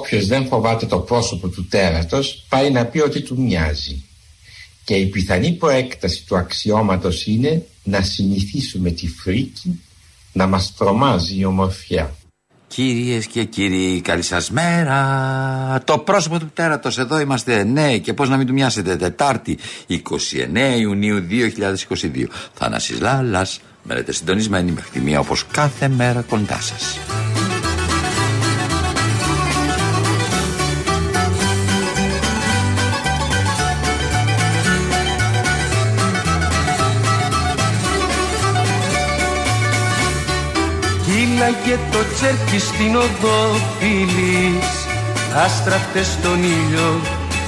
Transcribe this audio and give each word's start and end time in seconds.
Όποιος 0.00 0.26
δεν 0.26 0.46
φοβάται 0.46 0.86
το 0.86 0.98
πρόσωπο 0.98 1.48
του 1.48 1.66
τέρατος 1.66 2.44
πάει 2.48 2.70
να 2.70 2.84
πει 2.84 3.00
ότι 3.00 3.20
του 3.20 3.40
μοιάζει. 3.40 4.02
Και 4.84 4.94
η 4.94 5.06
πιθανή 5.06 5.52
προέκταση 5.52 6.24
του 6.26 6.36
αξιώματος 6.36 7.26
είναι 7.26 7.66
να 7.82 8.02
συνηθίσουμε 8.02 8.90
τη 8.90 9.08
φρίκη 9.08 9.80
να 10.32 10.46
μας 10.46 10.74
τρομάζει 10.76 11.38
η 11.38 11.44
ομορφιά. 11.44 12.14
Κυρίες 12.66 13.26
και 13.26 13.44
κύριοι, 13.44 14.00
καλή 14.00 14.22
σας 14.22 14.50
μέρα. 14.50 15.82
Το 15.84 15.98
πρόσωπο 15.98 16.38
του 16.38 16.50
τέρατος, 16.54 16.98
εδώ 16.98 17.20
είμαστε. 17.20 17.64
Ναι, 17.64 17.98
και 17.98 18.14
πώς 18.14 18.28
να 18.28 18.36
μην 18.36 18.46
του 18.46 18.52
μοιάσετε. 18.52 18.96
Τετάρτη, 18.96 19.58
29 19.86 20.76
Ιουνίου 20.78 21.20
2022. 21.20 22.28
Θανάσης 22.54 23.00
Λάλλα, 23.00 23.46
μένετε 23.82 24.12
συντονισμένοι 24.12 24.70
μέχρι 24.70 24.90
τη 24.90 25.00
μία 25.00 25.20
όπως 25.20 25.46
κάθε 25.52 25.88
μέρα 25.88 26.20
κοντά 26.20 26.60
σας. 26.60 26.98
Και 41.64 41.76
το 41.92 41.98
τσέρκι 42.14 42.58
στην 42.58 42.96
οδό 42.96 43.40
φίλης 43.78 44.80
Άστραφτε 45.44 46.02
στον 46.02 46.42
ήλιο 46.42 47.00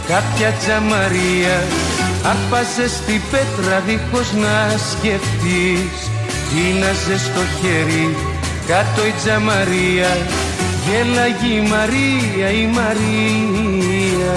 κάποια 0.09 0.51
τζαμαρία. 0.59 1.63
Άρπαζε 2.31 2.89
στην 2.89 3.21
πέτρα 3.31 3.81
δίχως 3.87 4.33
να 4.33 4.69
σκεφτείς. 4.91 6.11
Τίναζε 6.51 7.19
στο 7.19 7.41
χέρι 7.61 8.17
κάτω 8.67 9.07
η 9.07 9.13
τζαμαρία. 9.23 10.11
Γέλαγε 10.87 11.55
η 11.55 11.61
Μαρία 11.69 12.51
η 12.51 12.67
Μαρία 12.67 14.33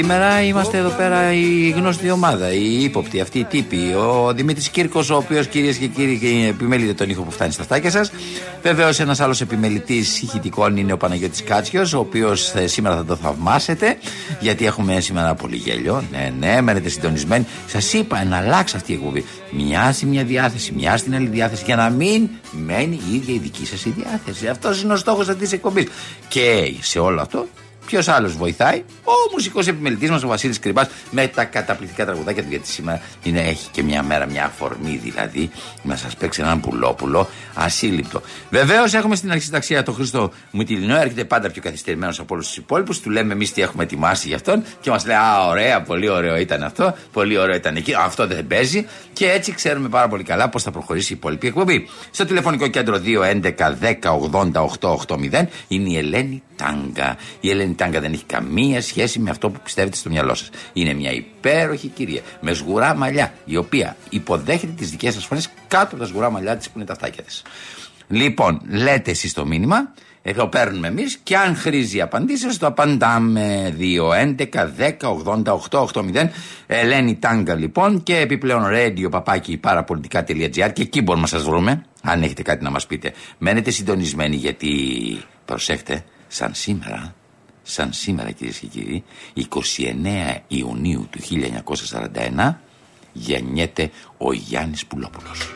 Σήμερα 0.00 0.42
είμαστε 0.42 0.78
εδώ 0.78 0.88
πέρα 0.88 1.32
η 1.32 1.70
γνωστή 1.70 2.10
ομάδα, 2.10 2.52
η 2.52 2.82
ύποπτη, 2.82 3.20
αυτή 3.20 3.38
η 3.38 3.44
τύπη. 3.44 3.94
Ο 3.94 4.32
Δημήτρης 4.34 4.68
Κύρκος, 4.68 5.10
ο 5.10 5.16
οποίος 5.16 5.46
κυρίες 5.46 5.76
και 5.76 5.86
κύριοι 5.86 6.46
επιμελείται 6.48 6.94
τον 6.94 7.10
ήχο 7.10 7.22
που 7.22 7.30
φτάνει 7.30 7.52
στα 7.52 7.62
στάκια 7.62 7.90
σας. 7.90 8.12
Βεβαίως, 8.62 9.00
ένας 9.00 9.20
άλλος 9.20 9.40
επιμελητής 9.40 10.22
ηχητικών 10.22 10.76
είναι 10.76 10.92
ο 10.92 10.96
Παναγιώτης 10.96 11.44
Κάτσιος, 11.44 11.92
ο 11.92 11.98
οποίος 11.98 12.52
σήμερα 12.64 12.96
θα 12.96 13.04
το 13.04 13.16
θαυμάσετε, 13.16 13.96
γιατί 14.40 14.66
έχουμε 14.66 15.00
σήμερα 15.00 15.34
πολύ 15.34 15.56
γέλιο. 15.56 16.04
Ναι, 16.10 16.32
ναι, 16.38 16.60
μένετε 16.60 16.88
συντονισμένοι. 16.88 17.46
Σας 17.66 17.92
είπα 17.92 18.24
να 18.24 18.36
αλλάξει 18.36 18.76
αυτή 18.76 18.92
η 18.92 18.94
εκπομπή. 18.94 19.24
Μοιάζει 19.50 20.06
μια 20.06 20.24
διάθεση, 20.24 20.72
μοιάζει 20.76 21.02
την 21.02 21.14
άλλη 21.14 21.28
διάθεση, 21.28 21.62
για 21.66 21.76
να 21.76 21.90
μην 21.90 22.28
μένει 22.50 23.00
η 23.10 23.14
ίδια 23.14 23.34
η 23.34 23.38
δική 23.38 23.66
σας 23.66 23.84
η 23.84 23.94
διάθεση. 23.96 24.48
Αυτός 24.48 24.82
είναι 24.82 24.92
ο 24.92 24.96
στόχος 24.96 25.28
αυτής 25.28 25.42
της 25.42 25.52
εκπομπής. 25.52 25.86
Και 26.28 26.74
σε 26.80 26.98
όλο 26.98 27.20
αυτό 27.20 27.46
Ποιος 27.90 28.08
άλλος 28.08 28.36
βοηθάει, 28.36 28.84
ο 29.04 29.12
μουσικός 29.32 29.66
επιμελητής 29.66 30.10
μας, 30.10 30.22
ο 30.22 30.28
Βασίλης 30.28 30.58
Κρυμπάς, 30.58 30.88
με 31.10 31.26
τα 31.26 31.44
καταπληκτικά 31.44 32.04
τραγουδάκια 32.04 32.42
του. 32.42 32.48
Γιατί 32.48 32.68
σήμερα 32.68 33.00
είναι, 33.22 33.40
έχει 33.40 33.68
και 33.70 33.82
μια 33.82 34.02
μέρα, 34.02 34.26
μια 34.26 34.44
αφορμή 34.44 35.00
δηλαδή, 35.02 35.50
να 35.82 35.96
σας 35.96 36.16
παίξει 36.16 36.40
έναν 36.40 36.60
πουλόπουλο 36.60 37.28
ασύλληπτο. 37.54 38.22
Βεβαίως 38.50 38.94
έχουμε 38.94 39.16
στην 39.16 39.30
αρχισυνταξία 39.30 39.82
τον 39.82 39.94
Χρήστο 39.94 40.30
Μουτιλινό, 40.50 40.96
έρχεται 40.96 41.24
πάντα 41.24 41.50
πιο 41.50 41.62
καθυστερημένος 41.62 42.18
από 42.18 42.34
όλους 42.34 42.46
τους 42.46 42.56
υπόλοιπους. 42.56 43.00
Του 43.00 43.10
λέμε 43.10 43.32
εμείς 43.32 43.52
τι 43.52 43.62
έχουμε 43.62 43.82
ετοιμάσει 43.82 44.26
για 44.26 44.36
αυτόν 44.36 44.64
και 44.80 44.90
μας 44.90 45.06
λέει 45.06 45.16
Α, 45.16 45.46
ωραία, 45.46 45.82
πολύ 45.82 46.08
ωραίο 46.08 46.36
ήταν 46.36 46.62
αυτό, 46.62 46.94
πολύ 47.12 47.38
ωραίο 47.38 47.54
ήταν 47.54 47.76
εκεί, 47.76 47.94
αυτό 47.94 48.26
δεν 48.26 48.46
παίζει. 48.46 48.86
Και 49.12 49.30
έτσι 49.30 49.52
ξέρουμε 49.52 49.88
πάρα 49.88 50.08
πολύ 50.08 50.22
καλά 50.22 50.48
πώς 50.48 50.62
θα 50.62 50.70
προχωρήσει 50.70 51.12
η 51.12 51.16
υπόλοιπη 51.16 51.46
εκπομπή. 51.46 51.88
Στο 52.10 52.24
τηλεφωνικό 52.24 52.66
κέντρο 52.66 53.00
211-10-80-880 54.80 55.46
είναι 55.68 55.90
η 55.90 55.96
Ελένη 55.96 56.42
Τάγκα. 56.56 57.16
Η 57.40 57.50
Ελένη 57.50 57.74
Τάγκα 57.80 58.00
δεν 58.00 58.12
έχει 58.12 58.24
καμία 58.24 58.82
σχέση 58.82 59.18
με 59.18 59.30
αυτό 59.30 59.50
που 59.50 59.60
πιστεύετε 59.64 59.96
στο 59.96 60.10
μυαλό 60.10 60.34
σας. 60.34 60.50
Είναι 60.72 60.92
μια 60.92 61.12
υπέροχη 61.12 61.88
κυρία 61.88 62.20
με 62.40 62.52
σγουρά 62.52 62.94
μαλλιά, 62.94 63.32
η 63.44 63.56
οποία 63.56 63.96
υποδέχεται 64.10 64.72
τις 64.76 64.90
δικές 64.90 65.14
σας 65.14 65.24
φωνές 65.24 65.50
κάτω 65.68 65.86
από 65.86 65.96
τα 65.96 66.06
σγουρά 66.06 66.30
μαλλιά 66.30 66.56
της 66.56 66.66
που 66.66 66.72
είναι 66.76 66.84
τα 66.84 66.92
αυτάκια 66.92 67.22
της. 67.22 67.42
Λοιπόν, 68.08 68.60
λέτε 68.68 69.10
εσείς 69.10 69.32
το 69.32 69.46
μήνυμα, 69.46 69.92
εδώ 70.22 70.46
παίρνουμε 70.46 70.88
εμείς 70.88 71.18
και 71.22 71.36
αν 71.36 71.56
χρήζει 71.56 72.00
απαντήσει, 72.00 72.58
το 72.58 72.66
απαντάμε 72.66 73.76
2-11-10-80-8-80. 75.68 76.28
Ελένη 76.66 77.16
Τάγκα 77.16 77.54
λοιπόν 77.54 78.02
και 78.02 78.16
επιπλέον 78.16 78.64
radio 78.66 79.10
παπάκι 79.10 79.56
παραπολιτικά.gr 79.56 80.70
και 80.72 80.82
εκεί 80.82 81.02
μπορούμε 81.02 81.24
να 81.24 81.30
σας 81.30 81.42
βρούμε. 81.42 81.84
Αν 82.02 82.22
έχετε 82.22 82.42
κάτι 82.42 82.64
να 82.64 82.70
μας 82.70 82.86
πείτε, 82.86 83.12
μένετε 83.38 83.70
συντονισμένοι 83.70 84.36
γιατί 84.36 84.70
προσέχτε, 85.44 86.04
σαν 86.28 86.50
σήμερα 86.54 87.14
σαν 87.70 87.92
σήμερα 87.92 88.30
κυρίες 88.30 88.58
και 88.58 88.66
κύριοι, 88.66 89.04
29 89.34 90.42
Ιουνίου 90.48 91.08
του 91.10 91.18
1941 92.38 92.54
γεννιέται 93.12 93.90
ο 94.18 94.32
Γιάννης 94.32 94.86
Πουλόπουλος. 94.86 95.54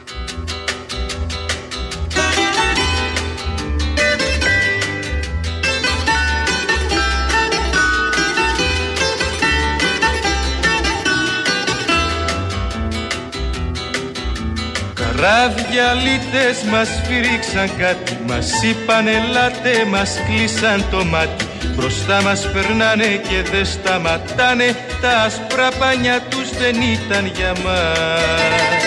Καράβια 14.94 15.92
λίτες 15.92 16.62
μας 16.70 16.88
φυρίξαν 17.06 17.76
κάτι 17.78 18.18
Μας 18.26 18.62
είπαν 18.62 19.06
ελάτε 19.06 19.84
μας 19.84 20.16
κλείσαν 20.26 20.84
το 20.90 21.04
μάτι 21.04 21.43
Μπροστά 21.76 22.22
μας 22.22 22.50
περνάνε 22.52 23.06
και 23.28 23.50
δεν 23.50 23.64
σταματάνε. 23.64 24.76
Τα 25.00 25.10
άσπρα 25.10 25.68
πανιά 25.78 26.20
τους 26.28 26.50
δεν 26.50 26.76
ήταν 26.80 27.26
για 27.36 27.52
μας. 27.64 28.82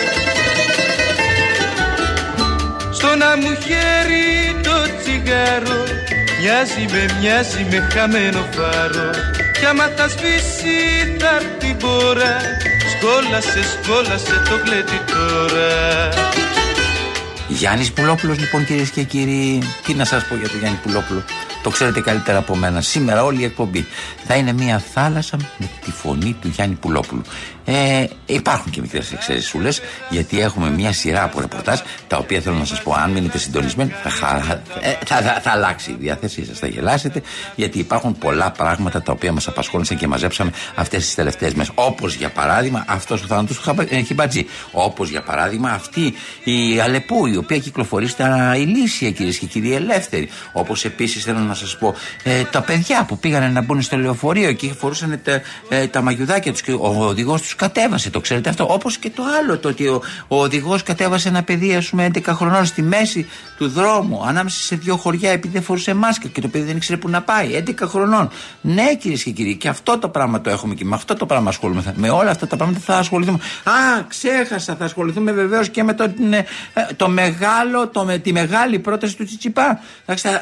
Στο 2.91 3.15
να 3.15 3.37
μου 3.37 3.55
χέρι 3.65 4.61
το 4.63 4.75
τσιγάρο 4.99 5.83
Μοιάζει 6.39 6.85
με 6.91 7.17
μοιάζει 7.19 7.65
με 7.69 7.87
χαμένο 7.93 8.45
φάρο. 8.55 9.09
Κι 9.59 9.65
άμα 9.65 9.87
θα 9.95 10.07
σβήσει 10.07 10.75
θα 11.19 11.29
έρθει 11.35 11.73
πόρα 11.73 12.35
Σκόλασε, 12.93 13.61
σκόλασε 13.63 14.41
το 14.49 14.57
κλέτη 14.63 15.01
τώρα. 15.11 16.09
Γιάννης 17.47 17.91
Πουλόπουλος 17.91 18.39
λοιπόν 18.39 18.65
κυρίες 18.65 18.89
και 18.89 19.03
κύριοι 19.03 19.61
Τι 19.85 19.93
να 19.93 20.05
σας 20.05 20.23
πω 20.27 20.35
για 20.35 20.49
τον 20.49 20.59
Γιάννη 20.59 20.79
Πουλόπουλο 20.83 21.23
το 21.67 21.73
ξέρετε 21.73 22.01
καλύτερα 22.01 22.37
από 22.37 22.55
μένα. 22.55 22.81
Σήμερα 22.81 23.23
όλη 23.23 23.41
η 23.41 23.43
εκπομπή 23.43 23.85
θα 24.25 24.35
είναι 24.35 24.53
μια 24.53 24.79
θάλασσα 24.79 25.37
με 25.57 25.69
τη 25.85 25.91
φωνή 25.91 26.35
του 26.41 26.47
Γιάννη 26.47 26.75
Πουλόπουλου. 26.75 27.21
Ε, 27.69 28.05
υπάρχουν 28.25 28.71
και 28.71 28.81
μικρές 28.81 29.11
εξαιρεσούλες, 29.11 29.81
γιατί 30.09 30.39
έχουμε 30.39 30.69
μια 30.69 30.93
σειρά 30.93 31.23
από 31.23 31.39
ρεπορτάζ, 31.39 31.79
τα 32.07 32.17
οποία 32.17 32.41
θέλω 32.41 32.55
να 32.55 32.65
σας 32.65 32.81
πω, 32.81 32.93
αν 32.93 33.11
μείνετε 33.11 33.37
συντονισμένοι, 33.37 33.91
θα, 34.03 34.09
ε, 34.81 34.97
θα, 35.05 35.15
θα, 35.15 35.39
θα, 35.41 35.51
αλλάξει 35.51 35.91
η 35.91 35.95
διάθεσή 35.99 36.45
σας, 36.45 36.59
θα 36.59 36.67
γελάσετε, 36.67 37.21
γιατί 37.55 37.79
υπάρχουν 37.79 38.17
πολλά 38.17 38.51
πράγματα 38.51 39.01
τα 39.01 39.11
οποία 39.11 39.31
μας 39.31 39.47
απασχόλησαν 39.47 39.97
και 39.97 40.07
μαζέψαμε 40.07 40.51
αυτές 40.75 41.05
τις 41.05 41.15
τελευταίες 41.15 41.53
μέρες. 41.53 41.71
Όπως 41.75 42.15
για 42.15 42.29
παράδειγμα 42.29 42.85
αυτός 42.87 43.23
ο 43.23 43.25
θάνατος 43.25 43.59
του 43.59 43.75
ε, 43.89 44.01
Χιμπατζή. 44.01 44.45
Όπως 44.71 45.09
για 45.09 45.21
παράδειγμα 45.21 45.69
αυτή 45.69 46.13
η 46.43 46.79
Αλεπού, 46.79 47.25
η 47.25 47.37
οποία 47.37 47.57
κυκλοφορεί 47.57 48.07
στα 48.07 48.55
ηλίσια, 48.57 49.11
κυρίες 49.11 49.37
και 49.37 49.45
κύριοι, 49.45 49.73
ελεύθεροι. 49.73 50.29
Όπως 50.53 50.85
επίσης 50.85 51.23
θέλω 51.23 51.39
να 51.39 51.53
σας 51.57 51.77
πω, 51.77 51.95
ε, 52.23 52.43
τα 52.43 52.61
παιδιά 52.61 53.05
που 53.05 53.17
πήγαν 53.17 53.53
να 53.53 53.61
μπουν 53.61 53.81
στο 53.81 53.97
λεωφορείο 53.97 54.51
και 54.53 54.73
φορούσαν 54.73 55.19
τα, 55.23 55.41
ε, 55.69 55.87
τα 55.87 56.01
μαγιουδάκια 56.01 56.51
τους 56.51 56.61
και 56.61 56.71
ο 56.71 57.05
οδηγός 57.05 57.41
τους 57.41 57.55
κατέβασε, 57.55 58.09
το 58.09 58.19
ξέρετε 58.19 58.49
αυτό; 58.49 58.67
Όπως 58.69 58.97
και 58.97 59.09
το 59.09 59.23
άλλο, 59.41 59.57
το 59.57 59.67
ότι 59.67 59.87
ο, 59.87 60.01
ο 60.27 60.41
οδηγός 60.41 60.83
κατέβασε 60.83 61.27
ένα 61.27 61.43
παιδί, 61.43 61.75
ας 61.75 61.89
πούμε, 61.89 62.05
11 62.13 62.33
χρονών 62.33 62.65
στη 62.65 62.81
μέση 62.81 63.29
του 63.57 63.69
δρόμου, 63.69 64.23
ανάμεσα 64.25 64.59
σε 64.63 64.75
δύο 64.75 64.97
χωριά, 64.97 65.31
επειδή 65.31 65.53
δεν 65.53 65.63
φορούσε 65.63 65.93
μάσκα 65.93 66.27
και 66.27 66.41
το 66.41 66.47
παιδί 66.47 66.65
δεν 66.65 66.75
ήξερε 66.75 66.97
που 66.97 67.09
να 67.09 67.21
πάει. 67.21 67.63
11 67.67 67.87
χρονών. 67.87 68.29
Ναι, 68.61 68.95
κυρίες 68.95 69.23
και 69.23 69.31
κύριοι, 69.31 69.55
και 69.55 69.67
αυτό 69.67 69.97
το 69.97 70.09
πράγμα 70.09 70.41
το 70.41 70.49
έχουμε 70.49 70.73
και 70.73 70.85
με 70.85 70.95
αυτό 70.95 71.13
το 71.13 71.25
πράγμα 71.25 71.49
ασχολούμαι. 71.49 71.93
Με 71.95 72.09
όλα 72.09 72.29
αυτά 72.29 72.47
τα 72.47 72.55
πράγματα 72.55 72.79
θα 72.79 72.97
ασχοληθούμε. 72.97 73.39
Α, 73.63 74.03
ξέχασα, 74.07 74.75
θα 74.75 74.85
ασχοληθούμε 74.85 75.31
βεβαίως 75.31 75.69
και 75.69 75.83
με 75.83 75.93
το, 75.93 76.13
το 76.95 77.09
μεγάλο, 77.09 77.87
το, 77.87 78.05
με, 78.05 78.17
τη 78.17 78.31
μεγάλη 78.31 78.79
πρόταση 78.79 79.15
του 79.17 79.23
Τσιτσιπά. 79.25 79.79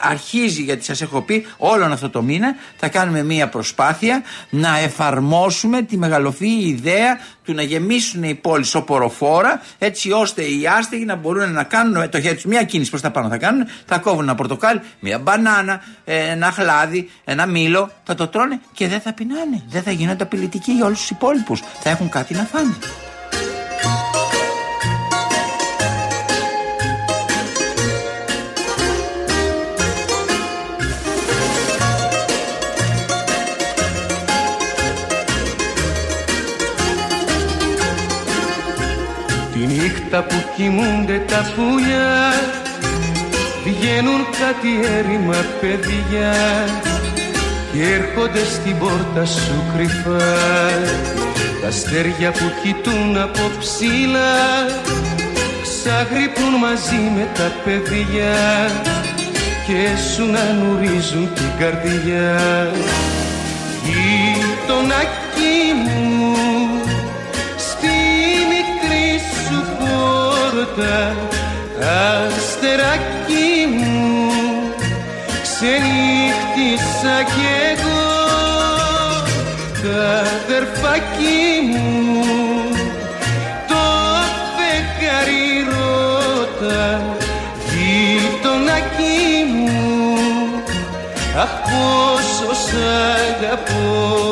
αρχίζει 0.02 0.62
γιατί 0.62 0.84
σας 0.84 1.02
έχω 1.06 1.22
πει, 1.22 1.46
όλον 1.57 1.92
αυτό 1.92 2.10
το 2.10 2.22
μήνα 2.22 2.56
θα 2.78 2.88
κάνουμε 2.88 3.24
μία 3.24 3.50
προσπάθεια 3.50 4.24
να 4.50 4.78
εφαρμόσουμε 4.78 5.81
τη 5.81 5.98
μεγαλοφύη 5.98 6.63
ιδέα 6.66 7.19
του 7.44 7.54
να 7.54 7.62
γεμίσουν 7.62 8.24
οι 8.24 8.36
πόλεις 8.36 8.75
οποροφόρα, 8.75 9.62
έτσι 9.78 10.12
ώστε 10.12 10.42
οι 10.42 10.68
άστεγοι 10.78 11.06
να 11.06 11.16
μπορούν 11.16 11.52
να 11.52 11.63
κάνουν 11.63 11.98
με 11.98 12.07
το 12.07 12.22
χέρι 12.22 12.36
τους 12.36 12.46
μια 12.46 12.63
κίνηση 12.63 12.90
προ 12.90 13.00
τα 13.00 13.12
πάνω 13.12 13.30
θα 13.30 13.38
κάνουν, 13.38 13.66
θα 13.86 13.98
κόβουν 13.98 14.24
ένα 14.24 14.36
πορτοκάλι, 14.36 14.81
μια 15.00 15.19
μπανάνα, 15.19 15.81
ένα 16.06 16.52
χλάδι, 16.52 17.10
ένα 17.24 17.46
μήλο, 17.46 17.92
θα 18.04 18.16
το 18.16 18.28
τρώνε 18.28 18.60
και 18.74 18.88
δεν 18.88 19.02
θα 19.02 19.13
πεινάνε. 19.13 19.63
Δεν 19.68 19.84
θα 19.84 19.92
γίνονται 19.92 20.24
απειλητικοί 20.24 20.72
για 20.72 20.86
όλους 20.86 21.00
τους 21.00 21.10
υπόλοιπους. 21.10 21.62
Θα 21.80 21.90
έχουν 21.90 22.10
κάτι 22.10 22.34
να 22.34 22.44
φάνε. 22.44 22.75
Κοιμούνται 40.56 41.22
τα 41.28 41.54
πουλιά. 41.56 42.34
Βγαίνουν 43.66 44.25
κάτι 44.40 44.72
έρημα 44.98 45.36
παιδιά 45.62 46.34
Και 47.72 47.81
έρχονται 47.81 48.46
στην 48.46 48.78
πόρτα 48.78 49.25
σου 49.25 49.63
κρυφά. 49.75 50.34
Τα 51.62 51.68
αστέρια 51.68 52.31
που 52.31 52.52
κοιτούν 52.63 53.18
από 53.18 53.52
ψηλά 53.60 54.36
Ξαγρυπνούν 55.62 56.54
μαζί 56.60 57.02
με 57.16 57.28
τα 57.34 57.52
παιδιά 57.63 58.36
Και 59.68 59.98
σου 60.13 60.25
να 60.31 60.54
νουρίζουν 60.54 61.34
την 61.34 61.52
καρδιά. 61.60 62.38
Γείτονακι 63.86 65.05
πόρτα 70.75 71.16
αστεράκι 72.27 73.68
μου 73.77 74.30
ξενύχτησα 75.42 77.24
κι 77.24 77.48
εγώ. 77.72 78.04
Τα 79.81 80.19
αδερφάκι 80.19 81.39
μου 81.69 82.25
το 83.68 83.83
φεγγάρι 84.56 85.48
ρώτα 85.69 87.16
γειτονάκι 87.69 89.24
μου. 89.54 89.74
Αχ 91.38 91.54
πόσο 91.62 92.54
σ' 92.54 92.75
αγαπώ 93.16 94.25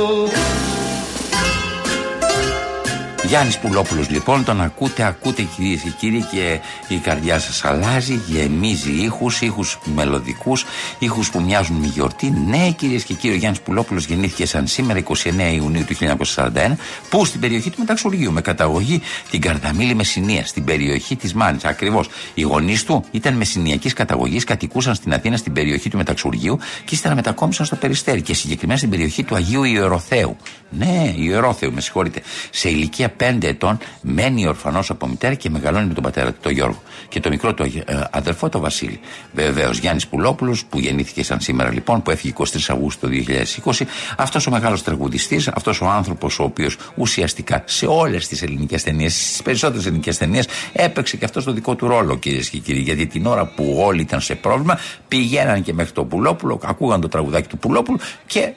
Γιάννης 3.34 3.58
Πουλόπουλος 3.58 4.10
λοιπόν, 4.10 4.44
τον 4.44 4.62
ακούτε, 4.62 5.04
ακούτε 5.04 5.42
κυρίες 5.56 5.82
και 5.82 5.90
κύριοι 5.90 6.26
και 6.32 6.60
η 6.88 6.98
καρδιά 6.98 7.40
σας 7.40 7.66
αλλάζει, 7.66 8.22
γεμίζει 8.28 8.92
ήχους, 8.92 9.42
ήχους 9.42 9.80
μελωδικούς, 9.96 10.66
ήχους 11.00 11.30
που 11.30 11.42
μοιάζουν 11.42 11.76
με 11.76 11.88
γιορτή. 11.88 12.30
Ναι, 12.48 12.72
κυρίες 12.72 13.04
και 13.04 13.14
κύριοι, 13.14 13.34
ο 13.34 13.38
Γιάννης 13.38 13.62
Πουλόπουλος 13.62 14.06
γεννήθηκε 14.06 14.46
σαν 14.46 14.68
σήμερα 14.68 15.00
29 15.00 15.54
Ιουνίου 15.54 15.86
του 15.86 15.94
1941, 15.94 16.78
που 17.10 17.26
στην 17.26 17.40
περιοχή 17.40 17.70
του 17.70 17.80
Μεταξουργείου, 17.80 18.32
με 18.32 18.42
καταγωγή 18.42 19.02
την 19.30 19.42
Καρδαμίλη 19.42 19.96
Μεσσηνία, 19.96 20.46
στην 20.46 20.64
περιοχή 20.64 21.16
της 21.16 21.34
Μάνης. 21.34 21.66
Ακριβώς. 21.66 22.10
Οι 22.34 22.42
γονείς 22.42 22.84
του 22.84 23.06
ήταν 23.12 23.34
μεσηνιακή 23.34 23.94
καταγωγής, 23.94 24.44
κατοικούσαν 24.44 24.96
στην 24.96 25.14
Αθήνα 25.14 25.38
στην 25.38 25.54
περιοχή 25.54 25.90
του 25.90 25.98
Μεταξουργείου 25.98 26.60
και 26.86 26.96
ύστερα 26.96 27.16
μετακόμισαν 27.16 27.66
στο 27.66 27.76
Περιστέρι 27.76 28.22
και 28.22 28.34
συγκεκριμένα 28.34 28.78
στην 28.78 28.90
περιοχή 28.90 29.24
του 29.24 29.36
Αγίου 29.36 29.64
Ιεροθέου. 29.64 30.38
Ναι, 30.70 31.14
Ιεροθέου, 31.16 31.74
με 31.74 31.82
συγχωρείτε. 31.82 32.22
Σε 32.50 32.70
ηλικία 32.70 33.10
5 33.32 33.44
ετών 33.44 33.78
μένει 34.02 34.48
ορφανός 34.48 34.90
από 34.90 35.08
μητέρα 35.08 35.34
και 35.34 35.50
μεγαλώνει 35.50 35.88
με 35.88 35.94
τον 35.94 36.04
πατέρα 36.04 36.32
του, 36.32 36.38
τον 36.42 36.52
Γιώργο. 36.52 36.82
Και 37.10 37.20
το 37.20 37.30
μικρό 37.30 37.54
του 37.54 37.64
ε, 37.64 38.04
αδερφό, 38.12 38.50
τον 38.50 38.62
Βασίλη. 38.62 39.00
Βεβαίως 39.34 39.78
Γιάννης 39.78 40.08
Πουλόπουλος, 40.08 40.66
που 40.66 40.80
γεννήθηκε 40.80 41.24
σαν 41.24 41.40
σήμερα 41.40 41.72
λοιπόν, 41.72 42.02
που 42.02 42.12
έφυγε 42.12 42.34
23 42.38 42.44
Αυγούστου 42.68 43.10
του 43.10 43.24
2020. 43.64 43.86
Αυτός 44.18 44.48
ο 44.48 44.52
μεγάλος 44.52 44.84
τραγουδιστής, 44.84 45.48
αυτός 45.48 45.82
ο 45.82 45.86
άνθρωπος 45.86 46.40
ο 46.40 46.44
οποίος 46.44 46.78
ουσιαστικά 46.96 47.64
σε 47.66 47.86
όλες 47.86 48.28
τις 48.28 48.42
ελληνικές 48.42 48.84
ταινίες, 48.84 49.14
στις 49.14 49.42
περισσότερες 49.42 49.86
ελληνικές 49.86 50.18
ταινίες, 50.18 50.48
έπαιξε 50.74 51.18
και 51.18 51.26
αυτό 51.26 51.44
το 51.44 51.52
δικό 51.52 51.76
του 51.76 51.88
ρόλο, 51.88 52.18
κυρίες 52.18 52.50
και 52.50 52.58
κύριοι. 52.58 52.80
Γιατί 52.80 53.08
την 53.08 53.26
ώρα 53.26 53.46
που 53.46 53.78
όλοι 53.80 54.02
ήταν 54.02 54.22
σε 54.22 54.36
πρόβλημα, 54.36 54.80
πηγαίναν 55.08 55.64
και 55.64 55.74
μέχρι 55.74 55.92
τον 55.92 56.08
Πουλόπουλο, 56.08 56.60
ακούγαν 56.64 57.02
το 57.02 57.08
τραγουδάκι 57.08 57.48
του 57.48 57.58
Πουλόπουλου 57.58 58.00
και 58.26 58.54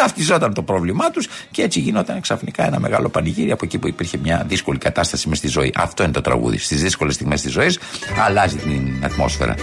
ταυτιζόταν 0.00 0.54
το 0.54 0.62
πρόβλημά 0.62 1.10
τους 1.10 1.28
και 1.50 1.62
έτσι 1.62 1.80
γινόταν 1.80 2.20
ξαφνικά 2.20 2.66
ένα 2.66 2.80
μεγάλο 2.80 3.08
πανηγύρι 3.08 3.50
από 3.50 3.64
εκεί 3.64 3.78
που 3.78 3.88
υπήρχε 3.88 4.18
μια 4.18 4.44
δύσκολη 4.48 4.78
κατάσταση 4.78 5.28
μες 5.28 5.38
στη 5.38 5.48
ζωή. 5.48 5.72
Αυτό 5.76 6.02
είναι 6.02 6.12
το 6.12 6.20
τραγούδι. 6.20 6.58
Στις 6.58 6.82
δύσκολες 6.82 7.14
στιγμές 7.14 7.42
της 7.42 7.52
ζωής 7.52 7.78
αλλάζει 8.26 8.56
την 8.56 9.04
ατμόσφαιρα. 9.04 9.54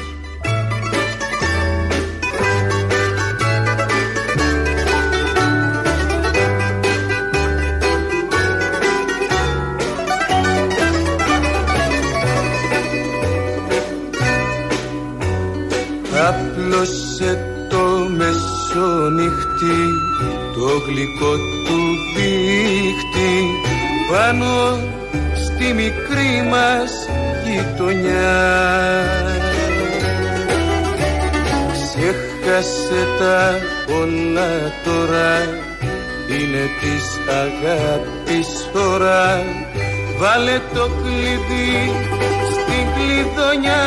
Απλώσε 16.27 17.51
το 17.51 17.56
μεσονυχτή 18.77 19.81
το 20.53 20.67
γλυκό 20.85 21.35
του 21.65 21.79
δίχτυ. 22.15 23.35
Πάνω 24.11 24.79
στη 25.45 25.73
μικρή 25.73 26.47
μας 26.49 26.91
γειτονιά. 27.45 28.39
Ξέχασε 31.71 33.07
τα 33.19 33.55
όλα 34.01 34.71
τώρα 34.85 35.41
είναι 36.29 36.69
της 36.81 37.19
αγάπης 37.29 38.69
ώρα. 38.73 39.43
Βάλε 40.19 40.59
το 40.73 40.89
κλειδί 41.03 41.91
στην 42.51 42.85
κλειδονιά 42.95 43.85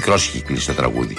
Από 0.00 0.08
μικρός 0.08 0.28
είχε 0.28 0.40
κλείσει 0.40 0.66
το 0.66 0.74
τραγούδι. 0.74 1.16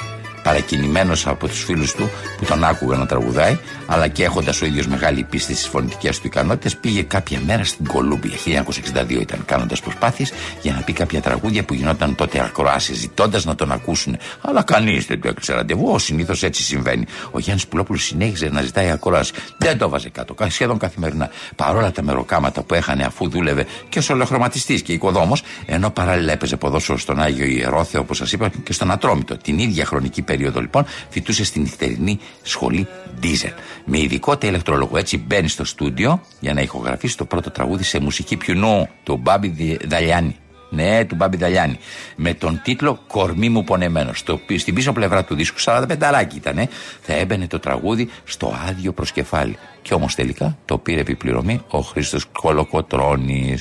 Παρακινημένος 0.51 1.27
από 1.27 1.47
τους 1.47 1.63
φίλους 1.63 1.93
του 1.93 2.09
που 2.37 2.45
τον 2.45 2.63
άκουγαν 2.63 2.99
να 2.99 3.05
τραγουδάει, 3.05 3.57
αλλά 3.85 4.07
και 4.07 4.23
έχοντας 4.23 4.61
ο 4.61 4.65
ίδιος 4.65 4.87
μεγάλη 4.87 5.23
πίστη 5.23 5.53
στις 5.53 5.67
φωνητικές 5.67 6.19
του 6.19 6.27
ικανότητες, 6.27 6.77
πήγε 6.77 7.01
κάποια 7.01 7.39
μέρα 7.45 7.63
στην 7.63 7.87
Κολούμπια. 7.87 8.37
1962 8.37 9.21
ήταν, 9.21 9.45
κάνοντας 9.45 9.79
προσπάθειες 9.79 10.31
για 10.61 10.73
να 10.73 10.81
πει 10.81 10.93
κάποια 10.93 11.21
τραγούδια 11.21 11.63
που 11.63 11.73
γινόταν 11.73 12.15
τότε 12.15 12.39
ακροάσεις, 12.39 12.97
ζητώντας 12.97 13.45
να 13.45 13.55
τον 13.55 13.71
ακούσουν. 13.71 14.17
Αλλά 14.41 14.63
κανείς 14.63 15.05
δεν 15.05 15.21
του 15.21 15.27
έκλεισε 15.27 15.53
ραντεβού, 15.53 15.99
συνήθως 15.99 16.43
έτσι 16.43 16.63
συμβαίνει. 16.63 17.05
Ο 17.31 17.39
Γιάννης 17.39 17.67
Πουλόπουλος 17.67 18.03
συνέχιζε 18.03 18.49
να 18.49 18.61
ζητάει 18.61 18.89
ακροάσει. 18.89 19.33
Δεν 19.57 19.77
το 19.77 19.89
βάζε 19.89 20.09
κάτω, 20.09 20.35
σχεδόν 20.47 20.77
καθημερινά. 20.77 21.29
Παρόλα 21.55 21.91
τα 21.91 22.01
μεροκάματα 22.03 22.63
που 22.63 22.73
έχανε 22.73 23.03
αφού 23.03 23.29
δούλευε 23.29 23.65
και 23.89 23.99
ως 23.99 24.09
ολοχρωματιστής 24.09 24.81
και 24.81 24.93
οικοδόμος, 24.93 25.43
ενώ 25.65 25.89
παράλληλα 25.89 26.31
έπαιζε 26.31 26.55
ποδόσφαιρο 26.55 26.97
στον 26.97 27.21
Άγιο 27.21 27.45
Ιερόθεο, 27.45 28.01
όπως 28.01 28.17
σας 28.17 28.31
είπα, 28.31 28.51
και 28.63 28.73
στον 28.73 28.91
Ατρόμητο. 28.91 29.37
Την 29.37 29.59
ίδια 29.59 29.85
χρονική 29.85 30.21
περίοδο 30.21 30.39
λοιπόν 30.49 30.85
φοιτούσε 31.09 31.43
στην 31.43 31.61
νυχτερινή 31.61 32.19
σχολή 32.41 32.87
Diesel. 33.23 33.53
Με 33.85 33.99
ειδικότητα 33.99 34.47
ηλεκτρολόγο. 34.47 34.97
Έτσι 34.97 35.17
μπαίνει 35.17 35.47
στο 35.47 35.65
στούντιο 35.65 36.21
για 36.39 36.53
να 36.53 36.61
ηχογραφήσει 36.61 37.17
το 37.17 37.25
πρώτο 37.25 37.51
τραγούδι 37.51 37.83
σε 37.83 37.99
μουσική 37.99 38.37
πιουνού 38.37 38.89
του 39.03 39.17
Μπάμπη 39.17 39.77
Δαλιάνη. 39.87 40.35
Ναι, 40.73 41.05
του 41.05 41.15
Μπάμπη 41.15 41.37
Δαλιάνη. 41.37 41.77
Με 42.15 42.33
τον 42.33 42.61
τίτλο 42.63 42.99
Κορμί 43.07 43.49
μου 43.49 43.63
πονεμένο. 43.63 44.13
Στο, 44.13 44.39
στην 44.57 44.73
πίσω 44.73 44.91
πλευρά 44.91 45.23
του 45.23 45.35
δίσκου, 45.35 45.59
45 45.65 45.85
αράκι 45.99 46.35
ήταν, 46.35 46.67
θα 47.01 47.13
έμπαινε 47.13 47.47
το 47.47 47.59
τραγούδι 47.59 48.09
στο 48.23 48.55
άδειο 48.67 48.93
προσκεφάλι. 48.93 49.57
Και 49.81 49.93
όμως 49.93 50.15
τελικά 50.15 50.57
το 50.65 50.77
πήρε 50.77 50.99
επιπληρωμή 50.99 51.61
ο 51.69 51.79
Χρήστος 51.79 52.25
Κολοκοτρόνη. 52.25 53.57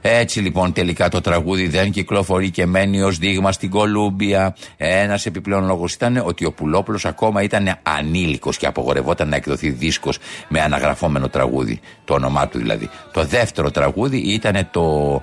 Έτσι 0.00 0.40
λοιπόν 0.40 0.72
τελικά 0.72 1.08
το 1.08 1.20
τραγούδι 1.20 1.68
δεν 1.68 1.90
κυκλοφορεί 1.90 2.50
και 2.50 2.66
μένει 2.66 3.02
ως 3.02 3.18
δείγμα 3.18 3.52
στην 3.52 3.70
Κολούμπια. 3.70 4.56
Ένας 4.76 5.26
επιπλέον 5.26 5.64
λόγος 5.64 5.92
ήταν 5.92 6.22
ότι 6.24 6.44
ο 6.44 6.52
Πουλόπουλος 6.52 7.04
ακόμα 7.04 7.42
ήταν 7.42 7.78
ανήλικος 7.82 8.56
και 8.56 8.66
απογορευόταν 8.66 9.28
να 9.28 9.36
εκδοθεί 9.36 9.70
δίσκος 9.70 10.18
με 10.48 10.60
αναγραφόμενο 10.60 11.28
τραγούδι. 11.28 11.80
Το 12.04 12.14
όνομά 12.14 12.48
του 12.48 12.58
δηλαδή. 12.58 12.88
Το 13.12 13.24
δεύτερο 13.24 13.70
τραγούδι 13.70 14.18
ήταν 14.18 14.68
το 14.70 15.20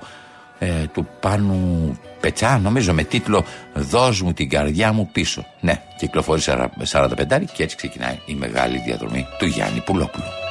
ε, 0.58 0.86
του 0.92 1.08
Πάνου 1.20 1.98
Πετσά, 2.20 2.58
νομίζω 2.58 2.92
με 2.92 3.04
τίτλο 3.04 3.44
«Δώσ' 3.74 4.20
μου 4.20 4.32
την 4.32 4.48
καρδιά 4.48 4.92
μου 4.92 5.08
πίσω». 5.12 5.46
Ναι, 5.60 5.82
κυκλοφορεί 5.98 6.42
45 6.88 7.44
και 7.52 7.62
έτσι 7.62 7.76
ξεκινάει 7.76 8.18
η 8.26 8.34
μεγάλη 8.34 8.78
διαδρομή 8.78 9.26
του 9.38 9.46
Γιάννη 9.46 9.80
Πουλόπουλου. 9.80 10.45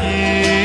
Γιάννη 0.00 0.60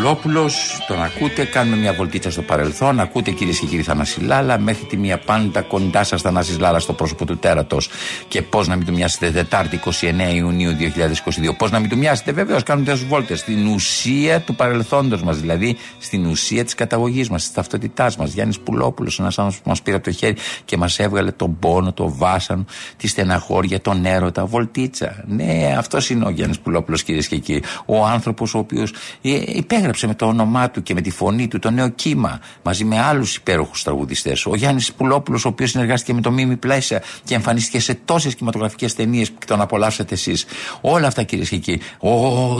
Πουλόπουλο, 0.00 0.50
τον 0.88 1.02
ακούτε, 1.02 1.44
κάνουμε 1.44 1.76
μια 1.76 1.92
βολτίτσα 1.92 2.30
στο 2.30 2.42
παρελθόν. 2.42 3.00
Ακούτε 3.00 3.30
κυρίες 3.30 3.58
και 3.58 3.66
κύριοι 3.66 3.82
Θανάση 3.82 4.20
Λάλα, 4.20 4.58
μέχρι 4.58 4.84
τη 4.84 4.96
μία 4.96 5.18
πάντα 5.18 5.60
κοντά 5.60 6.04
σας 6.04 6.22
Θανάσης 6.22 6.58
Λάλα 6.58 6.78
στο 6.78 6.92
πρόσωπο 6.92 7.24
του 7.24 7.38
τέρατος. 7.38 7.90
Και 8.28 8.42
πώς 8.42 8.68
να 8.68 8.76
μην 8.76 8.86
του 8.86 8.92
μοιάσετε 8.92 9.30
Δετάρτη 9.30 9.80
29 9.84 10.34
Ιουνίου 10.34 10.76
2022. 10.76 11.54
Πώς 11.56 11.70
να 11.70 11.78
μην 11.78 11.88
του 11.88 11.96
μοιάσετε, 11.96 12.32
βεβαίως 12.32 12.62
κάνοντας 12.62 13.00
βόλτες 13.00 13.38
στην 13.38 13.66
ουσία 13.66 14.40
του 14.40 14.54
παρελθόντος 14.54 15.22
μας, 15.22 15.40
δηλαδή 15.40 15.76
στην 16.10 16.26
ουσία 16.26 16.64
της 16.64 16.74
καταγωγής 16.74 17.28
μας, 17.30 17.42
της 17.42 17.52
ταυτότητάς 17.52 18.16
μας. 18.16 18.32
Γιάννης 18.32 18.60
Πουλόπουλος, 18.60 19.18
ένας 19.18 19.38
άνθρωπος 19.38 19.62
που 19.62 19.68
μας 19.68 19.82
πήρε 19.82 19.96
από 19.96 20.04
το 20.04 20.12
χέρι 20.12 20.36
και 20.64 20.76
μας 20.76 20.98
έβγαλε 20.98 21.30
τον 21.30 21.58
πόνο, 21.58 21.92
το 21.92 22.14
βάσανο, 22.16 22.64
τη 22.96 23.08
στεναχώρια, 23.08 23.80
τον 23.80 24.04
έρωτα, 24.04 24.46
βολτίτσα. 24.46 25.24
Ναι, 25.26 25.74
αυτός 25.78 26.10
είναι 26.10 26.24
ο 26.26 26.30
Γιάννης 26.30 26.60
Πουλόπουλος, 26.60 27.02
κυρίες 27.02 27.28
και 27.28 27.38
κύριοι. 27.38 27.62
Ο 27.86 28.04
άνθρωπος 28.04 28.54
ο 28.54 28.58
οποίος 28.58 28.92
ε, 29.22 29.42
υπέγραψε 29.46 30.06
με 30.06 30.14
το 30.14 30.26
όνομά 30.26 30.70
του 30.70 30.82
και 30.82 30.94
με 30.94 31.00
τη 31.00 31.10
φωνή 31.10 31.48
του 31.48 31.58
το 31.58 31.70
νέο 31.70 31.88
κύμα 31.88 32.40
μαζί 32.62 32.84
με 32.84 33.00
άλλους 33.00 33.36
υπέροχους 33.36 33.82
τραγουδιστές. 33.82 34.46
Ο 34.46 34.54
Γιάννης 34.54 34.92
Πουλόπουλος, 34.92 35.44
ο 35.44 35.48
οποίος 35.48 35.70
συνεργάστηκε 35.70 36.14
με 36.14 36.20
το 36.20 36.30
Μίμη 36.30 36.56
Πλέσσα 36.56 37.02
και 37.24 37.34
εμφανίστηκε 37.34 37.80
σε 37.80 37.94
τόσες 38.04 38.34
κινηματογραφικές 38.34 38.94
ταινίες 38.94 39.30
που 39.30 39.38
τον 39.46 39.60
απολαύσατε 39.60 40.14
εσείς. 40.14 40.44
Όλα 40.80 41.06
αυτά 41.06 41.22
κυρίες 41.22 41.48
και 41.48 41.56
κύριοι. 41.56 41.80
Ο 41.98 42.10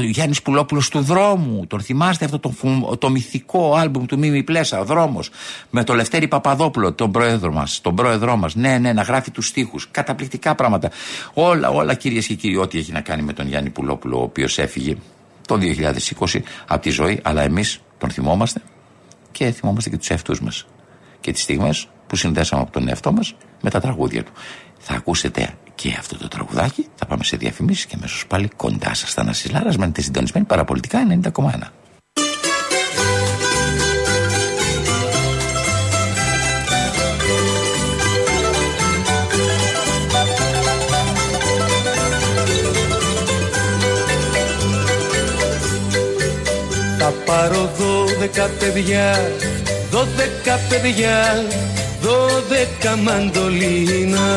Γιάννης 0.02 0.42
Πουλόπουλος 0.42 0.88
του 0.88 1.00
δρόμου. 1.00 1.66
Τον 1.66 1.80
θυμάστε 1.80 2.24
αυτό 2.24 2.38
το, 2.38 2.52
το 2.98 3.10
μυθικό 3.10 3.39
άλμπουμ 3.76 4.06
του 4.06 4.18
Μίμη 4.18 4.42
Πλέσσα, 4.42 4.84
Δρόμος. 4.84 5.30
Με 5.70 5.84
το 5.84 5.94
Λευτέρη 5.94 6.28
Παπαδόπουλο, 6.28 6.92
τον 6.92 7.12
πρόεδρο 7.12 7.52
μας. 7.52 7.80
Τον 7.80 7.94
πρόεδρό 7.94 8.36
μας. 8.36 8.54
Ναι, 8.54 8.78
ναι, 8.78 8.92
να 8.92 9.02
γράφει 9.02 9.30
τους 9.30 9.46
στίχους. 9.46 9.88
Καταπληκτικά 9.90 10.54
πράγματα. 10.54 10.90
Όλα, 11.34 11.68
όλα 11.68 11.94
κυρίες 11.94 12.26
και 12.26 12.34
κύριοι, 12.34 12.56
ό,τι 12.56 12.78
έχει 12.78 12.92
να 12.92 13.00
κάνει 13.00 13.22
με 13.22 13.32
τον 13.32 13.46
Γιάννη 13.48 13.70
Πουλόπουλο, 13.70 14.18
ο 14.18 14.22
οποίος 14.22 14.58
έφυγε 14.58 14.96
το 15.46 15.56
2020 15.56 16.42
από 16.66 16.82
τη 16.82 16.90
ζωή, 16.90 17.20
αλλά 17.22 17.42
εμείς 17.42 17.80
τον 17.98 18.10
θυμόμαστε 18.10 18.62
και 19.30 19.50
θυμόμαστε 19.50 19.90
και 19.90 19.96
τους 19.96 20.10
εαυτούς 20.10 20.40
μας. 20.40 20.66
Και 21.20 21.32
τις 21.32 21.42
στιγμές 21.42 21.88
που 22.06 22.16
συνδέσαμε 22.16 22.62
από 22.62 22.72
τον 22.72 22.88
εαυτό 22.88 23.12
μας 23.12 23.34
με 23.60 23.70
τα 23.70 23.80
τραγούδια 23.80 24.24
του. 24.24 24.32
Θα 24.78 24.94
ακούσετε 24.94 25.54
και 25.74 25.96
αυτό 25.98 26.18
το 26.18 26.28
τραγουδάκι, 26.28 26.86
θα 26.94 27.06
πάμε 27.06 27.24
σε 27.24 27.36
διαφημίσεις 27.36 27.86
και 27.86 27.94
αμέσως 27.96 28.26
πάλι 28.26 28.48
κοντά 28.56 28.94
σας. 28.94 29.12
Θα 29.12 29.24
να 29.24 29.32
μένετε 29.78 30.00
συντονισμένοι 30.00 30.46
παραπολιτικά 30.46 30.98
90,1. 31.06 31.72
Πάρω 47.40 47.70
δώδεκα 47.78 48.50
παιδιά, 48.58 49.32
δώδεκα 49.90 50.60
παιδιά, 50.68 51.44
δώδεκα 52.02 52.96
μαντολίνα. 52.96 54.28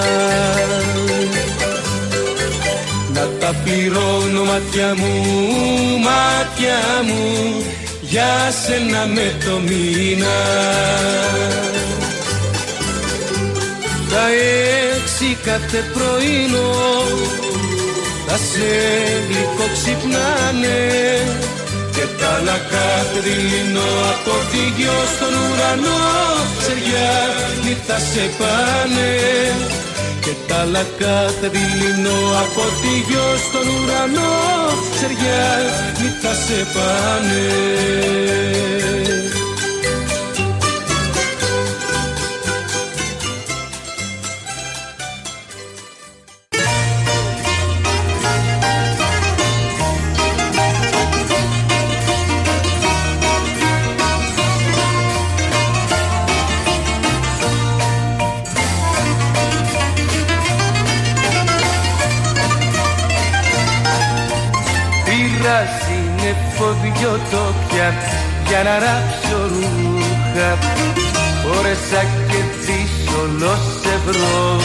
Να 3.13 3.27
τα 3.39 3.55
πληρώνω 3.63 4.43
μάτια 4.43 4.93
μου, 4.97 5.13
μάτια 5.99 6.79
μου, 7.05 7.63
για 8.01 8.51
σένα 8.65 9.05
με 9.05 9.35
το 9.45 9.59
μήνα. 9.59 10.37
Τα 14.09 14.25
έξι 14.95 15.37
κάθε 15.43 15.83
πρωινό 15.93 16.71
τα 18.27 18.37
σε 18.37 18.69
γλυκό 19.27 19.65
ξυπνάνε 19.73 20.81
και 21.95 22.05
τα 22.19 22.27
άλλα 22.35 22.57
κάθε 22.73 23.19
δειλινό 23.25 23.89
από 24.13 24.33
τη 24.51 24.61
γιο 24.77 24.99
στον 25.13 25.33
ουρανό. 25.43 26.01
Ξεριά 26.59 27.13
θα 27.87 27.97
σε 27.99 28.23
πάνε. 28.39 29.11
Και 30.23 30.33
τα 30.47 30.55
άλλα 30.61 30.83
κάθε 30.99 31.47
δειλινό 31.55 32.19
από 32.43 32.63
τη 32.81 32.93
γιο 33.07 33.29
στον 33.45 33.65
ουρανό. 33.73 34.35
Ξεριά 34.93 35.45
θα 36.21 36.33
σε 36.45 36.59
πάνε 36.73 37.43
φωτιοτόπια 67.83 67.93
για 68.47 68.63
να 68.63 68.73
ράψω 68.85 69.37
ρούχα 69.51 70.57
Φόρεσα 71.43 72.01
και 72.29 72.41
δύσκολο 72.65 73.55
σε 73.81 73.93
βρω 74.05 74.59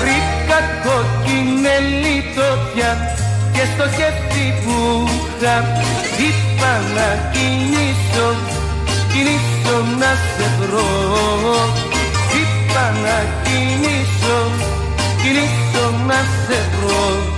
Βρήκα 0.00 0.58
κόκκινη 0.84 2.16
τοπιά 2.36 2.92
και 3.52 3.64
στο 3.74 3.88
χέρι 3.96 4.54
που 4.64 5.08
είχα 5.08 5.56
Είπα 6.26 6.72
να 6.94 7.30
κινήσω, 7.32 8.28
κινήσω 9.12 9.76
να 9.98 10.12
σε 10.36 10.46
βρω. 10.58 10.90
Είπα 12.38 12.84
να 13.04 13.16
κινήσω, 13.44 14.38
κινήσω 15.22 15.86
να 16.06 16.14
σε 16.46 16.58
βρω 16.74 17.33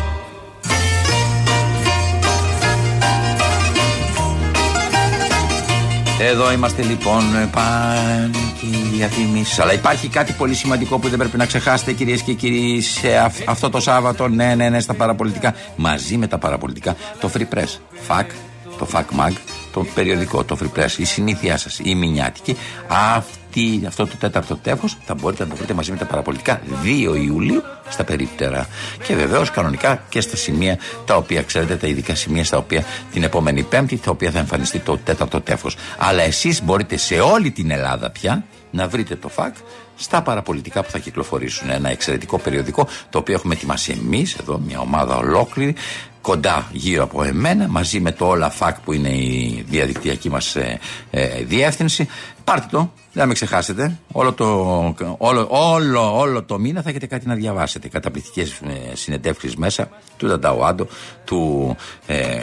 Εδώ 6.29 6.53
είμαστε 6.53 6.83
λοιπόν 6.83 7.23
πάνε 7.53 8.31
και 8.61 8.67
διαφημίσει. 8.97 9.61
Αλλά 9.61 9.73
υπάρχει 9.73 10.09
κάτι 10.09 10.33
πολύ 10.33 10.55
σημαντικό 10.55 10.99
που 10.99 11.09
δεν 11.09 11.19
πρέπει 11.19 11.37
να 11.37 11.47
ξεχάσετε 11.47 11.93
κυρίες 11.93 12.23
και 12.23 12.33
κύριοι 12.33 12.81
σε 12.81 13.09
αυτό 13.47 13.71
το 13.71 13.81
Σάββατο. 13.81 14.29
Ναι, 14.29 14.55
ναι, 14.55 14.69
ναι, 14.69 14.81
στα 14.81 14.95
παραπολιτικά. 14.95 15.55
Μαζί 15.77 16.17
με 16.17 16.27
τα 16.27 16.39
παραπολιτικά. 16.39 16.97
Το 17.21 17.31
Free 17.35 17.55
Press. 17.55 17.79
FAC, 18.09 18.25
το 18.79 18.89
FAC 18.93 19.05
Mag, 19.21 19.33
το 19.77 19.87
περιοδικό, 19.95 20.45
το 20.45 20.59
Free 20.61 20.79
Press. 20.79 20.99
Η 20.99 21.05
συνήθειά 21.05 21.57
σας, 21.57 21.81
η 21.83 21.95
μηνιάτικη. 21.95 22.57
Αυτή 22.89 23.83
αυτό 23.87 24.07
το 24.07 24.17
τέταρτο 24.17 24.57
τεύχος 24.57 24.97
θα 25.05 25.15
μπορείτε 25.15 25.43
να 25.43 25.49
το 25.51 25.57
βρείτε 25.57 25.75
μαζί 25.75 25.91
με 25.91 25.97
τα 25.97 26.05
παραπολιτικά 26.05 26.61
2 26.83 27.15
Ιουλίου 27.27 27.63
στα 27.89 28.05
περίπτερα. 28.05 28.69
Και 29.07 29.15
βεβαίως 29.15 29.51
κανονικά 29.51 30.03
και 30.09 30.21
στα 30.21 30.37
σημεία 30.37 30.79
τα 31.05 31.17
οποία 31.17 31.43
ξέρετε, 31.43 31.77
τα 31.77 31.87
ειδικά 31.87 32.15
σημεία 32.15 32.45
στα 32.45 32.57
οποία 32.59 32.85
την 33.13 33.23
επόμενη 33.23 33.63
Πέμπτη, 33.63 33.97
τα 33.97 34.11
οποία 34.11 34.31
θα 34.31 34.39
εμφανιστεί 34.39 34.79
το 34.79 34.99
τέταρτο 34.99 35.41
τεύχος. 35.41 35.77
Αλλά 35.99 36.23
εσείς 36.23 36.63
μπορείτε 36.63 36.97
σε 36.97 37.21
όλη 37.21 37.51
την 37.51 37.71
Ελλάδα 37.71 38.11
πια 38.11 38.45
να 38.71 38.89
βρείτε 38.89 39.17
το 39.17 39.29
ΦΑΚ 39.29 39.55
στα 39.97 40.23
παραπολιτικά 40.23 40.83
που 40.83 40.91
θα 40.91 40.99
κυκλοφορήσουν. 40.99 41.71
Ένα 41.71 41.91
εξαιρετικό 41.91 42.39
περιοδικό 42.39 42.89
το 43.11 43.19
οποίο 43.19 43.35
έχουμε 43.35 43.55
ετοιμάσει 43.55 43.93
εμείς, 44.03 44.35
εδώ 44.35 44.59
μια 44.59 44.81
ομάδα 44.81 45.17
ολόκληρη, 45.17 45.75
κοντά 46.27 46.69
γύρω 46.73 47.03
από 47.03 47.23
εμένα, 47.23 47.69
μαζί 47.69 48.01
με 48.01 48.13
το 48.13 48.27
όλα 48.27 48.51
ΦΑΚ 48.51 48.81
που 48.81 48.93
είναι 48.93 49.09
η 49.09 49.65
διαδικτυακή 49.69 50.31
μας 50.31 50.57
ε, 50.57 50.79
ε, 51.11 51.43
διεύθυνση. 51.43 52.09
Πάρτε 52.45 52.67
το, 52.71 52.93
δεν 53.13 53.27
με 53.27 53.35
ξεχάσετε. 53.35 53.99
Όλο 54.13 54.33
το, 54.33 54.45
όλο, 55.19 55.47
όλο, 55.51 56.19
όλο 56.19 56.43
το 56.43 56.59
μήνα 56.59 56.83
θα 56.83 56.89
έχετε 56.89 57.07
κάτι 57.07 57.27
να 57.27 57.35
διαβάσετε. 57.35 57.89
Καταπληκτικές 57.89 58.51
ε, 58.51 58.95
συνεντεύξεις 58.97 59.57
μέσα 59.57 59.89
του 60.17 60.27
Ντανταουάντο, 60.27 60.87
του, 61.25 61.77
ε, 62.07 62.43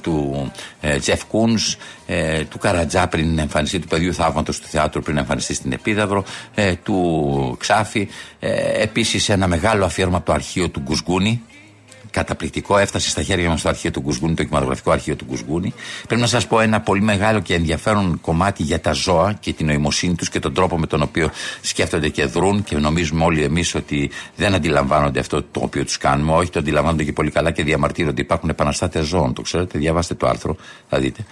του 0.00 0.50
ε, 0.80 0.98
Τζεφ 0.98 1.24
Κούνς, 1.24 1.76
ε, 2.06 2.44
του 2.44 2.58
Καρατζά 2.58 3.08
πριν 3.08 3.38
εμφανιστεί, 3.38 3.78
του 3.78 3.86
παιδιού 3.86 4.14
θαύματος 4.14 4.60
του 4.60 4.66
θεάτρου 4.66 5.02
πριν 5.02 5.16
εμφανιστεί 5.16 5.54
στην 5.54 5.72
Επίδαυρο, 5.72 6.24
ε, 6.54 6.74
του 6.74 7.56
Ξάφη. 7.58 8.08
Ε, 8.38 8.82
Επίσης 8.82 9.28
ένα 9.28 9.46
μεγάλο 9.46 9.84
αφιέρωμα 9.84 10.16
από 10.16 10.26
το 10.26 10.32
αρχείο 10.32 10.68
του 10.68 10.80
Γκουσγκούνη, 10.80 11.42
καταπληκτικό. 12.16 12.78
Έφτασε 12.78 13.08
στα 13.08 13.22
χέρια 13.22 13.48
μας 13.48 13.62
το 13.62 13.68
αρχείο 13.68 13.90
του 13.90 14.00
Κουσγούνη, 14.00 14.34
το 14.34 14.42
κινηματογραφικό 14.42 14.90
αρχείο 14.90 15.16
του 15.16 15.24
Κουσγούνη. 15.24 15.74
Πρέπει 16.06 16.20
να 16.20 16.26
σας 16.26 16.46
πω 16.46 16.60
ένα 16.60 16.80
πολύ 16.80 17.00
μεγάλο 17.00 17.40
και 17.40 17.54
ενδιαφέρον 17.54 18.20
κομμάτι 18.20 18.62
για 18.62 18.80
τα 18.80 18.92
ζώα 18.92 19.32
και 19.40 19.52
την 19.52 19.66
νοημοσύνη 19.66 20.14
τους 20.14 20.28
και 20.28 20.38
τον 20.38 20.54
τρόπο 20.54 20.78
με 20.78 20.86
τον 20.86 21.02
οποίο 21.02 21.30
σκέφτονται 21.60 22.08
και 22.08 22.24
δρούν 22.24 22.64
και 22.64 22.76
νομίζουμε 22.76 23.24
όλοι 23.24 23.42
εμείς 23.42 23.74
ότι 23.74 24.10
δεν 24.36 24.54
αντιλαμβάνονται 24.54 25.20
αυτό 25.20 25.42
το 25.42 25.60
οποίο 25.62 25.84
τους 25.84 25.98
κάνουμε. 25.98 26.32
Όχι, 26.32 26.50
το 26.50 26.58
αντιλαμβάνονται 26.58 27.04
και 27.04 27.12
πολύ 27.12 27.30
καλά 27.30 27.50
και 27.50 27.62
διαμαρτύρονται. 27.62 28.20
Υπάρχουν 28.20 28.48
επαναστάτες 28.48 29.06
ζώων, 29.06 29.32
το 29.32 29.42
ξέρετε. 29.42 29.78
Διαβάστε 29.78 30.14
το 30.14 30.26
άρθρο, 30.26 30.56
θα 30.88 30.98
δείτε. 30.98 31.24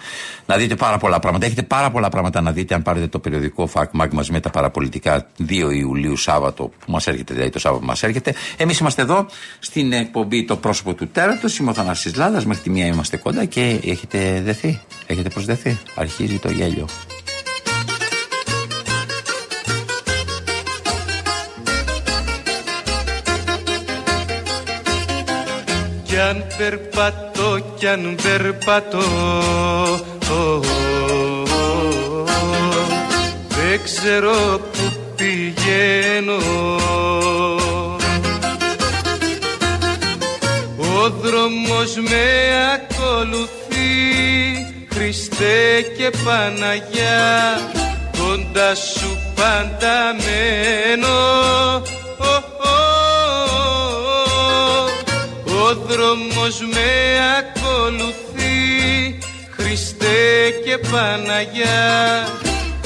Να 0.45 0.57
δείτε 0.57 0.75
πάρα 0.75 0.97
πολλά 0.97 1.19
πράγματα. 1.19 1.45
Έχετε 1.45 1.63
πάρα 1.63 1.91
πολλά 1.91 2.09
πράγματα 2.09 2.41
να 2.41 2.51
δείτε 2.51 2.75
αν 2.75 2.81
πάρετε 2.81 3.07
το 3.07 3.19
περιοδικό 3.19 3.69
FACMAG 3.73 4.09
μαζί 4.11 4.31
με 4.31 4.39
τα 4.39 4.49
παραπολιτικά 4.49 5.27
2 5.49 5.51
Ιουλίου 5.73 6.17
Σάββατο 6.17 6.63
που 6.63 6.91
μας 6.91 7.07
έρχεται, 7.07 7.33
δηλαδή 7.33 7.51
το 7.51 7.59
Σάββατο 7.59 7.83
που 7.83 7.89
μας 7.89 8.03
έρχεται. 8.03 8.33
Εμείς 8.57 8.79
είμαστε 8.79 9.01
εδώ 9.01 9.25
στην 9.59 9.93
εκπομπή 9.93 10.45
το 10.45 10.55
πρόσωπο 10.75 11.05
του 11.05 11.11
τέρατο. 11.11 11.47
Είμαι 11.59 11.69
ο 11.69 11.73
Θανάσης 11.73 12.15
Λάδας, 12.15 12.45
μέχρι 12.45 12.63
τη 12.63 12.69
μία 12.69 12.85
είμαστε 12.85 13.17
κοντά 13.17 13.45
και 13.45 13.79
έχετε 13.85 14.41
δεθεί, 14.45 14.81
έχετε 15.07 15.29
προσδεθεί. 15.29 15.77
Αρχίζει 15.95 16.39
το 16.39 16.51
γέλιο. 16.51 16.87
Κι 26.03 26.17
αν 26.17 26.43
περπατώ, 26.57 27.75
κι 27.77 27.87
αν 27.87 28.15
περπατώ 28.23 29.01
Δεν 33.47 33.83
ξέρω 33.83 34.59
που 34.59 34.93
πηγαίνω 35.15 36.84
Ο 41.05 41.09
δρόμος 41.09 41.95
με 41.95 42.25
ακολουθεί 42.73 43.91
Χριστέ 44.93 45.81
και 45.97 46.11
Παναγιά. 46.25 47.59
Κοντά 48.17 48.75
σου 48.75 49.17
πάντα 49.35 50.15
μένω. 50.23 51.17
Ο 55.45 55.75
δρόμος 55.87 56.59
με 56.73 56.91
ακολουθεί 57.37 59.19
Χριστέ 59.49 60.49
και 60.65 60.77
Παναγιά. 60.91 62.27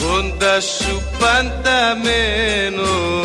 Κοντά 0.02 0.62
σου 0.62 1.02
πάντα 1.20 1.98
μένω 2.04 3.20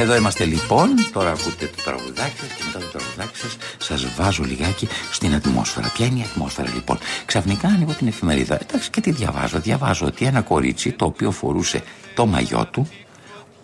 Εδώ 0.00 0.16
είμαστε 0.16 0.44
λοιπόν, 0.44 0.88
τώρα 1.12 1.30
ακούτε 1.30 1.66
το 1.76 1.82
τραγουδάκι 1.84 2.38
σας 2.38 2.48
και 2.48 2.62
μετά 2.66 2.78
το 2.78 2.98
τραγουδάκι 2.98 3.36
σας 3.36 3.56
σας 3.78 4.14
βάζω 4.14 4.44
λιγάκι 4.44 4.88
στην 5.10 5.34
ατμόσφαιρα. 5.34 5.92
Ποια 5.94 6.06
είναι 6.06 6.18
η 6.18 6.24
ατμόσφαιρα 6.30 6.70
λοιπόν; 6.74 6.98
Ξαφνικά 7.24 7.68
ανοίγω 7.68 7.92
την 7.92 8.06
εφημερίδα. 8.06 8.58
Εντάξει 8.62 8.90
και 8.90 9.00
τι 9.00 9.10
διαβάζω. 9.10 9.58
Διαβάζω 9.58 10.06
ότι 10.06 10.24
ένα 10.24 10.40
κορίτσι 10.40 10.92
το 10.92 11.04
οποίο 11.04 11.30
φορούσε 11.30 11.82
το 12.14 12.26
μαγιό 12.26 12.68
του 12.72 12.88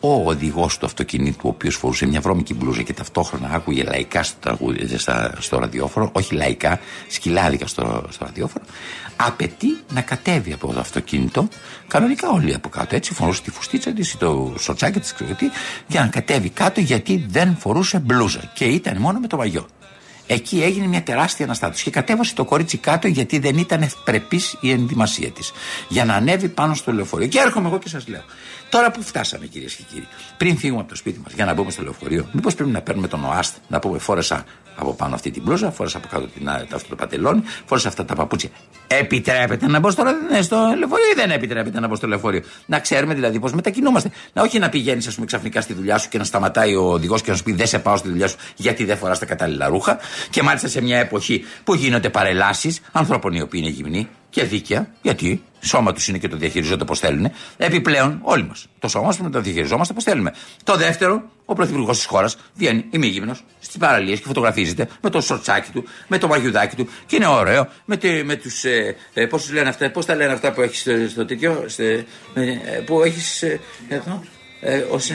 ο 0.06 0.22
οδηγός 0.28 0.78
του 0.78 0.86
αυτοκινήτου, 0.86 1.40
ο 1.42 1.48
οποίος 1.48 1.74
φορούσε 1.76 2.06
μια 2.06 2.20
βρώμικη 2.20 2.54
μπλούζα 2.54 2.82
και 2.82 2.92
ταυτόχρονα 2.92 3.48
άκουγε 3.52 3.82
λαϊκά 3.82 4.22
στο, 4.22 4.36
τραγούδι, 4.40 4.98
στο 5.38 5.58
ραδιόφωνο, 5.58 6.10
όχι 6.12 6.34
λαϊκά, 6.34 6.80
σκυλάδικα 7.08 7.66
στο, 7.66 8.04
στο 8.08 8.24
ραδιόφωνο, 8.24 8.64
απαιτεί 9.16 9.78
να 9.92 10.00
κατέβει 10.00 10.52
από 10.52 10.72
το 10.72 10.80
αυτοκίνητο, 10.80 11.48
κανονικά 11.88 12.30
όλοι 12.30 12.54
από 12.54 12.68
κάτω, 12.68 12.96
έτσι 12.96 13.14
φορούσε 13.14 13.42
τη 13.42 13.50
φουστίτσα 13.50 13.92
της, 13.92 14.16
το 14.16 14.54
σοτσάκι 14.58 15.00
της, 15.00 15.14
για 15.86 16.00
να 16.00 16.06
κατέβει 16.06 16.48
κάτω 16.48 16.80
γιατί 16.80 17.26
δεν 17.28 17.56
φορούσε 17.58 17.98
μπλούζα 17.98 18.50
και 18.54 18.64
ήταν 18.64 18.96
μόνο 18.96 19.18
με 19.18 19.26
το 19.26 19.36
μαγιό. 19.36 19.66
Εκεί 20.26 20.62
έγινε 20.62 20.86
μια 20.86 21.02
τεράστια 21.02 21.44
αναστάτωση 21.44 21.84
και 21.84 21.90
κατέβασε 21.90 22.34
το 22.34 22.44
κορίτσι 22.44 22.78
κάτω 22.78 23.08
γιατί 23.08 23.38
δεν 23.38 23.56
ήταν 23.56 23.82
ευπρεπής 23.82 24.56
η 24.60 24.70
ενδυμασία 24.70 25.30
της. 25.30 25.52
Για 25.88 26.04
να 26.04 26.14
ανέβει 26.14 26.48
πάνω 26.48 26.74
στο 26.74 26.92
λεωφορείο. 26.92 27.26
Και 27.26 27.38
έρχομαι 27.38 27.68
εγώ 27.68 27.78
και 27.78 27.88
σας 27.88 28.08
λέω. 28.08 28.22
Τώρα 28.70 28.90
που 28.90 29.02
φτάσαμε 29.02 29.46
κυρίες 29.46 29.74
και 29.74 29.82
κύριοι, 29.92 30.08
πριν 30.36 30.56
φύγουμε 30.56 30.80
από 30.80 30.88
το 30.88 30.96
σπίτι 30.96 31.20
μας 31.24 31.32
για 31.32 31.44
να 31.44 31.54
μπούμε 31.54 31.70
στο 31.70 31.82
λεωφορείο, 31.82 32.28
μήπως 32.32 32.54
πρέπει 32.54 32.70
να 32.70 32.80
παίρνουμε 32.80 33.08
τον 33.08 33.24
ΟΑΣΤ, 33.24 33.56
να 33.68 33.78
πούμε 33.78 33.98
φόρεσα 33.98 34.44
από 34.76 34.94
πάνω 34.94 35.14
αυτή 35.14 35.30
την 35.30 35.42
μπλούζα, 35.42 35.70
φόρεσα 35.70 35.98
από 35.98 36.08
κάτω 36.10 36.26
την, 36.26 36.48
αυτό 36.48 36.88
το 36.88 36.94
πατελόνι, 36.94 37.42
φόρεσα 37.64 37.88
αυτά 37.88 38.04
τα 38.04 38.14
παπούτσια. 38.14 38.50
Επιτρέπεται 38.86 39.66
να 39.66 39.78
μπω 39.78 39.90
στο, 39.90 40.02
ναι, 40.30 40.42
στο 40.42 40.56
λεωφορείο 40.78 41.06
ή 41.12 41.14
δεν 41.14 41.30
επιτρέπεται 41.30 41.80
να 41.80 41.88
μπω 41.88 41.94
στο 41.94 42.06
λεωφορείο; 42.06 42.42
Να 42.66 42.78
ξέρουμε 42.78 43.14
δηλαδή 43.14 43.38
πώς 43.38 43.52
μετακινούμαστε. 43.52 44.10
Να 44.32 44.42
όχι 44.42 44.58
να 44.58 44.68
πηγαίνεις, 44.68 45.06
ας 45.06 45.14
πούμε, 45.14 45.26
ξαφνικά 45.26 45.60
στη 45.60 45.72
δουλειά 45.72 45.98
σου 45.98 46.08
και 46.08 46.18
να 46.18 46.24
σταματάει 46.24 46.74
ο 46.74 46.82
οδηγός 46.82 47.22
και 47.22 47.30
να 47.30 47.36
σου 47.36 47.42
πει 47.42 47.52
Δεν 47.52 47.66
σε 47.66 47.78
πάω 47.78 47.96
στη 47.96 48.08
δουλειά 48.08 48.28
σου 48.28 48.36
γιατί 48.56 48.84
δεν 48.84 48.96
φοράς 48.96 49.18
τα 49.18 49.26
κατάλληλα 49.26 49.66
ρούχα. 49.68 49.98
Και 50.30 50.42
μάλιστα 50.42 50.68
σε 50.68 50.82
μια 50.82 50.98
εποχή 50.98 51.44
που 51.64 51.74
γίνονται 51.74 52.10
παρελάσεις 52.10 52.80
ανθρώπων 52.92 53.32
οι 53.32 53.40
οποίοι 53.40 53.60
είναι 53.64 53.72
γυμνοί 53.72 54.08
και 54.34 54.44
δίκαια, 54.44 54.88
γιατί 55.02 55.42
σώμα 55.60 55.92
τους 55.92 56.08
είναι 56.08 56.18
και 56.18 56.28
το 56.28 56.36
διαχειριζόνται 56.36 56.82
όπω 56.82 56.94
θέλουν. 56.94 57.30
Επιπλέον, 57.56 58.18
όλοι 58.22 58.44
μας. 58.44 58.66
Το 58.78 58.88
σώμα 58.88 59.06
μας 59.06 59.16
το 59.32 59.40
διαχειριζόμαστε 59.40 59.92
όπω 59.92 60.02
θέλουμε. 60.02 60.34
Το 60.64 60.76
δεύτερο, 60.76 61.22
ο 61.44 61.54
πρωθυπουργός 61.54 61.96
της 61.96 62.06
χώρας 62.06 62.36
βγαίνει 62.54 62.84
ημίγυμνος 62.90 63.44
στις 63.60 63.76
παραλίες 63.76 64.18
και 64.18 64.26
φωτογραφίζεται 64.26 64.88
με 65.00 65.10
το 65.10 65.20
σορτσάκι 65.20 65.70
του, 65.70 65.84
με 66.08 66.18
το 66.18 66.26
μαγιουδάκι 66.28 66.76
του 66.76 66.88
και 67.06 67.16
είναι 67.16 67.26
ωραίο 67.26 67.68
με, 67.84 67.98
με 68.24 68.36
τους. 68.36 68.64
Ε, 68.64 68.96
ε, 69.14 69.26
Πώς 69.26 69.52
λένε 69.52 69.68
αυτά, 69.68 69.90
πώς 69.90 70.06
τα 70.06 70.14
λένε 70.14 70.32
αυτά 70.32 70.52
που 70.52 70.60
έχεις 70.60 70.80
στο, 70.80 70.92
στο 71.10 71.24
τέτοιο. 71.24 71.66
ε, 72.34 72.78
που 72.86 73.02
έχεις. 73.02 73.42
Ε, 73.42 73.60
εδώ. 73.88 74.24
Ε, 74.60 74.78
ως, 74.90 75.10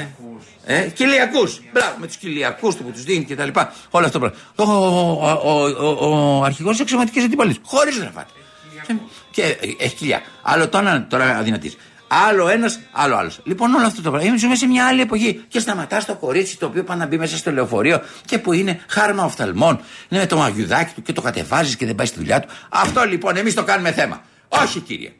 ε, 0.65 0.89
Κυλιακούς. 0.93 1.61
Μπράβο, 1.73 1.95
με 1.99 2.07
τους 2.07 2.15
κυλιακούς 2.15 2.75
του 2.75 2.83
που 2.83 2.91
τους 2.91 3.03
δίνει 3.03 3.23
και 3.25 3.35
τα 3.35 3.45
λοιπά. 3.45 3.73
Όλα 3.89 4.05
αυτό 4.05 4.19
το 4.19 4.29
πράγμα. 4.29 4.39
Ο, 4.55 4.63
ο, 4.63 5.41
ο, 5.43 6.07
ο, 6.07 6.37
ο 6.39 6.43
αρχηγός 6.43 6.71
της 6.71 6.81
εξωματικής 6.81 7.23
αντιπολίτευση. 7.23 7.61
Χωρίς 7.65 7.97
γραφάτι. 8.93 9.09
Και 9.31 9.57
έχει 9.79 9.95
κοιλιά. 9.95 10.21
Άλλο 10.41 10.69
τώρα, 10.69 11.07
τώρα 11.09 11.37
αδυνατής. 11.37 11.77
Άλλο 12.07 12.47
ένας, 12.47 12.79
άλλο 12.91 13.15
άλλος. 13.15 13.39
Λοιπόν, 13.43 13.73
όλο 13.73 13.85
αυτό 13.85 14.01
το 14.01 14.11
πράγμα. 14.11 14.37
Ζούμε 14.37 14.55
σε 14.55 14.67
μια 14.67 14.87
άλλη 14.87 15.01
εποχή. 15.01 15.43
Και 15.47 15.59
σταματάς 15.59 16.05
το 16.05 16.15
κορίτσι 16.15 16.57
το 16.57 16.65
οποίο 16.65 16.83
πάει 16.83 16.97
να 16.97 17.05
μπει 17.05 17.17
μέσα 17.17 17.37
στο 17.37 17.51
λεωφορείο 17.51 18.01
και 18.25 18.37
που 18.37 18.53
είναι 18.53 18.79
χάρμα 18.87 19.23
οφθαλμών. 19.23 19.81
Είναι 20.09 20.19
με 20.19 20.27
το 20.27 20.37
μαγιουδάκι 20.37 20.93
του 20.93 21.01
και 21.01 21.13
το 21.13 21.21
κατεβάζεις 21.21 21.75
και 21.75 21.85
δεν 21.85 21.95
πάει 21.95 22.05
στη 22.05 22.17
δουλειά 22.17 22.39
του. 22.39 22.47
Αυτό 22.69 23.03
λοιπόν 23.03 23.37
εμείς 23.37 23.53
το 23.53 23.63
κάνουμε 23.63 23.91
θέμα. 23.91 24.21
Όχι 24.47 24.79
κύριε. 24.79 25.13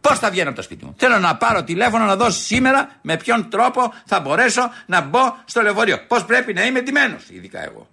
Πώς 0.00 0.18
θα 0.18 0.30
βγαίνω 0.30 0.48
από 0.48 0.56
το 0.56 0.62
σπίτι 0.64 0.84
μου; 0.84 0.94
Θέλω 0.98 1.18
να 1.18 1.36
πάρω 1.36 1.64
τηλέφωνο 1.64 2.04
να 2.04 2.16
δώσω 2.16 2.40
σήμερα 2.40 2.88
με 3.02 3.16
ποιον 3.16 3.50
τρόπο 3.50 3.92
θα 4.04 4.20
μπορέσω 4.20 4.70
να 4.86 5.00
μπω 5.00 5.20
στο 5.44 5.62
λεωφορείο. 5.62 6.06
Πώς 6.06 6.24
πρέπει 6.24 6.52
να 6.52 6.66
είμαι 6.66 6.80
ντυμένος, 6.80 7.28
ειδικά 7.28 7.64
εγώ. 7.64 7.88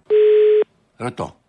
Ρωτώ. 0.96 1.40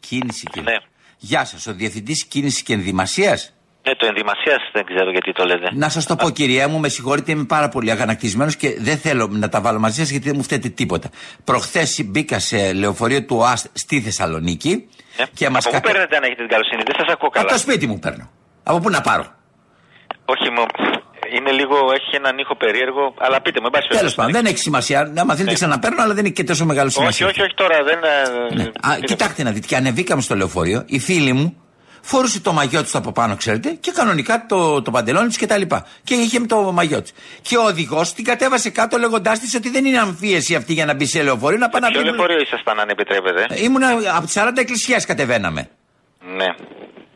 Κίνηση 0.00 0.44
και. 0.52 0.60
Ναι. 0.60 0.89
Γεια 1.22 1.44
σας, 1.44 1.66
ο 1.66 1.72
Διευθυντής 1.72 2.24
Κίνησης 2.24 2.62
και 2.62 2.72
Ενδυμασίας; 2.72 3.54
Ναι, 3.86 3.94
το 3.94 4.06
ενδυμασίας 4.06 4.70
δεν 4.72 4.84
ξέρω 4.84 5.10
γιατί 5.10 5.32
το 5.32 5.44
λέτε. 5.44 5.70
Να 5.72 5.88
σας 5.88 6.06
το 6.06 6.16
πω, 6.16 6.30
κυρία 6.30 6.68
μου, 6.68 6.78
με 6.78 6.88
συγχωρείτε, 6.88 7.32
είμαι 7.32 7.44
πάρα 7.44 7.68
πολύ 7.68 7.90
αγανακτισμένος 7.90 8.56
και 8.56 8.76
δεν 8.80 8.98
θέλω 8.98 9.28
να 9.30 9.48
τα 9.48 9.60
βάλω 9.60 9.78
μαζί 9.78 9.96
σας 9.96 10.10
γιατί 10.10 10.26
δεν 10.26 10.36
μου 10.36 10.42
φταίτε 10.42 10.68
τίποτα. 10.68 11.10
Προχθές 11.44 12.02
μπήκα 12.04 12.38
σε 12.38 12.72
λεωφορείο 12.72 13.24
του 13.24 13.36
ΟΑΣΤ 13.36 13.66
στη 13.72 14.00
Θεσσαλονίκη. 14.00 14.88
Ε, 15.16 15.24
και 15.34 15.48
μας 15.50 15.66
από 15.66 15.76
πού 15.76 15.80
παίρνετε 15.80 16.16
αν 16.16 16.22
έχετε 16.22 16.42
την 16.42 16.50
καλοσύνη, 16.50 16.82
δεν 16.86 16.94
σας 16.98 17.12
ακούω 17.12 17.28
καλά. 17.28 17.44
Από 17.44 17.54
το 17.54 17.60
σπίτι 17.60 17.86
μου 17.86 17.98
παίρνω. 17.98 18.30
Από 18.62 18.78
πού 18.78 18.90
να 18.90 19.00
πάρω; 19.00 19.24
Όχι, 20.24 20.50
μου. 20.50 20.64
Είναι 21.36 21.50
λίγο, 21.50 21.76
έχει 21.98 22.16
έναν 22.16 22.38
ήχο 22.38 22.56
περίεργο, 22.56 23.14
αλλά 23.18 23.40
πείτε 23.40 23.60
μου, 23.60 23.66
εν 23.66 23.72
πάση 23.72 23.88
Τέλος 23.88 24.14
πάντων, 24.14 24.32
δεν 24.32 24.46
έχει 24.46 24.58
σημασία. 24.58 24.98
Άμα 25.00 25.32
θέλετε, 25.34 25.42
ναι. 25.42 25.52
ξαναπέρνω, 25.52 26.02
αλλά 26.02 26.14
δεν 26.14 26.24
έχει 26.24 26.34
και 26.34 26.44
τόσο 26.44 26.64
μεγάλο 26.64 26.90
σημασία. 26.90 27.26
Όχι, 27.26 27.34
όχι, 27.34 27.46
όχι 27.46 27.54
τώρα. 27.54 27.82
Δεν, 27.82 27.98
ε, 28.02 28.54
ναι. 28.54 28.62
Α, 28.62 28.98
κοιτάξτε 29.04 29.42
να 29.42 29.50
δείτε, 29.50 29.66
και 29.66 29.76
ανεβήκαμε 29.76 30.22
στο 30.22 30.34
λεωφορείο, 30.36 30.82
οι 30.86 30.98
φίλοι 30.98 31.32
μου 31.32 31.56
φόρουσε 32.00 32.40
το 32.40 32.52
μαγιό 32.52 32.82
της 32.82 32.94
από 32.94 33.12
πάνω, 33.12 33.36
ξέρετε, 33.36 33.70
και 33.80 33.90
κανονικά 33.90 34.46
το, 34.48 34.82
το 34.82 34.90
παντελόνι 34.90 35.28
της 35.28 35.36
και 35.36 35.46
τα 35.46 35.56
λοιπά. 35.56 35.86
Και 36.04 36.14
είχε 36.14 36.40
το 36.40 36.72
μαγιό 36.72 37.02
της. 37.02 37.12
Και 37.42 37.56
ο 37.56 37.62
οδηγός 37.62 38.12
την 38.12 38.24
κατέβασε 38.24 38.70
κάτω 38.70 38.98
λέγοντάς 38.98 39.38
της 39.38 39.54
ότι 39.54 39.70
δεν 39.70 39.84
είναι 39.84 39.98
αμφίεση 39.98 40.54
αυτή 40.54 40.72
για 40.72 40.84
να 40.84 40.94
μπει 40.94 41.06
σε 41.06 41.22
λεωφορείο. 41.22 41.58
Να 41.58 41.68
πάει 41.68 41.80
να 41.80 41.88
Ποιο 41.88 42.02
λεωφορείο 42.02 42.40
ήσασταν, 42.40 42.80
αν 42.80 42.88
επιτρέπετε; 42.88 43.46
Ήμουν 43.62 43.82
από 44.16 44.24
τις 44.24 44.34
40 44.38 44.52
εκκλησιές 44.56 44.96
κατεβαίναμε. 45.06 45.68
Ναι. 46.36 46.54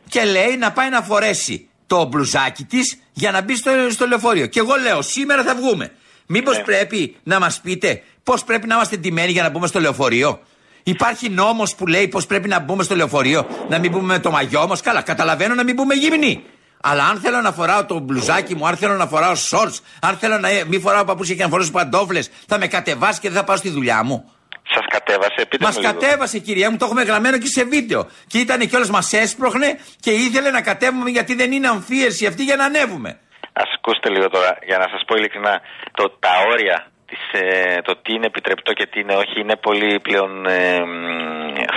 Και 0.09 0.25
λέει 0.25 0.57
να 0.59 0.73
πάει 0.73 0.89
να 0.89 1.03
φορέσει 1.03 1.69
το 1.95 2.05
μπλουζάκι 2.05 2.65
της 2.65 2.99
για 3.13 3.31
να 3.31 3.43
μπει 3.43 3.57
στο, 3.57 3.71
στο 3.91 4.07
λεωφορείο. 4.07 4.47
Και 4.47 4.59
εγώ 4.59 4.75
λέω, 4.83 5.03
σήμερα 5.03 5.43
θα 5.43 5.55
βγούμε. 5.55 5.93
Μήπως 6.27 6.57
ναι. 6.57 6.63
πρέπει 6.63 7.17
να 7.23 7.39
μας 7.39 7.61
πείτε 7.61 8.03
πώς 8.23 8.45
πρέπει 8.45 8.67
να 8.67 8.75
είμαστε 8.75 8.97
ντυμένοι 8.97 9.33
για 9.33 9.43
να 9.43 9.49
μπούμε 9.49 9.67
στο 9.67 9.81
λεωφορείο; 9.81 10.41
Υπάρχει 10.83 11.29
νόμος 11.31 11.75
που 11.75 11.87
λέει 11.87 12.09
πώς 12.09 12.27
πρέπει 12.27 12.49
να 12.49 12.59
μπούμε 12.61 12.83
στο 12.83 12.95
λεωφορείο, 12.95 13.47
να 13.69 13.79
μην 13.79 13.91
μπούμε 13.91 14.13
με 14.13 14.19
το 14.19 14.31
μαγιό 14.31 14.67
μας; 14.67 14.81
Καλά, 14.81 15.03
καταλαβαίνω 15.03 15.55
να 15.55 15.65
μην 15.65 15.75
μπούμε 15.75 15.95
γυμνοί. 15.95 16.45
Αλλά 16.87 17.05
αν 17.05 17.21
θέλω 17.21 17.41
να 17.41 17.53
φοράω 17.53 17.85
το 17.85 17.99
μπλουζάκι 17.99 18.55
μου, 18.55 18.67
αν 18.67 18.77
θέλω 18.77 18.95
να 18.95 19.07
φοράω 19.07 19.35
σόρτ, 19.35 19.75
αν 20.01 20.17
θέλω 20.17 20.39
να 20.39 20.49
μην 20.69 20.81
φοράω 20.81 21.05
παπούτσια 21.05 21.35
και 21.35 21.43
να 21.43 21.49
φοράω 21.49 21.71
παντόφλες, 21.71 22.31
θα 22.47 22.59
με 22.59 22.67
κατεβάσει 22.67 23.21
και 23.21 23.29
δεν 23.29 23.39
θα 23.39 23.45
πάω 23.45 23.57
στη 23.57 23.69
δουλειά 23.69 24.03
μου. 24.03 24.31
Σας 24.73 24.85
κατέβασε, 24.89 25.47
πείτε 25.49 25.65
Μας 25.65 25.81
κατέβασε, 25.81 26.39
κυρία 26.39 26.71
μου, 26.71 26.77
το 26.77 26.85
έχουμε 26.85 27.03
γραμμένο 27.03 27.39
και 27.39 27.47
σε 27.47 27.65
βίντεο. 27.65 28.09
Και 28.27 28.39
ήταν 28.39 28.69
κιόλας 28.69 28.91
μας 28.91 29.13
έσπροχνε 29.13 29.79
και 30.01 30.11
ήθελε 30.11 30.51
να 30.51 30.63
κατέβουμε 30.63 31.11
γιατί 31.11 31.35
δεν 31.35 31.53
είναι 31.53 31.69
αμφίεση 31.69 32.27
αυτή 32.27 32.43
για 32.45 32.57
να 32.57 32.65
ανέβουμε. 32.65 33.09
Α 33.53 33.63
ακούστε 33.77 34.09
λίγο 34.11 34.29
τώρα, 34.29 34.59
για 34.67 34.79
να 34.79 34.89
σας 34.89 35.03
πω 35.07 35.17
ειλικρινά, 35.17 35.61
το, 35.93 36.11
τα 36.19 36.31
όρια 36.53 36.93
της, 37.15 37.41
ε, 37.41 37.81
το 37.89 37.93
τι 38.03 38.11
είναι 38.15 38.27
επιτρεπτό 38.27 38.73
και 38.73 38.87
τι 38.91 39.01
είναι 39.01 39.15
όχι 39.23 39.37
είναι 39.41 39.57
πολύ 39.57 40.01
πλέον 40.07 40.47
ε, 40.47 40.61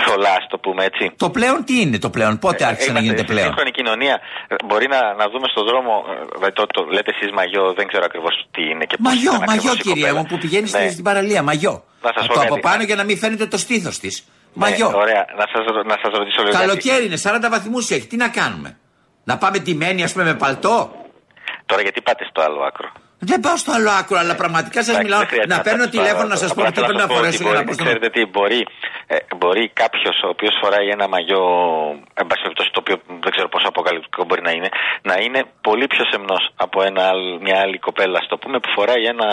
θολά, 0.04 0.36
το 0.48 0.58
πούμε 0.58 0.84
έτσι. 0.84 1.04
Το 1.16 1.30
πλέον 1.30 1.64
τι 1.64 1.80
είναι 1.80 1.98
το 1.98 2.10
πλέον, 2.10 2.38
πότε 2.38 2.64
ε, 2.64 2.66
άρχισε 2.66 2.92
να 2.92 3.00
γίνεται 3.00 3.24
πλέον; 3.32 3.38
Στην 3.38 3.50
σύγχρονη 3.50 3.70
κοινωνία 3.78 4.20
μπορεί 4.68 4.86
να, 4.94 5.00
να 5.20 5.24
δούμε 5.32 5.46
στον 5.54 5.64
δρόμο, 5.70 5.92
ε, 6.46 6.50
το, 6.50 6.66
το, 6.66 6.80
λέτε 6.94 7.10
εσείς 7.14 7.30
μαγιό, 7.32 7.72
δεν 7.78 7.86
ξέρω 7.90 8.04
ακριβώς 8.10 8.34
τι 8.50 8.62
είναι 8.70 8.84
και 8.84 8.96
πώς 8.96 9.12
Μαγιό, 9.12 9.34
μαγιό 9.46 9.74
κυρία 9.74 10.14
μου 10.14 10.24
που 10.30 10.38
πηγαίνεις 10.38 10.72
ναι. 10.72 10.88
στην 10.88 11.04
παραλία, 11.04 11.42
μαγιό. 11.42 11.74
Να 12.02 12.10
σας 12.14 12.26
το 12.26 12.40
από 12.40 12.58
πάνω 12.60 12.82
για 12.82 12.96
να 12.96 13.04
μην 13.04 13.18
φαίνεται 13.18 13.46
το 13.46 13.58
στήθος 13.58 13.98
της. 13.98 14.14
Ναι, 14.26 14.66
μαγιό. 14.66 14.88
Ωραία, 14.94 15.22
να 15.38 15.44
σας 15.52 15.62
να 15.84 15.96
σας 16.02 16.10
ρωτήσω 16.18 16.42
λίγο. 16.42 16.58
Καλοκαίρι 16.58 17.04
είναι, 17.06 17.18
40 17.22 17.48
βαθμούς 17.50 17.90
έχει, 17.90 18.06
τι 18.06 18.16
να 18.16 18.28
κάνουμε; 18.28 18.78
Να 19.24 19.38
πάμε 19.38 19.58
τιμένοι 19.58 20.02
ας 20.02 20.12
πούμε 20.12 20.24
με 20.24 20.34
παλτό; 20.34 20.76
Τώρα 21.66 21.82
γιατί 21.82 22.00
πάτε 22.00 22.24
στο 22.30 22.40
άλλο 22.42 22.60
άκρο; 22.68 22.88
Δεν 23.18 23.40
πάω 23.40 23.56
στο 23.56 23.72
άλλο 23.72 23.90
άκρο, 23.90 24.18
αλλά 24.18 24.34
πραγματικά 24.34 24.82
σας 24.82 24.96
μιλάω. 25.02 25.22
Να 25.46 25.60
παίρνω 25.60 25.88
τηλέφωνο 25.88 26.28
να 26.34 26.36
σας 26.36 26.54
πω 26.54 26.62
τι 26.62 26.72
πρέπει 26.72 27.02
να 27.04 27.06
φορέσω 27.06 27.42
για 27.42 27.52
να 27.52 27.64
πω 27.64 27.74
Ξέρετε 27.74 28.08
τι, 28.14 28.22
μπορεί, 28.34 28.60
ε, 29.06 29.16
μπορεί 29.40 29.64
κάποιος 29.82 30.16
ο 30.26 30.28
οποίος 30.34 30.54
φοράει 30.62 30.88
ένα 30.96 31.08
μαγιό, 31.08 31.42
εν 32.20 32.26
το 32.56 32.80
οποίο 32.84 32.96
δεν 33.24 33.30
ξέρω 33.34 33.48
πόσο 33.48 33.66
αποκαλυπτικό 33.68 34.24
μπορεί 34.24 34.42
να 34.48 34.52
είναι, 34.56 34.68
να 35.02 35.14
είναι 35.24 35.40
πολύ 35.60 35.86
πιο 35.86 36.04
σεμνός 36.10 36.42
από 36.56 36.78
ένα, 36.88 37.04
μια 37.46 37.56
άλλη 37.64 37.78
κοπέλα, 37.78 38.18
στο 38.26 38.36
πούμε, 38.42 38.56
που 38.62 38.70
φοράει 38.76 39.02
ένα. 39.12 39.26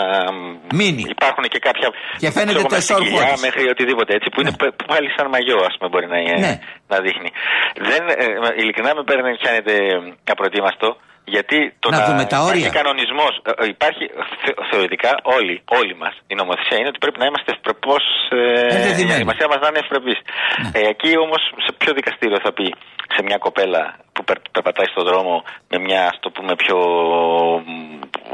Μίνι. 0.78 1.04
Υπάρχουν 1.16 1.44
και 1.52 1.58
κάποια. 1.58 1.88
Και 2.22 2.30
φαίνεται 2.30 2.62
το 2.62 2.74
εσόρχο. 2.74 3.18
Μέχρι 3.46 3.62
οτιδήποτε 3.74 4.10
έτσι, 4.18 4.28
που 4.32 4.40
είναι 4.40 4.52
ναι. 4.62 4.70
πάλι 4.92 5.08
σαν 5.16 5.26
μαγιό, 5.34 5.58
ας 5.68 5.74
πούμε, 5.76 5.88
μπορεί 5.92 6.06
να, 6.14 6.18
ναι. 6.44 6.52
να 6.92 6.96
δείχνει. 7.04 7.30
Δεν, 7.90 8.02
ε, 8.08 8.26
ειλικρινά 8.60 8.90
με 8.94 9.02
παίρνει, 9.08 9.36
πιάνετε 9.42 9.72
απροετοίμαστο. 10.32 10.88
Γιατί 11.34 11.58
το 11.78 11.88
να, 11.90 11.98
να 11.98 12.04
δούμε 12.08 12.24
τα 12.24 12.38
όρια. 12.40 12.58
Υπάρχει 12.58 12.78
κανονισμός. 12.80 13.32
Ε, 13.44 13.64
ε, 13.64 13.66
υπάρχει 13.76 14.04
θεωρητικά 14.70 15.10
όλοι, 15.36 15.54
όλοι 15.78 15.94
μας. 16.02 16.14
Η 16.32 16.34
νομοθεσία 16.40 16.76
είναι 16.78 16.90
ότι 16.92 16.98
πρέπει 17.04 17.18
να 17.22 17.26
είμαστε 17.26 17.50
ευπρεπώς. 17.54 18.04
Ε, 18.30 19.02
η 19.02 19.04
νομοθεσία 19.04 19.48
μας 19.52 19.60
να 19.64 19.68
είναι 19.70 19.82
ευπρεπής. 19.84 20.18
Ναι. 20.62 20.70
Ε, 20.78 20.80
εκεί 20.92 21.12
όμως, 21.24 21.40
σε 21.64 21.72
ποιο 21.78 21.92
δικαστήριο 22.00 22.38
θα 22.46 22.52
πει; 22.56 22.66
Σε 23.14 23.22
μια 23.22 23.38
κοπέλα 23.38 23.96
που 24.12 24.24
περπατάει 24.52 24.86
στον 24.86 25.04
δρόμο 25.04 25.44
με 25.68 25.78
μια, 25.78 26.02
ας 26.06 26.18
το 26.20 26.30
πούμε, 26.30 26.54
πιο 26.56 26.78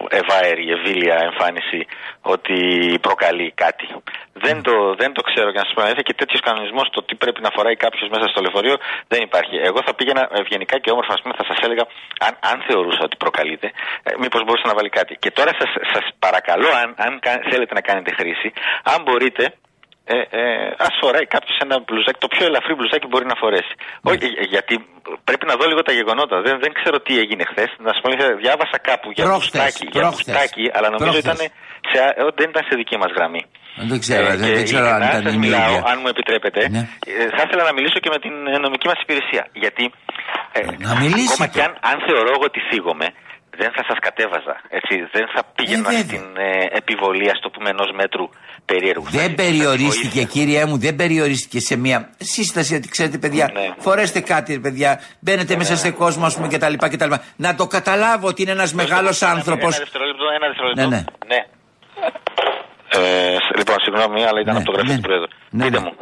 ευάερη, 0.09 0.65
ευήλια 0.71 1.17
εμφάνιση 1.29 1.87
ότι 2.21 2.57
προκαλεί 3.01 3.53
κάτι. 3.65 3.87
Δεν 4.33 4.63
το, 4.63 4.95
δεν 4.95 5.13
το 5.13 5.23
ξέρω 5.23 5.51
και 5.53 5.59
να 5.59 5.65
σας 5.65 5.75
πω 5.75 6.03
και 6.03 6.15
τέτοιος 6.15 6.41
κανονισμός 6.41 6.91
το 6.91 7.03
τι 7.03 7.15
πρέπει 7.15 7.41
να 7.41 7.51
φοράει 7.55 7.77
κάποιος 7.77 8.09
μέσα 8.09 8.27
στο 8.29 8.41
λεωφορείο 8.41 8.77
δεν 9.09 9.21
υπάρχει. 9.23 9.57
Εγώ 9.57 9.79
θα 9.87 9.95
πήγαινα 9.95 10.29
ευγενικά 10.33 10.79
και 10.79 10.91
όμορφα, 10.91 11.15
πούμε, 11.23 11.35
θα 11.37 11.45
σας 11.45 11.59
έλεγα, 11.65 11.85
αν, 12.27 12.33
αν 12.51 12.63
θεωρούσα 12.69 13.01
ότι 13.03 13.17
προκαλείται, 13.17 13.69
ε, 14.03 14.11
μήπως 14.19 14.41
μπορούσε 14.45 14.67
να 14.67 14.75
βάλει 14.75 14.89
κάτι. 14.89 15.17
Και 15.23 15.31
τώρα 15.31 15.53
σας 15.93 16.05
παρακαλώ, 16.19 16.69
αν, 16.83 16.95
αν 17.07 17.21
θέλετε 17.51 17.75
να 17.75 17.81
κάνετε 17.81 18.11
χρήση, 18.19 18.53
αν 18.83 19.03
μπορείτε, 19.03 19.55
ε, 20.05 20.17
ε, 20.41 20.75
ας 20.87 20.95
φοράει 21.01 21.27
κάποιος 21.35 21.57
ένα 21.65 21.77
μπλουζάκι, 21.85 22.19
το 22.25 22.29
πιο 22.35 22.45
ελαφρύ 22.51 22.75
μπλουζάκι 22.77 23.07
μπορεί 23.11 23.27
να 23.33 23.37
φορέσει. 23.43 23.75
Ναι. 23.79 24.11
Όχι, 24.11 24.27
ε, 24.43 24.45
γιατί 24.55 24.75
πρέπει 25.29 25.45
να 25.51 25.55
δω 25.59 25.65
λίγο 25.71 25.83
τα 25.88 25.93
γεγονότα. 25.99 26.37
Δεν, 26.47 26.55
δεν 26.65 26.73
ξέρω 26.79 26.97
τι 27.07 27.12
έγινε 27.23 27.45
χθες. 27.51 27.71
Να 27.87 27.91
σου 27.95 28.01
πω, 28.03 28.09
διάβασα 28.45 28.79
κάπου 28.88 29.09
για 29.17 29.25
μπουστάκι, 29.31 29.85
για 29.95 30.03
μπουστάκι, 30.09 30.65
αλλά 30.77 30.88
νομίζω 30.95 31.19
ήταν 31.25 31.38
σε, 31.91 31.99
δεν 32.38 32.49
ήταν 32.53 32.62
σε 32.69 32.75
δική 32.81 32.97
μας 33.03 33.11
γραμμή. 33.17 33.43
Δεν 33.91 33.99
ξέρω, 34.05 34.27
ε, 34.33 34.37
δεν, 34.37 34.65
ξέρω 34.65 34.87
αν 34.97 35.03
ήταν 35.21 35.35
η 35.35 35.38
μιλάω, 35.45 35.77
αν 35.91 35.97
μου 36.03 36.09
επιτρέπετε, 36.15 36.61
ναι. 36.69 36.83
ε, 37.07 37.29
θα 37.37 37.43
ήθελα 37.47 37.62
να 37.69 37.73
μιλήσω 37.77 37.99
και 38.05 38.11
με 38.15 38.19
την 38.25 38.35
νομική 38.65 38.87
μας 38.91 38.99
υπηρεσία. 39.05 39.45
Γιατί 39.62 39.85
ε, 40.53 40.61
να 40.85 40.93
ακόμα 40.93 41.47
και 41.55 41.62
αν, 41.67 41.73
αν 41.91 41.97
θεωρώ 42.07 42.29
εγώ 42.37 42.45
ότι 42.51 42.61
θίγομαι, 42.71 43.07
δεν 43.61 43.71
θα 43.77 43.83
σας 43.88 43.99
κατέβαζα. 44.07 44.55
Έτσι, 44.79 44.95
δεν 45.17 45.27
θα 45.35 45.43
πήγαινα 45.57 45.91
ε, 45.93 45.99
στην 46.07 46.25
ε, 46.37 46.49
επιβολή, 46.81 47.31
ας 47.35 47.41
το 47.45 47.49
πούμε, 47.55 47.69
ενός 47.71 47.91
μέτρου 48.01 48.27
περίεργους. 48.64 49.11
Δεν 49.11 49.35
περιορίστηκε, 49.35 50.22
κύριε 50.25 50.64
μου, 50.64 50.79
δεν 50.79 50.96
περιορίστηκε 50.96 51.61
σε 51.61 51.77
μια 51.77 52.11
σύσταση 52.18 52.75
ότι 52.75 52.88
ξέρετε, 52.88 53.18
παιδιά, 53.18 53.51
ναι. 53.53 53.75
φορέστε 53.79 54.20
κάτι, 54.20 54.59
παιδιά, 54.59 55.01
μπαίνετε 55.20 55.53
ναι, 55.53 55.59
μέσα 55.59 55.72
ναι. 55.72 55.79
σε 55.79 55.90
κόσμο, 55.90 56.25
ας 56.27 56.35
πούμε, 56.35 56.48
κτλ, 56.48 56.75
κτλ. 56.79 57.12
Να 57.37 57.55
το 57.55 57.66
καταλάβω 57.66 58.27
ότι 58.27 58.42
είναι 58.42 58.51
ένας 58.51 58.72
μεγάλος 58.75 59.22
άνθρωπος. 59.22 59.75
Ένα 59.75 59.85
δευτερόλεπτο 59.85 60.25
ένα 60.37 60.46
δευτερόλεπτο. 60.46 60.88
Ναι, 60.88 60.96
ναι. 60.96 61.05
ναι. 61.35 61.44
Ε, 62.94 63.37
σ- 63.44 63.57
λοιπόν, 63.57 63.77
συγγνώμη, 63.85 64.25
αλλά 64.25 64.40
ήταν 64.40 64.55
Ναι, 64.55 64.61
από 64.61 64.70
το 64.70 64.72
γραφείο 64.77 64.92
ναι. 64.94 65.01
του 65.01 65.07
Πρόεδρου. 65.09 65.27
Ναι, 65.51 65.64
Πείτε 65.64 65.79
ναι. 65.81 65.85
μου. 65.85 65.92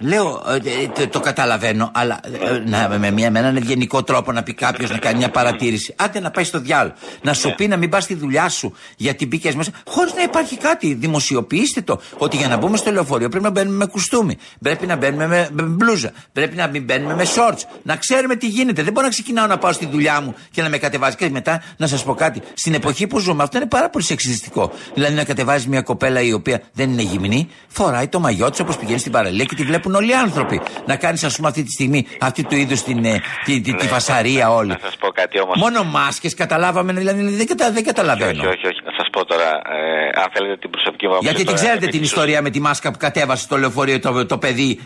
Λέω, 0.00 0.42
ε, 0.48 0.54
ε, 0.54 0.88
το, 0.94 1.08
το 1.08 1.20
καταλαβαίνω, 1.20 1.90
αλλά 1.94 2.20
ε, 2.24 2.58
να, 2.66 2.98
με, 2.98 3.10
μια, 3.10 3.30
με 3.30 3.38
έναν 3.38 3.56
ευγενικό 3.56 4.02
τρόπο 4.02 4.32
να 4.32 4.42
πει 4.42 4.54
κάποιος 4.54 4.90
να 4.90 4.98
κάνει 4.98 5.18
μια 5.18 5.30
παρατήρηση. 5.30 5.94
Άντε 5.96 6.20
να 6.20 6.30
πάει 6.30 6.44
στο 6.44 6.60
διάλογο. 6.60 6.94
Να 7.22 7.34
σου 7.34 7.54
πει 7.54 7.68
να 7.68 7.76
μην 7.76 7.90
πας 7.90 8.04
στη 8.04 8.14
δουλειά 8.14 8.48
σου 8.48 8.74
γιατί 8.96 9.26
μπήκες 9.26 9.54
μέσα. 9.54 9.70
Χωρίς 9.86 10.14
να 10.14 10.22
υπάρχει 10.22 10.56
κάτι. 10.56 10.94
Δημοσιοποιήστε 10.94 11.80
το. 11.80 12.00
Ότι 12.18 12.36
για 12.36 12.48
να 12.48 12.56
μπούμε 12.56 12.76
στο 12.76 12.90
λεωφορείο 12.90 13.28
πρέπει 13.28 13.44
να 13.44 13.50
μπαίνουμε 13.50 13.76
με 13.76 13.86
κουστούμι. 13.86 14.36
Πρέπει 14.62 14.86
να 14.86 14.96
μπαίνουμε 14.96 15.26
με, 15.26 15.48
με 15.52 15.62
μπλούζα. 15.62 16.12
Πρέπει 16.32 16.56
να 16.56 16.66
μην 16.66 16.84
μπαίνουμε 16.84 17.14
με 17.14 17.24
shorts. 17.24 17.60
Να 17.82 17.96
ξέρουμε 17.96 18.36
τι 18.36 18.46
γίνεται. 18.46 18.82
Δεν 18.82 18.92
μπορώ 18.92 19.06
να 19.06 19.12
ξεκινάω 19.12 19.46
να 19.46 19.58
πάω 19.58 19.72
στη 19.72 19.86
δουλειά 19.86 20.20
μου 20.20 20.34
και 20.50 20.62
να 20.62 20.68
με 20.68 20.78
κατεβάζει. 20.78 21.16
Και 21.16 21.30
μετά 21.30 21.62
να 21.76 21.86
σας 21.86 22.04
πω 22.04 22.14
κάτι. 22.14 22.42
Στην 22.54 22.74
εποχή 22.74 23.06
που 23.06 23.18
ζούμε, 23.18 23.42
αυτό 23.42 23.56
είναι 23.56 23.66
πάρα 23.66 23.90
πολύ 23.90 24.04
σεξιστικό. 24.04 24.72
Δηλαδή 24.94 25.14
να 25.14 25.24
κατεβάζει 25.24 25.68
μια 25.68 25.82
κοπέλα 25.82 26.20
η 26.20 26.32
οποία 26.32 26.62
δεν 26.72 26.90
είναι 26.90 27.02
γυμνή, 27.02 27.48
φοράει 27.68 28.08
το 28.08 28.20
μαγιό 28.20 28.50
της 28.50 28.60
όπως 28.60 28.78
πηγαίνει 28.78 28.98
στην 28.98 29.12
παραλία 29.12 29.44
και 29.44 29.54
τη 29.54 29.62
βλέπουν 29.62 29.87
όλοι 29.94 30.10
οι 30.10 30.14
άνθρωποι. 30.14 30.60
Να 30.86 30.96
κάνεις, 30.96 31.24
ας 31.24 31.36
πούμε, 31.36 31.48
αυτή 31.48 31.62
τη 31.62 31.70
στιγμή 31.70 32.06
αυτή 32.20 32.44
του 32.44 32.56
είδου 32.56 32.74
την, 32.84 33.04
ε, 33.04 33.20
τη, 33.44 33.60
τη, 33.60 33.74
τη 33.74 33.84
Ναι, 33.84 33.88
φασαρία 33.90 34.50
όλη. 34.50 34.68
Να 34.68 34.78
σας 34.82 34.96
πω 34.96 35.08
κάτι 35.08 35.40
όμως. 35.40 35.56
Μόνο 35.56 35.84
μάσκες 35.84 36.34
καταλάβαμε, 36.34 36.92
δηλαδή 36.92 37.22
δεν, 37.36 37.46
κατα, 37.46 37.70
δεν 37.72 37.84
καταλαβαίνω. 37.84 38.30
Όχι, 38.30 38.46
όχι, 38.46 38.66
όχι. 38.66 38.80
Να 38.84 38.92
σας 38.96 39.06
πω 39.12 39.24
τώρα, 39.24 39.44
ε, 39.44 40.20
αν 40.20 40.26
θέλετε 40.32 40.56
την 40.56 40.70
προσωπική 40.70 41.04
μου 41.06 41.10
άποψη. 41.12 41.28
Γιατί 41.28 41.44
την 41.44 41.46
τώρα, 41.54 41.58
ξέρετε 41.58 41.82
επί 41.84 41.92
την 41.92 42.00
της 42.00 42.10
ιστορία 42.10 42.42
με 42.42 42.50
τη 42.50 42.60
μάσκα 42.60 42.90
που 42.90 42.98
κατέβασε 42.98 43.42
στο 43.42 43.56
λεωφορείο 43.56 44.00
το, 44.00 44.26
το 44.26 44.38
παιδί 44.38 44.80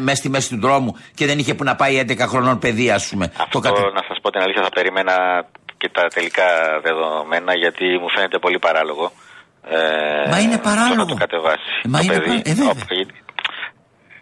μέσα 0.00 0.16
στη 0.16 0.28
μέση 0.28 0.48
του 0.48 0.60
δρόμου 0.60 0.96
και 1.14 1.26
δεν 1.26 1.38
είχε 1.38 1.54
που 1.54 1.64
να 1.64 1.74
πάει 1.76 2.04
11 2.08 2.18
χρονών 2.20 2.58
παιδί, 2.58 2.90
ας 2.90 3.08
πούμε. 3.08 3.24
Αυτό 3.36 3.60
Το 3.60 3.68
κατε- 3.68 3.92
να 3.94 4.02
σας 4.08 4.18
πω 4.22 4.30
την 4.30 4.40
αλήθεια, 4.40 4.62
θα 4.62 4.68
περίμενα 4.68 5.14
και 5.76 5.88
τα 5.92 6.02
τελικά 6.14 6.44
δεδομένα 6.82 7.54
γιατί 7.56 7.84
μου 8.00 8.10
φαίνεται 8.14 8.38
πολύ 8.38 8.58
παράλογο. 8.58 9.12
Ε, 9.68 10.30
Μα 10.30 10.38
είναι 10.40 10.58
παράλογο. 10.58 10.94
το 10.94 11.02
Να 11.02 11.06
το 11.06 11.14
κατεβάσει. 11.14 11.70
Μα 11.88 11.98
το 11.98 12.04
είναι 12.04 12.12
παιδί. 12.14 12.26
παρά- 12.28 12.40
ε, 12.44 12.52
βέβαια. 12.54 12.70
Όπου- 12.70 12.94
γιατί- 12.94 13.14
ε, 13.14 13.22
ε, 13.28 14.13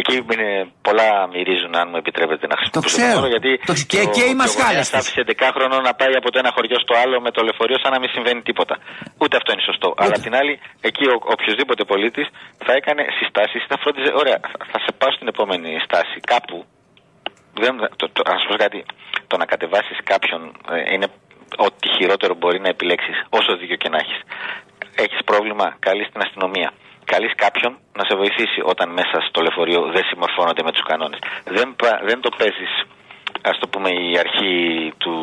Εκεί 0.00 0.14
είναι 0.34 0.50
πολλά 0.86 1.08
μυρίζουν, 1.32 1.72
αν 1.80 1.86
μου 1.90 1.96
επιτρέπετε 2.02 2.44
να 2.46 2.56
χρησιμοποιήσω 2.60 2.96
ξέρω. 2.96 3.18
όρο, 3.20 3.28
γιατί 3.34 3.50
Το 3.70 3.72
ξε- 3.72 3.88
και- 3.92 4.06
και 4.16 4.24
οι 4.30 4.34
μασχάλες 4.42 4.88
Θα 4.88 4.98
της. 4.98 5.06
άφησε 5.06 5.20
11 5.28 5.50
χρονών 5.56 5.80
να 5.88 5.94
πάει 6.00 6.14
από 6.20 6.28
το 6.32 6.38
ένα 6.42 6.50
χωριό 6.56 6.78
στο 6.84 6.94
άλλο 7.02 7.16
με 7.26 7.30
το 7.36 7.40
λεωφορείο 7.46 7.78
σαν 7.82 7.92
να 7.94 7.98
μην 8.02 8.08
συμβαίνει 8.14 8.40
τίποτα. 8.48 8.74
Ούτε 9.22 9.34
αυτό 9.40 9.48
είναι 9.52 9.64
σωστό. 9.70 9.88
Αλλά 10.02 10.14
απ' 10.18 10.24
την 10.28 10.34
άλλη, 10.40 10.54
εκεί 10.88 11.04
ο 11.12 11.14
οποιοδήποτε 11.36 11.82
πολίτης 11.92 12.26
θα 12.66 12.72
έκανε 12.78 13.02
συστάσεις, 13.18 13.62
θα 13.68 13.76
φρόντιζε. 13.82 14.10
Ωραία, 14.22 14.38
θα, 14.50 14.56
θα 14.72 14.78
σε 14.84 14.90
πάω 14.98 15.10
στην 15.16 15.28
επόμενη 15.32 15.68
στάση. 15.86 16.16
Κάπου 16.32 16.56
δεν, 17.62 17.72
το, 18.00 18.04
το, 18.16 18.20
να 18.30 18.38
σου 18.40 18.46
πω 18.50 18.54
κάτι. 18.64 18.80
Το 19.30 19.36
να 19.40 19.44
κατεβάσεις 19.52 19.98
κάποιον 20.12 20.40
ε, 20.70 20.92
είναι 20.94 21.06
ό,τι 21.66 21.88
χειρότερο 21.96 22.34
μπορεί 22.40 22.58
να 22.60 22.68
επιλέξεις, 22.68 23.16
όσο 23.38 23.50
δίκιο 23.56 23.76
και 23.82 23.88
να 23.88 23.98
έχεις. 24.04 24.20
Έχεις 25.04 25.20
πρόβλημα, 25.24 25.66
καλείς 25.78 26.06
στην 26.10 26.20
αστυνομία. 26.26 26.70
Καλείς 27.04 27.32
κάποιον 27.34 27.72
να 27.98 28.04
σε 28.08 28.14
βοηθήσει 28.16 28.60
όταν 28.72 28.88
μέσα 28.98 29.16
στο 29.28 29.38
λεωφορείο 29.44 29.80
δεν 29.94 30.04
συμμορφώνονται 30.10 30.62
με 30.62 30.72
τους 30.72 30.82
κανόνες. 30.90 31.18
Δεν, 31.44 31.76
πα- 31.76 32.00
δεν 32.08 32.20
το 32.20 32.30
παίζεις, 32.38 32.72
ας 33.42 33.58
το 33.58 33.66
πούμε, 33.68 33.88
η 33.88 34.18
αρχή 34.24 34.52
του. 35.02 35.14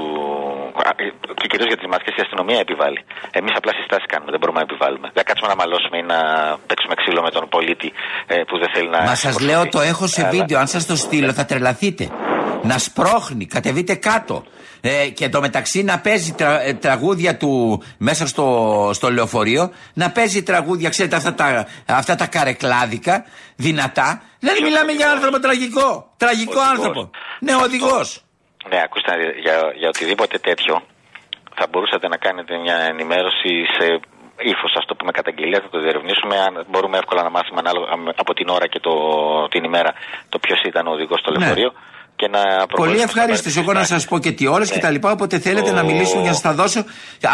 α, 0.87 0.89
ε, 0.95 1.03
και 1.39 1.47
κυρίως 1.51 1.67
για 1.67 1.77
τις 1.77 1.87
μάσκες 1.91 2.13
η 2.17 2.21
αστυνομία 2.21 2.59
επιβάλλει. 2.59 3.01
Εμείς 3.31 3.53
απλά 3.55 3.71
συστάσεις 3.77 4.05
κάνουμε, 4.11 4.31
δεν 4.31 4.39
μπορούμε 4.39 4.59
να 4.61 4.65
επιβάλλουμε. 4.69 5.07
Δεν 5.13 5.23
κάτσουμε 5.23 5.49
να 5.53 5.55
μαλώσουμε 5.61 5.97
ή 5.97 6.03
να 6.13 6.19
παίξουμε 6.67 6.93
ξύλο 7.01 7.21
με 7.21 7.29
τον 7.35 7.43
πολίτη 7.49 7.91
ε, 8.27 8.35
που 8.47 8.55
δεν 8.61 8.69
θέλει 8.73 8.89
να. 8.89 8.99
Μα 8.99 9.05
σας 9.05 9.19
συμμορφωθεί. 9.19 9.45
λέω 9.45 9.61
το 9.75 9.79
έχω 9.81 10.07
σε 10.07 10.21
Αλλά- 10.21 10.29
βίντεο. 10.35 10.59
Αν 10.59 10.67
σας 10.67 10.85
το 10.85 10.95
στείλω 10.95 11.31
θα 11.33 11.45
τρελαθείτε. 11.45 12.09
Να 12.63 12.77
σπρώχνει, 12.77 13.45
κατεβείτε 13.45 13.95
κάτω. 13.95 14.43
Ε, 14.83 15.07
και 15.07 15.25
εντωμεταξύ 15.25 15.83
να 15.83 15.99
παίζει 15.99 16.31
τρα- 16.33 16.61
ε, 16.61 16.73
τραγούδια 16.73 17.37
του 17.37 17.83
μέσα 17.97 18.27
στο, 18.27 18.45
στο 18.93 19.11
λεωφορείο. 19.11 19.71
Να 19.93 20.11
παίζει 20.11 20.43
τραγούδια, 20.43 20.89
ξέρετε, 20.89 21.15
αυτά 21.15 21.33
τα, 21.33 21.67
αυτά 21.85 22.15
τα 22.15 22.25
καρεκλάδικα, 22.27 23.25
δυνατά. 23.67 24.09
Δηλαδή 24.39 24.61
μιλάμε 24.67 24.91
για 24.99 25.07
άνθρωπο 25.11 25.39
τραγικό. 25.39 25.87
Τραγικό 26.17 26.51
Οδηγός. 26.59 26.69
άνθρωπο. 26.73 27.01
Ναι, 27.45 27.53
οδηγός. 27.55 28.07
Ναι, 28.69 28.79
ακούστε, 28.85 29.07
να 29.11 29.17
δείτε, 29.17 29.33
για, 29.45 29.55
για 29.79 29.87
οτιδήποτε 29.93 30.37
τέτοιο 30.47 30.73
θα 31.59 31.65
μπορούσατε 31.69 32.07
να 32.07 32.17
κάνετε 32.25 32.57
μια 32.57 32.77
ενημέρωση 32.93 33.51
σε 33.77 33.85
ύφος, 34.53 34.73
ας 34.79 34.85
το 34.85 34.93
πούμε, 34.95 35.11
καταγγελία, 35.11 35.59
θα 35.63 35.69
το 35.69 35.79
διερευνήσουμε. 35.79 36.35
Αν 36.47 36.53
μπορούμε 36.69 36.97
εύκολα 36.97 37.21
να 37.23 37.29
μάθουμε 37.29 37.59
ανάλογα 37.65 37.97
με- 37.97 38.13
από 38.23 38.33
την 38.33 38.47
ώρα 38.49 38.67
και 38.67 38.79
το, 38.79 38.91
την 39.53 39.63
ημέρα 39.63 39.91
το 40.29 40.39
ποιος 40.39 40.59
ήταν 40.69 40.87
ο 40.87 40.91
οδηγός 40.91 41.19
στο 41.19 41.31
Ναι. 41.31 41.45
Λεωφορείο. 42.27 42.27
Και 42.27 42.27
να 42.27 42.39
Πολύ 42.55 42.67
προχωρήσουμε 42.67 43.03
ευχαρίστως. 43.03 43.51
στο 43.51 43.61
Εγώ 43.61 43.71
να 43.71 43.73
πάρτι 43.79 43.93
σας 43.93 44.05
πω 44.05 44.19
και 44.19 44.31
τι 44.31 44.47
ώρες 44.47 44.69
Ναι. 44.69 44.75
και 44.75 44.81
τα 44.81 44.89
λοιπά. 44.89 45.11
Όποτε 45.11 45.39
θέλετε 45.39 45.69
Το- 45.69 45.75
να 45.75 45.83
μιλήσουμε 45.83 46.21
για 46.21 46.29
να 46.29 46.35
σας 46.35 46.41
τα 46.43 46.53
δώσω. 46.53 46.83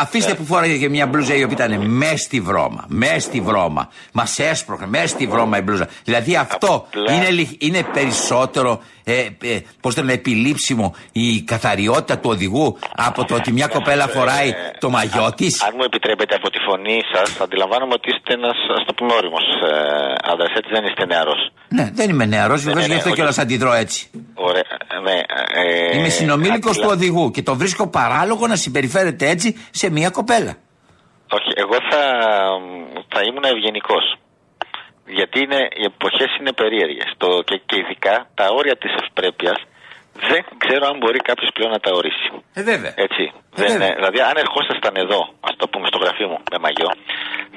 Αφήστε 0.02 0.32
Ναι. 0.32 0.38
που 0.38 0.46
φόραγε 0.46 0.78
και 0.78 0.90
μια 0.90 1.08
μπλούζα 1.08 1.34
η 1.36 1.44
οποία 1.44 1.66
ήταν 1.66 1.86
μες 1.90 2.22
στη 2.22 2.40
βρώμα. 2.42 2.86
Μες 2.88 3.24
στη 3.24 3.42
βρώμα. 3.42 3.90
Μας 4.12 4.40
έσπρωχνε. 4.40 4.88
Μες 4.88 5.10
στη 5.10 5.28
βρώμα 5.28 5.58
η 5.58 5.62
μπλούζα. 5.62 5.88
Δηλαδή 6.04 6.36
αυτό 6.36 6.74
Απλά- 6.88 7.14
είναι, 7.14 7.30
λι- 7.30 7.64
είναι 7.64 7.84
περισσότερο. 7.94 8.82
Ε, 9.04 9.28
ε, 9.44 9.60
Πώς 9.82 9.96
το 9.96 10.02
λένε, 10.02 10.14
επιλήψιμο 10.14 10.96
η 11.12 11.42
καθαριότητα 11.42 12.18
του 12.20 12.30
οδηγού 12.30 12.78
από 12.96 13.26
το 13.26 13.36
ότι 13.36 13.52
μια 13.52 13.68
κοπέλα 13.68 14.04
Ε, 14.04 14.08
φοράει 14.08 14.54
το 14.80 14.90
μαγιό 14.90 15.34
της. 15.36 15.64
Αν 15.64 15.74
μου 15.78 15.84
επιτρέπετε 15.84 16.36
από 16.36 16.50
τη 16.50 16.60
φωνή 16.60 17.00
σας, 17.14 17.40
αντιλαμβάνομαι 17.42 17.94
ότι 17.94 18.10
είστε 18.10 18.34
ένας, 18.34 18.58
ας 18.78 18.86
το 18.86 18.94
πούμε, 18.94 19.14
όριμος 19.14 19.42
ε, 19.42 20.32
άντρας, 20.32 20.52
έτσι 20.58 20.70
δεν 20.74 20.84
είστε 20.86 21.06
νεαρός. 21.06 21.52
Ναι, 21.70 21.90
δεν 21.94 22.10
είμαι 22.10 22.26
νεαρός, 22.26 22.64
βεβαίως 22.64 22.82
ναι, 22.88 22.92
γι' 22.94 22.98
αυτό 22.98 23.08
όχι. 23.10 23.18
κιόλας 23.18 23.38
αντιδρώ 23.38 23.74
έτσι. 23.74 24.10
Ωραία, 24.34 24.77
ναι. 25.04 25.20
Ε, 25.62 25.98
Είμαι 25.98 26.10
συνομήλικος 26.10 26.72
αντιλα- 26.72 26.86
του 26.88 26.92
οδηγού 26.96 27.32
και 27.32 27.44
το 27.44 27.56
βρίσκω 27.56 27.88
παράλογο 27.90 28.48
να 28.48 28.56
συμπεριφέρεται 28.56 29.30
έτσι 29.30 29.68
σε 29.72 29.90
μια 29.92 30.10
κοπέλα. 30.10 30.54
Όχι, 31.38 31.52
εγώ 31.64 31.78
θα, 31.90 32.02
θα 33.14 33.20
ήμουν 33.28 33.44
ευγενικός. 33.44 34.06
Γιατί 35.20 35.38
είναι, 35.40 35.60
οι 35.80 35.84
εποχές 35.92 36.32
είναι 36.40 36.52
περίεργες. 36.62 37.10
Και, 37.48 37.62
και 37.66 37.76
ειδικά 37.82 38.16
τα 38.40 38.46
όρια 38.60 38.76
της 38.78 38.92
ευπρέπεια 39.02 39.54
δεν 40.32 40.42
ξέρω 40.64 40.84
αν 40.92 40.98
μπορεί 41.02 41.20
κάποιος 41.30 41.50
πλέον 41.56 41.72
να 41.72 41.80
τα 41.86 41.92
ορίσει. 42.00 42.28
Ε, 42.60 42.62
βέβαια. 42.72 42.94
Έτσι. 43.06 43.24
Ε, 43.34 43.62
δεν, 43.62 43.68
βέβαια. 43.72 43.88
ε, 43.92 43.94
δηλαδή, 44.00 44.20
αν 44.30 44.36
ερχόσασταν 44.46 44.94
εδώ, 45.04 45.20
ας 45.50 45.54
το 45.62 45.66
πούμε 45.72 45.86
στο 45.92 45.98
γραφείο 46.04 46.28
μου 46.32 46.40
με 46.52 46.58
μαγιό, 46.66 46.90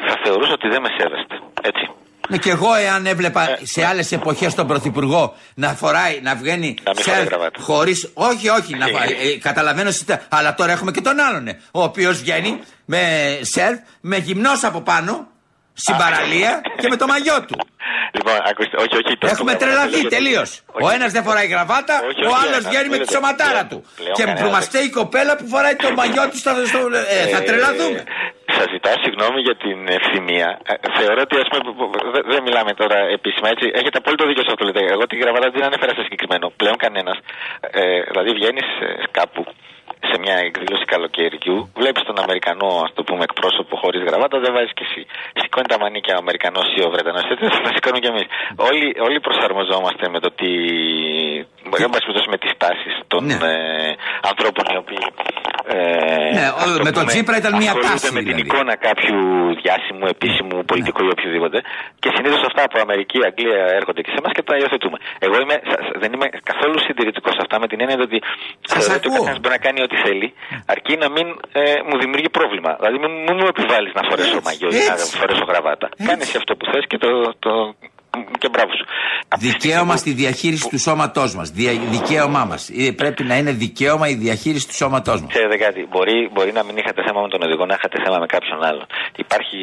θα 0.07 0.15
θεωρούσα 0.25 0.53
ότι 0.59 0.69
δεν 0.75 0.81
με 0.85 0.91
σέβεστε. 0.99 1.35
Έτσι. 1.71 1.85
Ναι, 2.31 2.37
και 2.37 2.51
εγώ 2.51 2.75
εάν 2.75 3.07
έβλεπα 3.07 3.51
Ε, 3.51 3.59
σε 3.63 3.85
άλλες 3.87 4.13
εποχές 4.13 4.55
τον 4.55 4.67
Πρωθυπουργό 4.67 5.35
να 5.55 5.69
φοράει, 5.69 6.21
να 6.23 6.35
βγαίνει 6.35 6.75
Να 6.85 6.93
μην 6.95 7.05
φοράει 7.05 7.25
γραβάτα. 7.25 7.61
χωρίς. 7.63 8.11
Όχι, 8.15 8.49
όχι, 8.49 8.75
να, 8.77 8.87
Ε, 8.89 8.93
φα- 8.93 9.03
ε, 9.05 9.39
καταλαβαίνω. 9.43 9.91
συτα- 9.91 10.21
Αλλά 10.29 10.55
τώρα 10.55 10.73
έχουμε 10.73 10.91
και 10.91 11.01
τον 11.01 11.21
άλλον, 11.21 11.49
ε, 11.49 11.61
ο 11.71 11.83
οποίος 11.83 12.19
βγαίνει 12.21 12.59
με 12.85 13.01
σερφ, 13.41 13.79
με 14.01 14.17
γυμνός 14.17 14.65
από 14.65 14.81
πάνω, 14.81 15.27
στην 15.83 15.97
παραλία 16.03 16.53
και 16.81 16.89
με 16.93 16.97
το 17.01 17.07
μαγιό 17.13 17.39
του. 17.49 17.57
Λοιπόν, 18.17 18.37
ακούστε, 18.51 18.77
όχι, 18.85 18.95
όχι. 19.01 19.13
το- 19.21 19.27
Έχουμε 19.35 19.53
το- 19.53 19.59
τρελαθεί 19.63 20.03
το- 20.03 20.09
τελείως. 20.17 20.51
όχι. 20.77 20.85
Ο 20.87 20.89
ένας 20.97 21.11
δεν 21.17 21.23
φοράει 21.29 21.47
γραβάτα, 21.55 21.95
Όχι, 22.11 22.23
ο 22.27 22.31
όχι, 22.33 22.39
άλλος 22.43 22.63
ε, 22.65 22.69
βγαίνει 22.69 22.89
με 22.95 22.99
τη 22.99 23.03
ακούστε, 23.07 23.15
σωματάρα 23.17 23.63
πλέον- 23.63 23.69
του. 23.73 23.79
πλέον 23.99 24.15
Και 24.17 24.23
κανένας 24.25 24.41
που 24.45 24.51
μα 24.57 24.61
δεν- 24.61 24.69
φταίει 24.69 24.87
η 24.93 24.95
κοπέλα 25.01 25.33
που 25.39 25.47
φοράει 25.55 25.77
το 25.85 25.89
μαγιό 26.01 26.25
τη 26.31 26.37
στο. 26.43 26.51
στο- 26.73 26.91
ε, 27.15 27.19
θα 27.35 27.39
τρελαθούμε. 27.49 28.01
Σας 28.57 28.67
ζητάω 28.75 28.97
συγγνώμη 29.05 29.39
για 29.47 29.57
την 29.65 29.79
ευθυμία. 29.99 30.49
Ε, 30.71 30.75
θεωρώ 30.99 31.21
ότι 31.27 31.35
ας 31.45 31.49
πούμε, 31.51 31.61
που- 31.67 31.77
που- 31.79 31.91
δεν- 32.15 32.27
δεν 32.33 32.41
μιλάμε 32.47 32.73
τώρα 32.83 32.99
επίσημα 33.19 33.49
έτσι. 33.55 33.65
Έχετε 33.81 33.97
απόλυτο 34.03 34.25
δίκιο 34.29 34.43
σε 34.47 34.51
αυτό 34.53 34.59
που 34.61 34.67
λέτε. 34.69 34.83
Εγώ 34.95 35.05
την 35.11 35.19
γραβάτα 35.23 35.47
δεν 35.55 35.63
ανέφερα 35.69 35.93
σε 35.97 36.03
συγκεκριμένο. 36.07 36.47
Πλέον 36.61 36.77
κανένας. 36.85 37.17
Ε, 37.81 37.83
δηλαδή 38.11 38.31
βγαίνεις 38.39 38.67
κάπου 39.19 39.43
σε 40.11 40.17
μια 40.25 40.37
εκδήλωση 40.49 40.85
καλοκαιριού, 40.95 41.57
βλέπεις 41.81 42.03
τον 42.11 42.19
Αμερικανό, 42.25 42.71
ας 42.87 42.93
το 42.97 43.03
πούμε, 43.09 43.23
εκπρόσωπο 43.29 43.75
χωρίς 43.83 44.01
γραβάτα, 44.09 44.37
δεν 44.45 44.53
βάζεις 44.57 44.73
κι 44.79 44.85
εσύ. 44.89 45.03
Σηκώνει 45.53 45.73
τα 45.75 45.83
μανίκια 45.85 46.15
ο 46.19 46.21
Αμερικανός 46.25 46.67
ή 46.79 46.81
ο 46.87 46.91
Βρετανός, 46.95 47.25
έτσι 47.33 47.45
θα 47.55 47.61
τα 47.67 47.71
σηκώνουμε 47.75 48.01
κι 48.05 48.11
εμείς. 48.13 48.27
Όλοι, 48.69 48.87
όλοι 49.07 49.19
προσαρμοζόμαστε 49.27 50.05
με 50.15 50.19
το 50.25 50.31
τι. 50.39 50.51
εν 51.85 51.91
πάση 51.93 52.05
περιπτώσει, 52.07 52.29
με 52.35 52.39
τις 52.43 52.53
τάσεις 52.63 52.95
των 53.13 53.21
Ναι. 53.25 53.35
ε, 53.35 53.95
ανθρώπων 54.31 54.65
οι 54.73 54.77
οποίοι. 54.83 55.03
Ε, 55.73 55.77
Ναι, 56.39 56.47
ας 56.63 56.67
ο- 56.67 56.77
το 56.79 56.85
με 56.87 56.91
τον 56.97 57.03
πούμε, 57.05 57.13
Τσίπρα 57.13 57.37
ήταν 57.43 57.53
μια 57.63 57.71
ασχολούνται 57.73 57.93
τάση, 58.01 58.13
με 58.17 58.21
την 58.23 58.29
δηλαδή. 58.37 58.49
εικόνα 58.51 58.75
κάποιου 58.89 59.19
διάσημου, 59.63 60.05
επίσημου, 60.15 60.57
πολιτικού 60.71 61.01
ή 61.09 61.11
οποιοδήποτε. 61.17 61.59
Και 62.03 62.11
συνήθως 62.15 62.41
αυτά 62.51 62.63
από 62.69 62.77
Αμερική, 62.87 63.19
Αγγλία 63.29 63.63
έρχονται 63.81 64.01
και 64.05 64.11
σε 64.15 64.19
εμάς 64.23 64.33
και 64.37 64.43
τα 64.49 64.55
υιοθετούμε. 64.61 64.97
Εγώ 65.27 65.37
είμαι, 65.43 65.57
σα- 65.71 65.81
σα- 65.87 65.97
δεν 66.03 66.11
είμαι 66.15 66.27
καθόλου 66.51 66.79
συντηρητικός 66.87 67.33
σε 67.37 67.43
αυτά 67.45 67.57
με 67.63 67.67
την 67.71 67.79
έννοια 67.83 67.97
ότι 68.09 68.19
Σας 68.73 68.79
θεωρώ 68.85 68.95
ότι 69.01 69.07
ο 69.07 69.11
ακούω. 69.11 69.19
καθένας 69.21 69.39
μπορεί 69.43 69.55
να 69.59 69.63
κάνει 69.67 69.81
ό,τι 69.87 69.97
θέλει, 70.07 70.29
αρκεί 70.75 70.95
να 71.05 71.09
μην 71.15 71.27
ε, 71.61 71.63
μου 71.89 71.97
δημιουργεί 72.03 72.29
πρόβλημα. 72.39 72.71
Δηλαδή, 72.81 72.97
μην, 73.03 73.13
μην 73.27 73.35
μου 73.41 73.47
επιβάλλεις 73.55 73.93
να 73.99 74.03
φορέσω 74.09 74.37
Έτσι, 74.39 74.47
μαγιό 74.49 74.69
ή 74.79 74.81
να 74.91 74.95
έτσι. 74.97 75.17
φορέσω 75.21 75.45
γραβάτα. 75.51 75.87
Έτσι. 75.93 76.07
Κάνε 76.09 76.25
αυτό 76.43 76.53
που 76.59 76.65
θες 76.73 76.85
και 76.91 76.99
το, 77.05 77.11
το, 77.45 77.53
και 78.39 78.49
μπράβο 78.49 78.73
σου. 78.79 78.87
Δικαίωμα 79.39 79.97
στη 79.97 80.11
διαχείριση 80.13 80.69
του 80.69 80.79
σώματός 80.79 81.35
μας. 81.35 81.51
Δικαίωμά 81.95 82.45
μας. 82.45 82.71
Πρέπει 82.97 83.23
να 83.25 83.35
είναι 83.39 83.53
δικαίωμα 83.53 84.09
η 84.09 84.15
διαχείριση 84.15 84.67
του 84.69 84.75
σώματός 84.75 85.21
μας. 85.21 85.31
Ξέρετε 85.35 85.57
κάτι, 85.57 85.87
μπορεί, 85.91 86.29
μπορεί 86.33 86.53
να 86.53 86.63
μην 86.67 86.77
είχατε 86.77 87.03
θέμα 87.07 87.21
με 87.21 87.29
τον 87.29 87.43
οδηγό, 87.43 87.67
να 87.67 87.75
είχατε 87.75 87.97
θέμα 88.05 88.19
με 88.19 88.27
κάποιον 88.27 88.59
άλλον. 88.69 88.87
Υπάρχει 89.17 89.59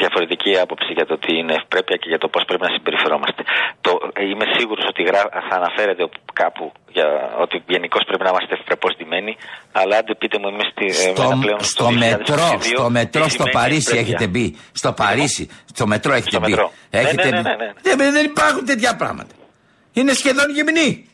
διαφορετική 0.00 0.58
άποψη 0.58 0.92
για 0.92 1.06
το 1.06 1.18
τι 1.18 1.32
είναι 1.38 1.54
ευπρέπεια 1.54 1.96
και 1.96 2.08
για 2.08 2.18
το 2.18 2.28
πώς 2.28 2.42
πρέπει 2.44 2.62
να 2.68 2.72
συμπεριφερόμαστε. 2.74 3.42
Το, 3.80 3.92
είμαι 4.30 4.46
σίγουρος 4.56 4.84
ότι 4.92 5.02
θα 5.48 5.56
αναφέρεται 5.60 6.02
κάπου 6.32 6.72
για 6.88 7.06
ότι 7.38 7.62
γενικώ 7.66 7.98
πρέπει 8.04 8.22
να 8.22 8.28
είμαστε 8.28 8.54
ευπρεπώ 8.54 8.88
ντυμένοι, 8.96 9.36
αλλά 9.72 9.96
αν 9.96 10.16
πείτε 10.18 10.38
μου, 10.38 10.48
είμαι 10.48 10.66
στη, 10.72 10.86
ε, 10.86 10.92
στο, 10.92 11.38
πλέον 11.40 11.60
στο, 11.60 11.84
στο 11.84 11.90
μετρό, 11.90 12.58
στο 12.60 12.90
μετρό 12.90 13.28
στο 13.28 13.44
Παρίσι 13.52 13.96
έχετε 13.96 14.26
μπει. 14.26 14.56
Στο 14.72 14.92
Παρίσι, 14.92 15.48
στο 15.74 15.86
μετρό 15.86 16.12
έχετε 16.12 16.38
μπει. 16.38 16.52
Έχετε 16.90 17.28
ναι, 17.30 17.40
ναι, 17.40 17.40
ναι, 17.40 17.54
ναι, 17.96 18.04
ναι. 18.04 18.10
Δεν 18.10 18.24
υπάρχουν 18.24 18.64
τέτοια 18.66 18.96
πράγματα. 18.96 19.34
Είναι 19.92 20.12
σχεδόν 20.12 20.50
γυμνή. 20.50 21.06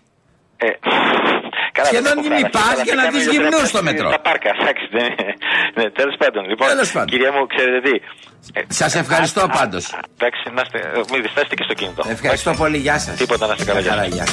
Ε, 0.57 0.67
Σχεδόν 1.85 2.19
γυμνή. 2.23 2.49
Πας 2.51 2.83
για 2.85 2.95
να 2.95 3.09
δεις 3.11 3.27
γυμνούς 3.27 3.69
στο 3.69 3.83
μετρό. 3.83 4.09
Τα 4.11 4.21
πάρκα, 4.21 4.51
εντάξει. 4.61 4.85
Ναι, 4.93 5.07
ναι, 5.75 5.91
τέλος 5.91 6.17
πάντων. 6.19 6.49
Λοιπόν, 6.49 7.05
κυρία 7.05 7.33
μου, 7.33 7.47
ξέρετε 7.47 7.81
τι. 7.87 7.95
Σας 8.75 8.95
ευχαριστώ 8.95 9.49
πάντως. 9.59 9.85
Εντάξει, 10.17 10.43
να 10.55 10.63
είστε. 10.65 10.79
Μην 11.13 11.23
διστάσετε 11.23 11.55
και 11.55 11.63
στο 11.63 11.75
κινητό. 11.75 12.03
Ευχαριστώ 12.09 12.51
πολύ. 12.53 12.79
Γεια 12.79 12.99
σας. 12.99 13.17
Τίποτα 13.17 13.47
να 13.47 13.55
είστε 13.59 13.73
καλά. 13.73 14.07
Γεια 14.07 14.25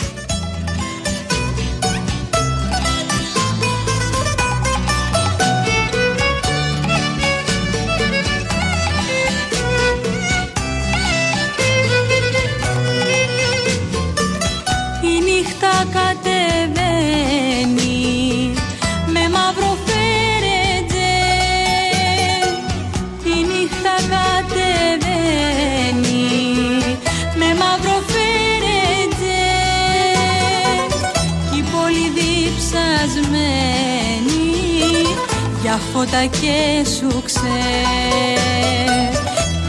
φώτα 36.06 36.26
και 36.26 36.86
σου 36.90 37.22
ξέ 37.24 37.40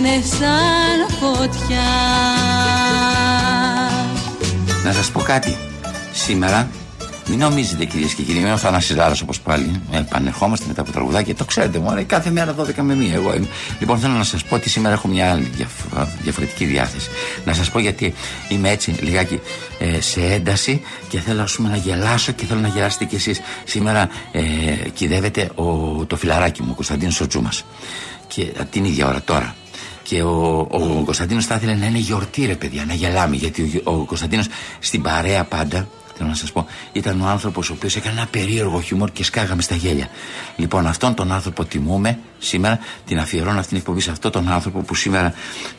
σαν 0.00 1.16
φωτιά 1.20 1.90
Να 4.84 4.92
σας 4.92 5.10
πω 5.10 5.20
κάτι 5.20 5.56
Σήμερα 6.12 6.68
μην 7.28 7.38
νομίζετε 7.38 7.84
κυρίες 7.84 8.14
και 8.14 8.22
κύριοι, 8.22 8.38
είμαι 8.38 8.52
ο 8.52 8.56
Θανάσης 8.56 8.96
Ράρας 8.96 9.20
όπως 9.20 9.40
πάλι. 9.40 9.80
Επανερχόμαστε 9.92 10.64
μετά 10.68 10.80
από 10.80 10.92
τραγουδάκια. 10.92 11.34
Το 11.34 11.44
ξέρετε 11.44 11.78
μόνο, 11.78 12.04
κάθε 12.06 12.30
μέρα 12.30 12.54
12 12.54 12.82
με 12.82 12.94
μία. 12.94 13.14
Εγώ 13.14 13.34
είμαι. 13.34 13.46
Λοιπόν, 13.78 13.98
θέλω 13.98 14.12
να 14.12 14.24
σας 14.24 14.44
πω 14.44 14.54
ότι 14.54 14.68
σήμερα 14.68 14.94
έχω 14.94 15.08
μια 15.08 15.30
άλλη 15.30 15.50
διαφορετική 16.22 16.64
διάθεση. 16.64 17.10
Να 17.44 17.52
σας 17.52 17.70
πω 17.70 17.78
γιατί 17.78 18.14
είμαι 18.48 18.70
έτσι 18.70 18.90
λιγάκι 19.00 19.40
ε, 19.78 20.00
σε 20.00 20.20
ένταση 20.20 20.82
και 21.08 21.18
θέλω 21.18 21.46
πούμε, 21.56 21.68
να 21.68 21.76
γελάσω 21.76 22.32
και 22.32 22.44
θέλω 22.44 22.60
να 22.60 22.68
γελάσετε 22.68 23.04
κι 23.04 23.14
εσείς. 23.14 23.40
Σήμερα 23.64 24.08
ε, 24.32 24.42
κυδεύεται 24.94 25.50
ο, 25.54 25.64
το 26.06 26.16
φιλαράκι 26.16 26.62
μου, 26.62 26.68
ο 26.70 26.74
Κωνσταντίνος 26.74 27.14
Σοτζούμας. 27.14 27.64
Και 28.26 28.52
την 28.70 28.84
ίδια 28.84 29.06
ώρα 29.06 29.22
τώρα 29.24 29.54
και 30.02 30.22
ο, 30.22 30.66
ο 30.70 31.02
Κωνσταντίνος 31.04 31.46
θα 31.46 31.54
ήθελε 31.54 31.74
να 31.74 31.86
είναι 31.86 31.98
γιορτή, 31.98 32.46
ρε 32.46 32.54
παιδιά, 32.54 32.84
να 32.84 32.94
γελάμε. 32.94 33.36
Γιατί 33.36 33.82
ο, 33.84 33.92
ο 33.92 34.04
Κωνσταντίνος 34.04 34.46
στην 34.78 35.02
παρέα 35.02 35.44
πάντα, 35.44 35.88
θέλω 36.16 36.28
να 36.28 36.34
σας 36.34 36.52
πω, 36.52 36.66
ήταν 36.92 37.20
ο 37.20 37.26
άνθρωπος 37.26 37.70
ο 37.70 37.72
οποίος 37.72 37.96
έκανε 37.96 38.16
ένα 38.16 38.26
περίεργο 38.26 38.80
χιούμορ 38.80 39.10
και 39.12 39.24
σκάγαμε 39.24 39.62
στα 39.62 39.74
γέλια. 39.74 40.08
Λοιπόν, 40.56 40.86
αυτόν 40.86 41.14
τον 41.14 41.32
άνθρωπο 41.32 41.64
τιμούμε 41.64 42.18
σήμερα, 42.38 42.78
την 43.06 43.18
αφιερώνω 43.18 43.58
αυτήν 43.58 43.68
την 43.68 43.76
εκπομπή 43.76 44.00
σε 44.00 44.10
αυτόν 44.10 44.30
τον 44.30 44.48
άνθρωπο 44.48 44.80
που 44.80 44.94
σήμερα 44.94 45.34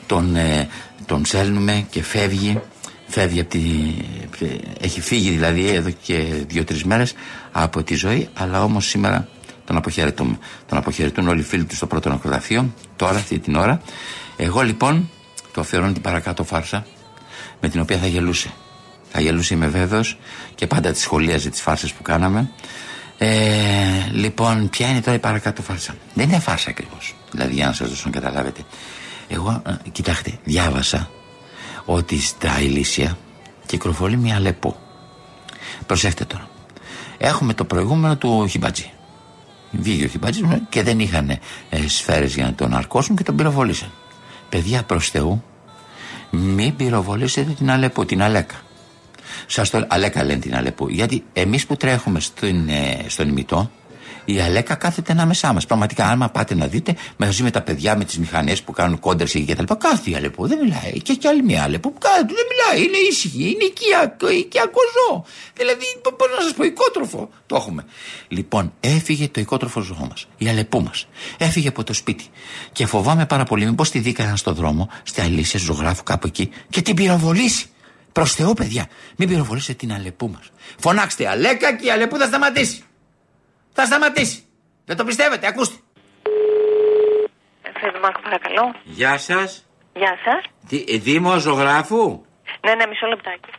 τον, 0.06 0.36
ε, 0.36 0.68
τον 1.06 1.26
σέλνουμε 1.26 1.86
και 1.90 2.04
φεύγει. 2.04 2.60
Φεύγει 3.08 3.40
από 3.40 3.50
τη, 3.50 3.60
έχει 4.80 5.02
φύγει 5.02 5.30
δηλαδή 5.30 5.68
εδώ 5.68 5.90
και 6.02 6.24
δύο-τρεις 6.48 6.84
μέρες 6.84 7.14
από 7.52 7.84
τη 7.84 7.96
ζωή, 7.96 8.28
αλλά 8.34 8.64
όμως 8.64 8.86
σήμερα 8.86 9.28
τον 9.66 9.78
αποχαιρετούμε. 9.78 10.38
Τον 10.68 10.78
αποχαιρετούν 10.78 11.28
όλοι 11.28 11.40
οι 11.40 11.44
φίλοι 11.44 11.64
τους 11.64 11.78
στο 11.78 11.88
πρώτο 11.88 12.10
νεκροταφείο, 12.10 12.74
τώρα, 12.96 13.18
αυτή 13.18 13.40
την 13.40 13.56
ώρα. 13.56 13.82
Εγώ 14.38 14.62
λοιπόν 14.62 15.10
το 15.54 15.62
αφιερώνω 15.62 15.92
την 15.92 16.02
παρακάτω 16.02 16.44
φάρσα 16.44 16.86
με 17.62 17.70
την 17.70 17.82
οποία 17.82 17.98
θα 17.98 18.08
γελούσε. 18.08 18.54
Θα 19.12 19.22
γελούσε 19.22 19.54
είμαι 19.54 19.68
βέβαιος 19.68 20.18
και 20.56 20.68
πάντα 20.68 20.92
τη 20.92 21.00
σχολίαζε 21.00 21.50
τις 21.50 21.62
φάρσες 21.62 21.94
που 21.94 22.02
κάναμε. 22.02 22.50
Ε, 23.18 24.10
λοιπόν, 24.12 24.70
ποια 24.70 24.90
είναι 24.90 25.02
τώρα 25.02 25.18
η 25.18 25.20
παρακάτω 25.20 25.62
φάρσα; 25.62 25.96
Δεν 26.14 26.30
είναι 26.30 26.40
φάρσα 26.40 26.70
ακριβώς. 26.70 27.16
Δηλαδή, 27.32 27.54
για 27.54 27.66
να 27.66 27.74
σας 27.74 27.90
δώσω 27.90 28.02
να 28.06 28.12
καταλάβετε. 28.20 28.62
Εγώ, 29.28 29.62
ε, 29.68 29.90
κοιτάξτε, 29.92 30.40
διάβασα 30.44 31.10
ότι 31.86 32.20
στα 32.20 32.62
Ηλίσια 32.62 33.18
κυκλοφορεί 33.66 34.18
μια 34.18 34.40
λεπό. 34.40 34.78
Προσέχτε 35.86 36.26
τώρα. 36.26 36.50
Έχουμε 37.18 37.54
το 37.54 37.66
προηγούμενο 37.66 38.18
του 38.18 38.48
Χιμπατζή. 38.48 38.92
Βγήκε 39.80 40.06
ο 40.06 40.08
Χιμπατζή 40.08 40.44
και 40.70 40.84
δεν 40.84 41.00
είχαν 41.00 41.30
ε, 41.30 41.40
σφαίρες 41.88 42.36
για 42.36 42.46
να 42.46 42.54
τον 42.54 42.74
αρκώσουν 42.74 43.16
και 43.16 43.24
τον 43.24 43.36
πυροβολήσαν. 43.36 43.92
Παιδιά 44.50 44.84
προς 44.84 45.10
Θεού, 45.10 45.44
μην 46.30 46.76
πυροβολήσετε 46.76 47.52
την 47.52 47.72
Αλεπού, 47.72 48.06
την 48.06 48.22
Αλέκα. 48.22 48.56
Σας 49.48 49.70
το 49.70 49.86
Αλέκα 49.88 50.24
λένε 50.24 50.40
την 50.40 50.56
Αλεπού. 50.56 50.90
Γιατί 50.90 51.24
εμείς 51.34 51.66
που 51.66 51.76
τρέχουμε 51.76 52.20
στον, 52.20 52.70
ε, 52.70 53.06
στον 53.08 53.28
ημιτό, 53.28 53.72
η 54.26 54.40
Αλέκα 54.40 54.76
κάθεται 54.76 55.12
ανάμεσά 55.12 55.54
μας. 55.54 55.66
Πραγματικά, 55.66 56.06
άμα 56.06 56.30
πάτε 56.30 56.56
να 56.56 56.68
δείτε, 56.68 56.96
μαζί 57.18 57.44
με 57.44 57.52
τα 57.52 57.62
παιδιά 57.62 57.98
με 57.98 58.04
τις 58.06 58.20
μηχανές 58.20 58.64
που 58.64 58.72
κάνουν 58.72 59.00
κόντρε 59.00 59.26
και 59.26 59.54
κτλ. 59.54 59.74
Κάθεται 59.78 60.10
η 60.10 60.16
Αλεπού, 60.16 60.48
δεν 60.48 60.60
μιλάει. 60.60 61.02
Και 61.02 61.14
κι 61.14 61.28
άλλη 61.28 61.44
μια 61.44 61.64
Αλεπού 61.64 61.94
που 61.94 62.00
κάθεται, 62.00 62.34
δεν 62.34 62.46
μιλάει. 62.52 62.88
Είναι 62.88 62.98
ήσυχη, 63.10 63.44
είναι 63.44 63.64
οικιακό, 63.64 64.30
οικιακό 64.30 64.80
ζώο. 64.94 65.26
Δηλαδή, 65.54 65.86
πώς 66.18 66.28
να 66.38 66.44
σας 66.44 66.54
πω, 66.54 66.64
οικότροφο 66.64 67.30
το 67.46 67.56
έχουμε. 67.56 67.86
Λοιπόν, 68.28 68.74
έφυγε 68.80 69.28
το 69.28 69.42
οικότροφο 69.42 69.82
ζώο 69.82 70.08
μας, 70.10 70.28
η 70.38 70.48
Αλεπού 70.48 70.84
μας. 70.84 71.08
Έφυγε 71.38 71.68
από 71.68 71.84
το 71.84 71.94
σπίτι. 71.94 72.26
Και 72.72 72.86
φοβάμαι 72.86 73.26
πάρα 73.26 73.44
πολύ, 73.44 73.66
μήπως 73.66 73.90
τη 73.90 74.00
δίκαναν 74.00 74.38
στον 74.38 74.56
δρόμο, 74.56 74.90
στη 75.04 75.22
αλήθεια 75.22 75.60
ζωγράφου 75.60 76.04
κάπου 76.04 76.28
εκεί 76.28 76.50
και 76.70 76.82
την 76.82 76.96
πυροβολήσει. 76.96 77.66
Προς 78.12 78.34
Θεού, 78.34 78.54
παιδιά, 78.54 78.88
μην 79.16 79.28
πυροβολήσετε 79.28 79.74
την 79.74 79.94
Αλεπού 79.94 80.30
μας. 80.30 80.52
Φωνάξτε 80.80 81.28
Αλέκα 81.28 81.76
και 81.76 81.86
η 81.86 81.90
Αλεπού 81.90 82.18
θα 82.18 82.26
σταματήσει. 82.26 82.84
Θα 83.74 83.86
σταματήσει. 83.86 84.44
Δεν 84.86 84.98
το 84.98 85.04
πιστεύετε, 85.04 85.48
ακούστε. 85.48 85.76
Δημάρχο, 87.94 88.22
παρακαλώ. 88.22 88.76
Γεια 88.84 89.18
σας. 89.18 89.66
Γεια 89.94 90.18
σας. 90.26 90.44
Ε, 90.88 90.98
Δήμος 90.98 91.42
ζωγράφου; 91.42 92.22
Ναι, 92.66 92.74
ναι, 92.76 92.86
μισό 92.90 93.08
λεπτάκι. 93.08 93.50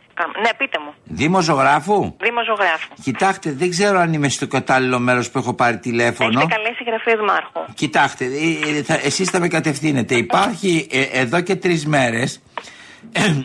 Ναι, 0.43 0.51
πείτε 0.57 0.79
μου. 0.85 0.95
Δήμος 1.05 1.45
ζωγράφου; 1.45 2.15
Δήμος 2.21 2.45
ζωγράφου. 2.45 2.89
Κοιτάξτε, 3.03 3.53
δεν 3.53 3.71
ξέρω 3.71 3.99
αν 3.99 4.13
είμαι 4.13 4.29
στο 4.29 4.47
κατάλληλο 4.47 4.99
μέρος 4.99 5.31
που 5.31 5.39
έχω 5.39 5.55
πάρει 5.55 5.79
τηλέφωνο. 5.79 6.39
Έχετε 6.39 6.55
καλέσει 6.55 6.85
γραφείο 6.87 7.17
Δημάρχου. 7.17 7.73
Κοιτάξτε, 7.75 8.25
ε, 8.25 8.93
ε, 8.93 9.07
εσείς 9.07 9.31
θα 9.31 9.41
με 9.41 9.49
κατευθύνετε. 9.49 10.15
Υπάρχει 10.15 10.87
εδώ 11.13 11.41
και 11.41 11.57
τρεις 11.57 11.87
μέρες. 11.87 12.43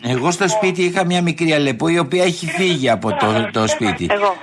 Εγώ 0.04 0.32
στο 0.32 0.48
σπίτι 0.48 0.84
είχα 0.84 1.06
μια 1.06 1.22
μικρή 1.22 1.54
αλεπού 1.54 1.88
η 1.88 2.00
οποία 2.00 2.24
έχει 2.24 2.46
φύγει 2.48 2.90
από 2.90 3.10
το, 3.16 3.50
το 3.52 3.68
σπίτι. 3.68 4.08
Εγώ. 4.12 4.36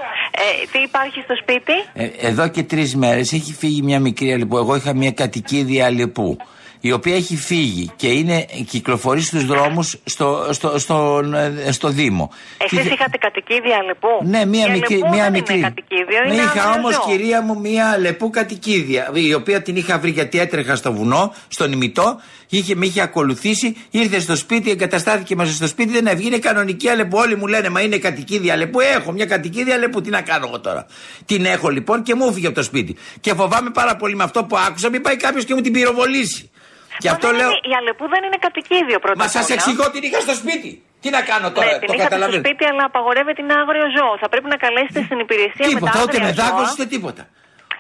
Ε, 0.47 0.67
τι 0.73 0.79
υπάρχει 0.83 1.21
στο 1.25 1.35
σπίτι; 1.43 1.73
Ε, 1.95 2.29
εδώ 2.29 2.49
και 2.49 2.63
τρεις 2.63 2.97
μέρες 2.97 3.33
έχει 3.33 3.53
φύγει 3.53 3.83
μια 3.83 4.01
μικρή 4.01 4.33
αλεπού. 4.33 4.57
Εγώ 4.57 4.77
είχα 4.77 4.95
μια 4.95 5.11
κατοικίδια 5.13 5.87
αλεπού. 5.87 6.37
η 6.81 6.93
οποία 6.93 7.15
έχει 7.15 7.37
φύγει 7.37 7.91
και 7.97 8.07
είναι, 8.09 8.47
κυκλοφορεί 8.69 9.21
στους 9.21 9.47
δρόμους 9.47 9.97
στο, 10.05 10.49
στο, 10.51 10.79
στο, 10.79 11.23
ε, 11.67 11.73
στο 11.73 11.89
Δήμο. 11.89 12.31
Εσείς 12.59 12.81
Τι- 12.83 12.93
είχατε 12.93 13.19
κατοικίδια 13.19 13.77
Αλεπού. 13.77 14.09
ναι, 14.25 14.45
μία 14.47 14.67
Η 14.67 14.71
μικρή. 14.71 14.95
Αλεπού 14.95 15.09
Μία 15.15 15.23
δεν 15.23 15.33
μικρή. 15.33 15.55
Είναι 15.59 15.63
κατοικίδιο, 15.69 16.21
ναι, 16.27 16.33
είναι 16.33 16.43
είχα 16.43 16.63
άγριο 16.63 16.79
όμως, 16.81 16.95
ζώο. 16.95 17.03
κυρία 17.07 17.43
μου, 17.43 17.61
μία 17.61 17.97
λεπού 17.99 18.31
κατοικίδια. 18.31 19.11
Η 19.15 19.35
οποία 19.35 19.63
την 19.63 19.77
είχα 19.77 19.99
βρει 19.99 20.11
γιατί 20.11 20.39
έτρεχα 20.41 20.77
στο 20.77 20.93
βουνό, 20.93 21.35
στον 21.49 21.73
ημιτό. 21.73 22.21
Είχε, 22.49 22.75
με 22.75 22.87
είχε 22.87 23.01
ακολουθήσει, 23.01 23.77
ήρθε 23.91 24.19
στο 24.21 24.37
σπίτι, 24.37 24.71
εγκαταστάθηκε 24.71 25.37
μαζί 25.37 25.55
στο 25.55 25.67
σπίτι, 25.67 25.93
δεν 25.93 26.07
έβγαινε 26.07 26.39
κανονική 26.39 26.89
αλεπού. 26.89 27.19
Όλοι 27.19 27.37
μου 27.37 27.47
λένε 27.47 27.69
Μα 27.69 27.81
είναι 27.81 27.99
κατοικίδια 27.99 28.53
αλεπού. 28.53 28.81
Έχω 28.81 29.13
μια 29.13 29.27
κατοικίδια 29.27 29.75
αλεπού. 29.75 30.01
Τι 30.01 30.11
να 30.11 30.21
κάνω 30.23 30.47
εγώ 30.49 30.61
τώρα. 30.61 30.87
Την 31.27 31.45
έχω 31.45 31.69
λοιπόν 31.69 32.03
και 32.03 32.15
μου 32.15 32.27
έφυγε 32.29 32.47
από 32.47 32.57
το 32.57 32.63
σπίτι. 32.63 32.97
Και 33.21 33.35
φοβάμαι 33.35 33.71
πάρα 33.71 33.97
πολύ 33.97 34.15
με 34.17 34.25
αυτό 34.25 34.45
που 34.45 34.57
άκουσα, 34.67 34.89
μην 34.91 35.03
πάει 35.03 35.17
κάποιος 35.17 35.45
και 35.45 35.55
μου 35.55 35.61
την 35.61 35.73
πυροβολήσει. 35.73 36.51
Και 36.99 37.09
Μα 37.09 37.15
αυτό 37.15 37.27
δεν 37.29 37.37
λέω. 37.37 37.47
είναι- 37.49 37.61
η 37.73 37.75
Αλεπού 37.81 38.05
δεν 38.09 38.21
είναι 38.27 38.39
κατοικίδιο 38.47 38.99
πρώτα. 39.05 39.19
Μα 39.19 39.25
απ' 39.25 39.31
σας 39.37 39.45
όλα. 39.45 39.55
εξηγώ 39.55 39.85
την 39.91 40.03
είχα 40.07 40.21
στο 40.27 40.35
σπίτι. 40.43 40.71
Τι 41.03 41.09
να 41.17 41.21
κάνω 41.31 41.49
τώρα, 41.57 41.67
Ναι, 41.67 41.73
το 41.73 41.79
την 41.79 41.89
είχατε 41.89 42.01
στο 42.03 42.09
καταλαβαίνω. 42.09 42.43
σπίτι, 42.45 42.65
αλλά 42.71 42.85
απαγορεύεται 42.91 43.39
την 43.43 43.51
άγριο 43.61 43.87
ζώο. 43.97 44.13
Θα 44.23 44.29
πρέπει 44.33 44.49
να 44.55 44.59
καλέσετε 44.65 45.01
στην 45.09 45.19
υπηρεσία 45.25 45.65
με 45.67 45.73
τα 45.73 45.73
Τίποτα, 45.73 45.99
ούτε 46.05 46.17
άγρια 46.17 46.27
με 46.27 46.33
ζώα. 46.37 46.45
δάκρυσε 46.45 46.73
ούτε 46.77 46.87
τίποτα. 46.95 47.23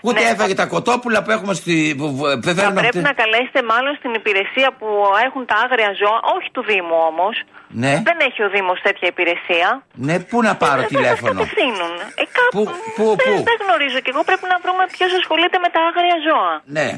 Ούτε 0.07 0.21
Ναι. 0.23 0.29
έφαγε 0.33 0.55
τα 0.63 0.67
κοτόπουλα 0.75 1.19
που 1.23 1.31
έχουμε 1.37 1.55
στη. 1.61 1.75
που 1.99 2.07
β- 2.17 2.29
Θα 2.47 2.53
φέρνουν 2.59 2.75
πρέπει 2.81 2.87
αυτές. 2.99 3.03
να 3.11 3.13
καλέσετε 3.21 3.61
μάλλον 3.73 3.93
στην 4.01 4.13
υπηρεσία 4.21 4.69
που 4.79 4.89
έχουν 5.27 5.43
τα 5.51 5.57
άγρια 5.65 5.91
ζώα, 6.01 6.19
όχι 6.37 6.49
του 6.55 6.63
Δήμου 6.71 6.99
όμως. 7.11 7.35
Ναι. 7.83 7.95
Δεν 8.09 8.17
έχει 8.29 8.41
ο 8.47 8.49
Δήμος 8.55 8.79
τέτοια 8.87 9.09
υπηρεσία. 9.15 9.69
Ναι, 10.07 10.15
πού 10.31 10.37
να 10.49 10.53
πάρω 10.63 10.81
Δεν 10.85 10.91
τηλέφωνο; 10.93 11.39
σας 11.41 11.49
κατευθύνουν. 11.51 11.93
Ε, 12.23 12.25
κάπου, 12.39 12.51
Πού, 12.57 12.63
πού, 12.97 13.05
δεν, 13.23 13.35
πού; 13.37 13.43
δεν 13.49 13.57
γνωρίζω 13.65 13.99
και 14.05 14.11
εγώ 14.15 14.23
πρέπει 14.29 14.47
να 14.53 14.57
βρούμε 14.65 14.83
ποιος 14.95 15.11
ασχολείται 15.21 15.59
με 15.65 15.69
τα 15.75 15.81
άγρια 15.89 16.17
ζώα. 16.29 16.53
Ναι. 16.77 16.89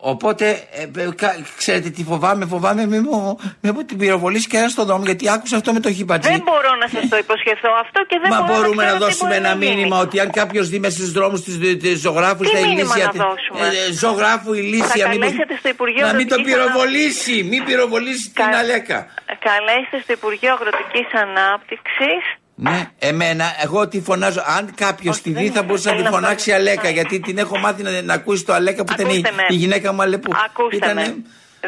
Οπότε, 0.00 0.46
ε, 0.72 1.02
ε, 1.02 1.08
κα- 1.16 1.36
ξέρετε 1.56 1.90
τι 1.90 2.04
φοβάμαι, 2.04 2.46
φοβάμαι 2.46 2.86
μη 2.86 2.98
μου, 3.00 3.38
μη 3.60 3.70
μου 3.70 3.84
την 3.84 3.98
πυροβολήσει 3.98 4.46
και 4.48 4.56
ένας 4.56 4.72
στον 4.72 4.86
δρόμο 4.86 5.02
γιατί 5.04 5.30
άκουσα 5.30 5.56
αυτό 5.56 5.72
με 5.72 5.80
το 5.80 5.92
χιπατζή. 5.92 6.30
Δεν 6.30 6.42
μπορώ 6.44 6.74
να 6.82 6.88
σας 6.88 7.08
το 7.08 7.16
υποσχεθώ 7.16 7.70
αυτό 7.80 8.04
και 8.08 8.18
δεν 8.22 8.30
Μα 8.34 8.40
μπορώ 8.42 8.54
μπορούμε 8.58 8.84
να, 8.84 8.90
να, 8.90 8.96
ξέρω 8.96 8.98
τι 8.98 9.04
δώσουμε 9.04 9.28
μπορεί 9.30 9.40
ένα 9.44 9.54
να 9.54 9.64
γίνει. 9.64 9.74
μήνυμα 9.76 9.98
ότι 9.98 10.20
αν 10.20 10.30
κάποιος 10.30 10.68
δει 10.68 10.78
μέσα 10.78 10.96
στους 10.96 11.12
δρόμους 11.12 11.40
του 11.42 11.52
ζωγράφου 11.96 12.42
Τι 12.42 12.48
στα 12.48 12.58
μήνυμα 12.58 12.80
ηλίσια. 12.80 13.04
να 13.04 13.10
τη- 13.10 13.18
δώσουμε; 13.18 13.60
ε, 13.88 13.92
ζωγράφου 13.92 14.52
ηλίσια. 14.52 15.04
Θα 15.04 15.08
μην- 15.08 15.20
καλέσετε 15.20 15.54
στο 15.58 15.68
Υπουργείο 15.68 16.06
Να 16.06 16.12
μην 16.14 16.28
τον 16.28 16.38
Αγροτικής 16.38 16.54
πυροβολήσει, 16.54 17.42
μην 17.50 17.64
πυροβολήσει 17.64 18.24
την 18.30 18.44
Κα- 18.50 18.58
Αλέκα. 18.58 18.98
Καλέστε 19.48 19.96
στο 20.04 20.12
Υπουργείο 20.18 20.52
Αγροτικής 20.56 21.08
Ανάπτυξης. 21.24 22.22
Ναι, 22.60 22.90
εμένα, 22.98 23.44
εγώ 23.62 23.88
τη 23.88 24.00
φωνάζω. 24.00 24.42
Αν 24.58 24.74
κάποιος 24.74 25.14
Όχι, 25.14 25.22
τη 25.24 25.32
δεν 25.32 25.42
δει, 25.42 25.48
θα 25.48 25.58
είναι. 25.58 25.66
μπορούσε 25.66 25.88
να 25.88 25.94
Θέλω 25.94 26.06
τη 26.06 26.10
να 26.12 26.18
φωνάξει 26.20 26.50
πω- 26.50 26.56
Αλέκα. 26.58 26.88
Γιατί 26.88 27.20
την 27.20 27.38
έχω 27.38 27.58
μάθει 27.58 27.82
να, 27.82 28.02
να 28.02 28.14
ακούσει 28.14 28.44
το 28.44 28.52
Αλέκα 28.52 28.84
που 28.84 28.92
ήταν 28.92 29.06
η, 29.08 29.10
Ακούστε 29.12 29.32
με. 29.34 29.42
η 29.48 29.54
γυναίκα 29.54 29.92
μου 29.92 30.02
Αλεπού. 30.02 30.32
Ακούστε 30.46 30.76
Ήτανε- 30.76 31.06
με. 31.06 31.14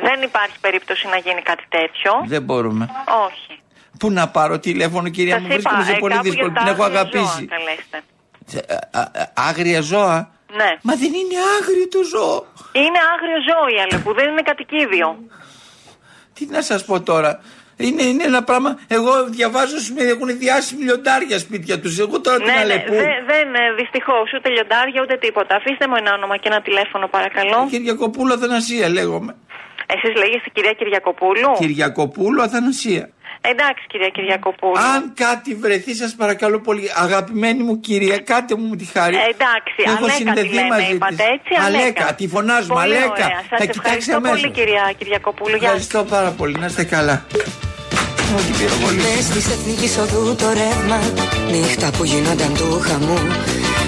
Δεν 0.00 0.22
υπάρχει 0.22 0.56
περίπτωση 0.60 1.06
να 1.08 1.16
γίνει 1.16 1.42
κάτι 1.42 1.64
τέτοιο. 1.68 2.12
Δεν 2.26 2.42
μπορούμε. 2.42 2.88
Όχι. 3.26 3.60
Πού 3.98 4.10
να 4.10 4.28
πάρω 4.28 4.58
τηλέφωνο, 4.58 5.08
κυρία 5.08 5.32
Σας 5.34 5.42
μου, 5.42 5.46
είπα, 5.46 5.54
βρίσκομαι 5.56 5.84
σε 5.84 5.92
ε, 5.92 5.96
πολύ 5.98 6.12
κάπου 6.14 6.24
δύσκολο. 6.28 6.46
για 6.50 6.54
τα 6.56 6.62
Την 6.64 6.72
έχω 6.72 6.82
άγρια 6.82 7.00
αγαπήσει. 7.00 7.24
ζώα 7.24 7.56
καλέστε. 7.56 7.98
Ε, 8.72 8.74
α, 8.98 9.00
α, 9.00 9.30
Άγρια 9.48 9.80
ζώα. 9.80 10.30
Ναι. 10.56 10.70
Μα 10.82 10.94
δεν 10.96 11.12
είναι 11.20 11.36
άγριο 11.60 11.88
το 11.88 12.00
ζώο. 12.12 12.46
Είναι 12.72 12.98
άγριο 13.14 13.38
ζώο 13.48 13.66
η 13.76 13.80
Αλεπού, 13.84 14.14
δεν 14.14 14.28
είναι 14.30 14.42
κατοικίδιο. 14.42 15.18
Τι 16.34 16.46
να 16.46 16.62
σας 16.62 16.84
πω 16.84 17.00
τώρα. 17.00 17.40
Είναι, 17.86 18.02
είναι 18.02 18.24
ένα 18.24 18.42
πράγμα. 18.48 18.70
Εγώ 18.88 19.12
διαβάζω, 19.36 19.76
με 19.96 20.02
έχουν 20.02 20.38
διάσει 20.38 20.74
λιοντάρια 20.74 21.38
σπίτια 21.38 21.80
τους. 21.80 21.98
Εγώ 21.98 22.20
τώρα 22.20 22.36
την 22.36 22.46
ναι, 22.46 22.52
ναι, 22.52 22.60
Αλεπού. 22.60 22.92
δεν, 22.92 23.16
δεν 23.32 23.46
δυστυχώς 23.80 24.26
ούτε 24.36 24.48
λιοντάρια 24.48 25.00
ούτε 25.02 25.16
τίποτα. 25.16 25.56
Αφήστε 25.56 25.84
μου 25.88 25.94
ένα 26.02 26.10
όνομα 26.18 26.36
και 26.36 26.48
ένα 26.52 26.60
τηλέφωνο, 26.62 27.06
παρακαλώ. 27.16 27.66
Κυριακοπούλου 27.70 28.32
Αθανασία 28.32 28.88
λέγομαι. 28.88 29.32
Εσείς 29.94 30.14
λέγεστε 30.22 30.48
κυρία 30.52 30.72
Κυριακοπούλου; 30.72 31.50
Κυριακοπούλου 31.58 32.42
Αθανασία. 32.42 33.04
Εντάξει, 33.40 33.84
κυρία 33.88 34.08
Κυριακοπούλου. 34.08 34.78
Αν 34.94 35.12
κάτι 35.14 35.54
βρεθεί, 35.54 35.94
σας 35.94 36.14
παρακαλώ 36.14 36.60
πολύ, 36.60 36.90
αγαπημένη 36.94 37.62
μου 37.62 37.80
κυρία, 37.80 38.18
κάτε 38.18 38.54
μου 38.56 38.76
τη 38.76 38.84
χάρη. 38.84 39.16
Ε, 39.16 39.18
εντάξει, 39.34 39.74
Έχω 39.84 39.96
Αλέκα 40.04 40.12
συνδεθεί 40.16 40.48
τη 40.48 40.54
λέμε, 40.54 40.68
μαζί 40.68 40.92
είπατε 40.92 41.14
της. 41.14 41.24
έτσι, 41.34 41.52
Αλέκα, 41.66 42.14
τη 42.14 42.28
φωνάζουμε, 42.28 42.74
Πολύ 42.74 42.84
Αλέκα. 42.96 43.10
Ωραία. 43.12 43.28
Θα 43.50 43.56
Σας 43.56 43.66
κοιτάξει 43.66 43.78
ευχαριστώ 43.84 44.16
αμέσως. 44.16 44.40
πολύ, 44.40 44.52
κυρία 44.52 44.84
Κυριακοπούλου. 44.98 45.56
Γεια 45.56 45.68
σας. 45.70 45.76
Ευχαριστώ 45.86 46.14
πάρα 46.16 46.30
πολύ, 46.30 46.56
να 46.60 46.66
είστε 46.66 46.84
καλά. 46.84 47.16
Μου 48.32 48.40
την 48.46 48.54
πυροβολή. 48.58 49.00
Μες 49.06 49.26
της 49.34 49.46
εθνικής 49.54 49.98
οδού 49.98 50.34
το 50.42 50.48
ρεύμα 50.60 50.98
Νύχτα 51.50 51.90
που 51.96 52.04
γίνονταν 52.04 52.54
του 52.54 52.80
χαμού 52.86 53.18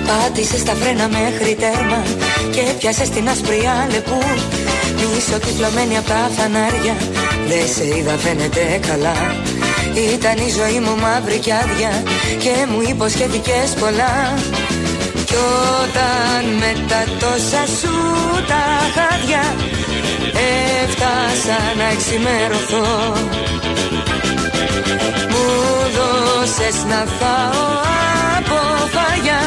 Πάτησες 0.06 0.60
στα 0.60 0.74
φρένα 0.74 1.08
μέχρι 1.08 1.54
τέρμα 1.62 2.00
Και 2.54 2.62
πιάσες 2.78 3.06
στην 3.06 3.28
άσπρη 3.28 3.60
άλεπού 3.82 4.18
Μίσο 5.10 5.38
τυφλωμένη 5.38 5.96
απ' 5.96 6.06
τα 6.06 6.30
φανάρια. 6.36 6.94
Δεν 7.48 7.66
σε 7.74 7.84
είδα 7.96 8.16
φαίνεται 8.18 8.80
καλά. 8.88 9.16
Ήταν 10.14 10.36
η 10.46 10.50
ζωή 10.58 10.78
μου 10.80 10.94
μαύρη 11.02 11.38
κι 11.38 11.52
άδεια 11.52 12.02
Και 12.38 12.54
μου 12.70 12.80
υποσχέθηκες 12.88 13.70
πολλά. 13.80 14.14
Κι 15.28 15.38
όταν 15.82 16.42
με 16.60 16.72
τα 16.88 17.02
τόσα 17.20 17.62
σου 17.78 17.94
τα 18.50 18.64
χάδια 18.94 19.44
Έφτασα 20.82 21.58
να 21.78 21.86
εξημερωθώ. 21.94 22.88
Μου 25.30 25.46
δώσες 25.96 26.76
να 26.88 27.00
φάω 27.18 27.64
από 28.38 28.58
φαγιά 28.94 29.42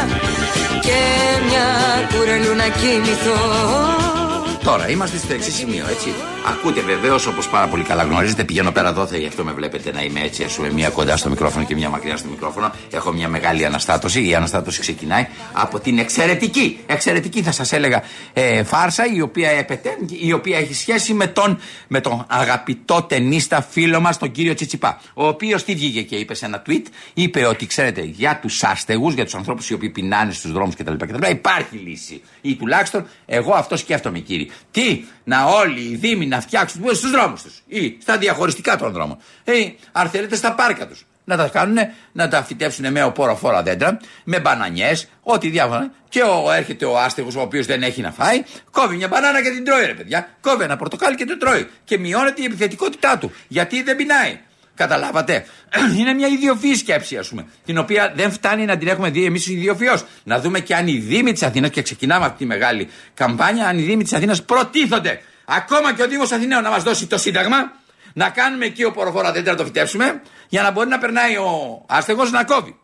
και 0.81 0.99
μια 1.47 1.67
κουρελού 2.13 2.55
να 2.55 2.67
κοιμηθώ 2.67 4.24
Τώρα 4.65 4.89
είμαστε 4.89 5.17
στο 5.17 5.33
εξής 5.33 5.53
σημείο, 5.55 5.85
έτσι. 5.89 6.09
Ακούτε 6.47 6.81
βεβαίως, 6.81 7.27
όπως 7.27 7.49
πάρα 7.49 7.67
πολύ 7.67 7.83
καλά 7.83 8.03
γνωρίζετε, 8.03 8.43
πηγαίνω 8.43 8.71
πέρα 8.71 8.89
εδώ, 8.89 9.07
θα 9.07 9.17
γι' 9.17 9.27
αυτό 9.27 9.43
με 9.43 9.51
βλέπετε 9.51 9.91
να 9.91 10.03
είμαι 10.03 10.19
έτσι, 10.19 10.43
ας 10.43 10.55
πούμε, 10.55 10.71
μία 10.71 10.89
κοντά 10.89 11.17
στο 11.17 11.29
μικρόφωνο 11.29 11.65
και 11.65 11.75
μία 11.75 11.89
μακριά 11.89 12.17
στο 12.17 12.27
μικρόφωνο. 12.29 12.71
Έχω 12.91 13.11
μια 13.11 13.29
μεγάλη 13.29 13.65
αναστάτωση. 13.65 14.27
Η 14.27 14.35
αναστάτωση 14.35 14.79
ξεκινάει 14.79 15.27
από 15.51 15.79
την 15.79 15.97
εξαιρετική, 15.97 16.79
εξαιρετική 16.85 17.41
θα 17.41 17.51
σας 17.51 17.71
έλεγα, 17.71 18.03
ε, 18.33 18.63
φάρσα, 18.63 19.05
η 19.13 19.21
οποία 19.21 19.49
έπεται, 19.49 19.97
η 20.19 20.31
οποία 20.31 20.57
έχει 20.57 20.73
σχέση 20.73 21.13
με 21.13 21.27
τον, 21.27 21.59
με 21.87 22.01
τον 22.01 22.25
αγαπητό 22.29 23.01
ταινίστα 23.01 23.61
φίλο 23.69 23.99
μας, 23.99 24.17
τον 24.17 24.31
κύριο 24.31 24.53
Τσιτσιπά. 24.53 25.01
Ο 25.13 25.27
οποίος 25.27 25.63
τι 25.63 25.73
βγήκε 25.73 26.01
και 26.01 26.15
είπε 26.15 26.33
σε 26.33 26.45
ένα 26.45 26.61
tweet, 26.67 26.83
είπε 27.13 27.45
ότι 27.45 27.67
ξέρετε, 27.67 28.01
για 28.01 28.39
τους 28.41 28.63
άστεγους, 28.63 29.13
για 29.13 29.23
τους 29.23 29.35
ανθρώπους 29.35 29.69
οι 29.69 29.73
οποίοι 29.73 29.89
πεινάνε 29.89 30.31
στους 30.31 30.51
δρόμους 30.51 30.75
κτλ, 30.75 30.93
κτλ. 30.93 31.29
Υπάρχει 31.29 31.77
λύση. 31.77 32.21
Ή 32.41 32.55
τουλάχιστον 32.55 33.07
εγώ 33.25 33.53
αυτό 33.53 33.77
σκέφτομαι, 33.77 34.19
κύριε. 34.19 34.47
Τι, 34.71 35.05
να 35.23 35.45
όλοι 35.45 35.81
οι 35.81 35.95
Δήμοι 35.95 36.25
να 36.25 36.41
φτιάξουν 36.41 36.81
στους 36.95 37.11
δρόμους 37.11 37.41
τους 37.41 37.61
ή 37.67 37.97
στα 38.01 38.17
διαχωριστικά 38.17 38.77
των 38.77 38.91
δρόμων. 38.91 39.17
Ή 39.43 39.77
αν 39.91 40.09
θέλετε 40.09 40.35
στα 40.35 40.53
πάρκα 40.53 40.87
τους. 40.87 41.05
Να 41.27 41.37
τα 41.37 41.47
κάνουν, 41.47 41.77
να 42.11 42.27
τα 42.27 42.43
φυτέψουν 42.43 42.91
με 42.91 43.03
οπόροφόρα 43.03 43.63
δέντρα, 43.63 43.99
με 44.23 44.39
μπανανιές, 44.39 45.07
ό,τι 45.23 45.49
διάφορα. 45.49 45.91
Και 46.09 46.21
ο, 46.21 46.51
έρχεται 46.51 46.85
ο 46.85 46.99
άστεγος, 46.99 47.35
ο 47.35 47.41
οποίος 47.41 47.65
δεν 47.65 47.83
έχει 47.83 48.01
να 48.01 48.11
φάει, 48.11 48.43
κόβει 48.71 48.95
μια 48.95 49.07
μπανάνα 49.07 49.43
και 49.43 49.49
την 49.49 49.63
τρώει, 49.63 49.85
ρε 49.85 49.93
παιδιά. 49.93 50.29
Κόβει 50.41 50.63
ένα 50.63 50.77
πορτοκάλι 50.77 51.15
και 51.15 51.25
το 51.25 51.37
τρώει. 51.37 51.69
Και 51.83 51.97
μειώνεται 51.97 52.41
η 52.41 52.45
επιθετικότητά 52.45 53.17
του. 53.17 53.31
Γιατί 53.47 53.83
δεν 53.83 53.95
πεινάει. 53.95 54.39
Καταλάβατε; 54.75 55.45
Είναι 55.99 56.13
μια 56.13 56.27
ιδιοφυή 56.27 56.75
σκέψη, 56.75 57.17
ας 57.17 57.27
πούμε. 57.27 57.47
Την 57.65 57.77
οποία 57.77 58.13
δεν 58.15 58.31
φτάνει 58.31 58.65
να 58.65 58.77
την 58.77 58.87
έχουμε 58.87 59.09
δει 59.09 59.25
εμείς 59.25 59.47
ιδιοφυώς. 59.47 60.05
Να 60.23 60.39
δούμε 60.39 60.59
και 60.59 60.75
αν 60.75 60.87
οι 60.87 60.97
Δήμοι 60.97 61.31
της 61.31 61.43
Αθήνας, 61.43 61.69
και 61.69 61.81
ξεκινάμε 61.81 62.25
από 62.25 62.37
τη 62.37 62.45
μεγάλη 62.45 62.89
καμπάνια, 63.13 63.67
αν 63.67 63.77
οι 63.77 63.81
Δήμοι 63.81 64.03
της 64.03 64.13
Αθήνας 64.13 64.43
προτίθονται. 64.43 65.21
Ακόμα 65.45 65.93
και 65.93 66.01
ο 66.03 66.07
Δήμος 66.07 66.31
Αθηναίων 66.31 66.63
να 66.63 66.69
μας 66.69 66.83
δώσει 66.83 67.07
το 67.07 67.17
Σύνταγμα, 67.17 67.71
να 68.13 68.29
κάνουμε 68.29 68.65
εκεί 68.65 68.83
οποροφόρα 68.83 69.31
δέντρα 69.31 69.51
να 69.51 69.57
το 69.57 69.65
φυτέψουμε, 69.65 70.21
για 70.49 70.61
να 70.61 70.71
μπορεί 70.71 70.89
να 70.89 70.97
περνάει 70.97 71.35
ο 71.35 71.85
άστεγος 71.87 72.31
να 72.31 72.43
κόβει. 72.43 72.79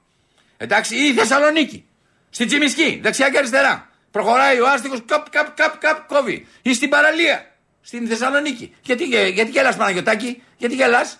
Εντάξει, 0.57 0.95
ή 0.95 1.07
η 1.07 1.13
Θεσσαλονίκη. 1.13 1.85
Στην 2.29 2.47
Τσιμισκή, 2.47 2.99
δεξιά 3.03 3.29
και 3.29 3.37
αριστερά. 3.37 3.89
Προχωράει 4.11 4.59
ο 4.59 4.67
άστεγος, 4.67 5.03
καπ, 5.05 5.29
καπ, 5.29 5.55
καπ, 5.55 5.77
καπ, 5.77 6.07
κόβει. 6.07 6.47
Ή 6.61 6.73
στην 6.73 6.89
παραλία, 6.89 7.51
στην 7.81 8.07
Θεσσαλονίκη. 8.07 8.75
Γιατί, 8.81 9.03
γιατί 9.33 9.51
γελάς, 9.51 9.75
Παναγιοτάκη, 9.75 10.43
γιατί 10.57 10.75
γελάς; 10.75 11.17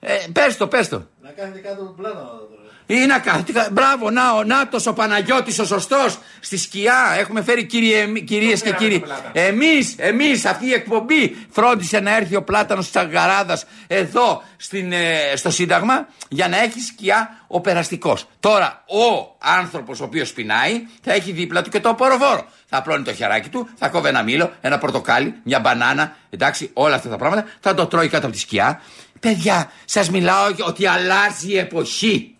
Ε, 0.00 0.14
πες 0.32 0.56
το, 0.56 0.66
πες 0.66 0.88
το. 0.88 1.02
Να 1.22 1.30
κάνετε 1.30 1.58
κάτω 1.58 1.84
το 1.84 1.90
πλάνο. 1.96 2.48
Ή 2.86 3.06
να 3.06 3.18
κάνετε. 3.18 3.52
κα- 3.52 3.68
Μπράβο, 3.72 4.10
να 4.10 4.32
ο 4.32 4.44
Νάτος 4.44 4.86
ο 4.86 4.92
Παναγιώτης 4.92 5.58
ο 5.58 5.64
σωστός 5.64 6.18
στη 6.40 6.56
σκιά. 6.58 7.14
Έχουμε 7.18 7.42
φέρει 7.42 7.64
κυρίε, 7.64 8.06
κυρίες 8.06 8.62
και 8.62 8.72
κύριοι. 8.72 9.04
Εμείς, 9.32 9.94
εμείς, 9.98 10.44
αυτή 10.44 10.66
η 10.66 10.72
εκπομπή 10.72 11.46
φρόντισε 11.50 12.00
να 12.00 12.16
έρθει 12.16 12.36
ο 12.36 12.42
Πλάτανος 12.42 12.86
της 12.90 12.96
Αγκαράδας 12.96 13.64
εδώ 13.86 14.42
στην, 14.56 14.92
ε, 14.92 15.32
στο 15.36 15.50
Σύνταγμα 15.50 16.08
για 16.28 16.48
να 16.48 16.58
έχει 16.62 16.80
σκιά 16.80 17.44
ο 17.46 17.60
περαστικός. 17.60 18.26
Τώρα, 18.40 18.84
ο 18.86 19.36
άνθρωπος 19.38 20.00
ο 20.00 20.04
οποίος 20.04 20.32
πεινάει 20.32 20.86
θα 21.02 21.12
έχει 21.12 21.32
δίπλα 21.32 21.62
του 21.62 21.70
και 21.70 21.80
το 21.80 21.88
απορροφόρο. 21.88 22.46
Θα 22.66 22.76
απλώνει 22.78 23.02
το 23.04 23.12
χεράκι 23.14 23.48
του, 23.48 23.68
θα 23.78 23.88
κόβει 23.88 24.08
ένα 24.08 24.22
μήλο, 24.22 24.52
ένα 24.60 24.78
πορτοκάλι, 24.78 25.34
μια 25.42 25.60
μπανάνα, 25.60 26.16
εντάξει, 26.30 26.70
όλα 26.72 26.94
αυτά 26.94 27.08
τα 27.08 27.16
πράγματα, 27.16 27.44
θα 27.60 27.74
το 27.74 27.86
τρώει 27.86 28.08
κάτω 28.08 28.26
από 28.26 28.34
τη 28.34 28.40
σκιά. 28.40 28.80
Παιδιά, 29.20 29.70
σας 29.84 30.10
μιλάω 30.10 30.54
ότι 30.66 30.86
αλλάζει 30.86 31.52
η 31.52 31.58
εποχή. 31.58 32.34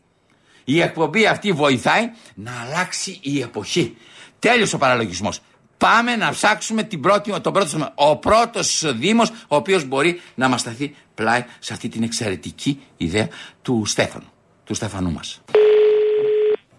Η 0.65 0.81
εκπομπή 0.81 1.27
αυτή 1.27 1.53
βοηθάει 1.53 2.11
να 2.35 2.53
αλλάξει 2.67 3.19
η 3.23 3.41
εποχή. 3.41 3.97
Τέλειος 4.39 4.73
ο 4.73 4.79
παραλογισμός. 4.79 5.41
Πάμε 5.79 6.17
να 6.17 6.31
ψάξουμε 6.31 6.83
την 6.83 7.01
πρώτη, 7.01 7.41
τον 7.41 7.53
πρώτο, 7.53 7.93
ο 7.95 8.17
πρώτος 8.17 8.93
Δήμος, 8.97 9.31
ο 9.31 9.57
οποίος 9.57 9.85
μπορεί 9.85 10.21
να 10.35 10.49
μας 10.49 10.61
σταθεί 10.61 10.95
πλάι 11.15 11.45
σε 11.59 11.73
αυτή 11.73 11.89
την 11.89 12.03
εξαιρετική 12.03 12.81
ιδέα 12.97 13.29
του 13.63 13.83
Στέφανου, 13.87 14.33
του 14.65 14.75
Στέφανού 14.75 15.11
μας. 15.13 15.41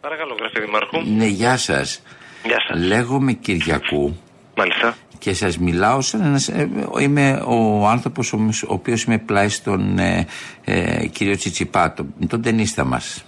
Παρακαλώ, 0.02 0.36
γραφή 0.40 0.60
Δημάρχου. 0.60 1.02
Ναι, 1.02 1.26
γεια 1.26 1.58
σας. 1.58 2.02
Γεια 2.44 2.58
σας. 2.68 2.80
Λέγομαι 2.86 3.34
Κυριακού 3.34 4.18
Μάλιστα. 4.56 4.96
Και 5.22 5.34
σας 5.34 5.58
μιλάω 5.58 6.02
σαν 6.02 6.22
ένας, 6.22 6.48
ε, 6.48 6.70
είμαι 7.02 7.44
ο 7.46 7.88
άνθρωπος 7.88 8.34
ο, 8.34 8.38
ο 8.68 8.74
οποίος 8.74 9.04
είμαι 9.04 9.18
πλάι 9.18 9.50
στον 9.50 10.00
ε, 10.00 10.26
ε, 10.64 11.08
κύριο 11.08 11.36
Τσιτσιπά, 11.36 11.94
τον, 11.94 12.14
τον 12.28 12.42
ταινίστα 12.42 12.84
μας. 12.84 13.24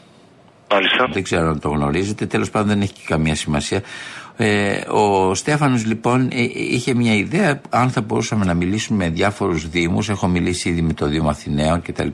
Μάλιστα. 0.74 1.08
Δεν 1.12 1.24
ξέρω 1.24 1.50
αν 1.50 1.60
το 1.60 1.70
γνωρίζετε, 1.70 2.26
τέλος 2.26 2.50
πάντων 2.50 2.68
δεν 2.68 2.82
έχει 2.82 2.94
και 2.94 3.06
καμία 3.06 3.36
σημασία. 3.36 3.82
Ε, 4.38 4.82
ο 4.88 5.34
Στέφανος 5.36 5.86
λοιπόν 5.86 6.30
ε, 6.32 6.42
είχε 6.54 6.94
μια 6.94 7.14
ιδέα 7.14 7.62
αν 7.70 7.90
θα 7.90 8.02
μπορούσαμε 8.02 8.46
να 8.46 8.54
μιλήσουμε 8.54 9.04
με 9.04 9.10
διάφορους 9.12 9.70
δήμους 9.70 10.10
έχω 10.10 10.28
μιλήσει 10.28 10.70
ήδη 10.70 10.82
με 10.82 10.94
το 10.94 11.08
Δήμο 11.08 11.30
Αθηναίων 11.30 11.82
κτλ 11.82 12.08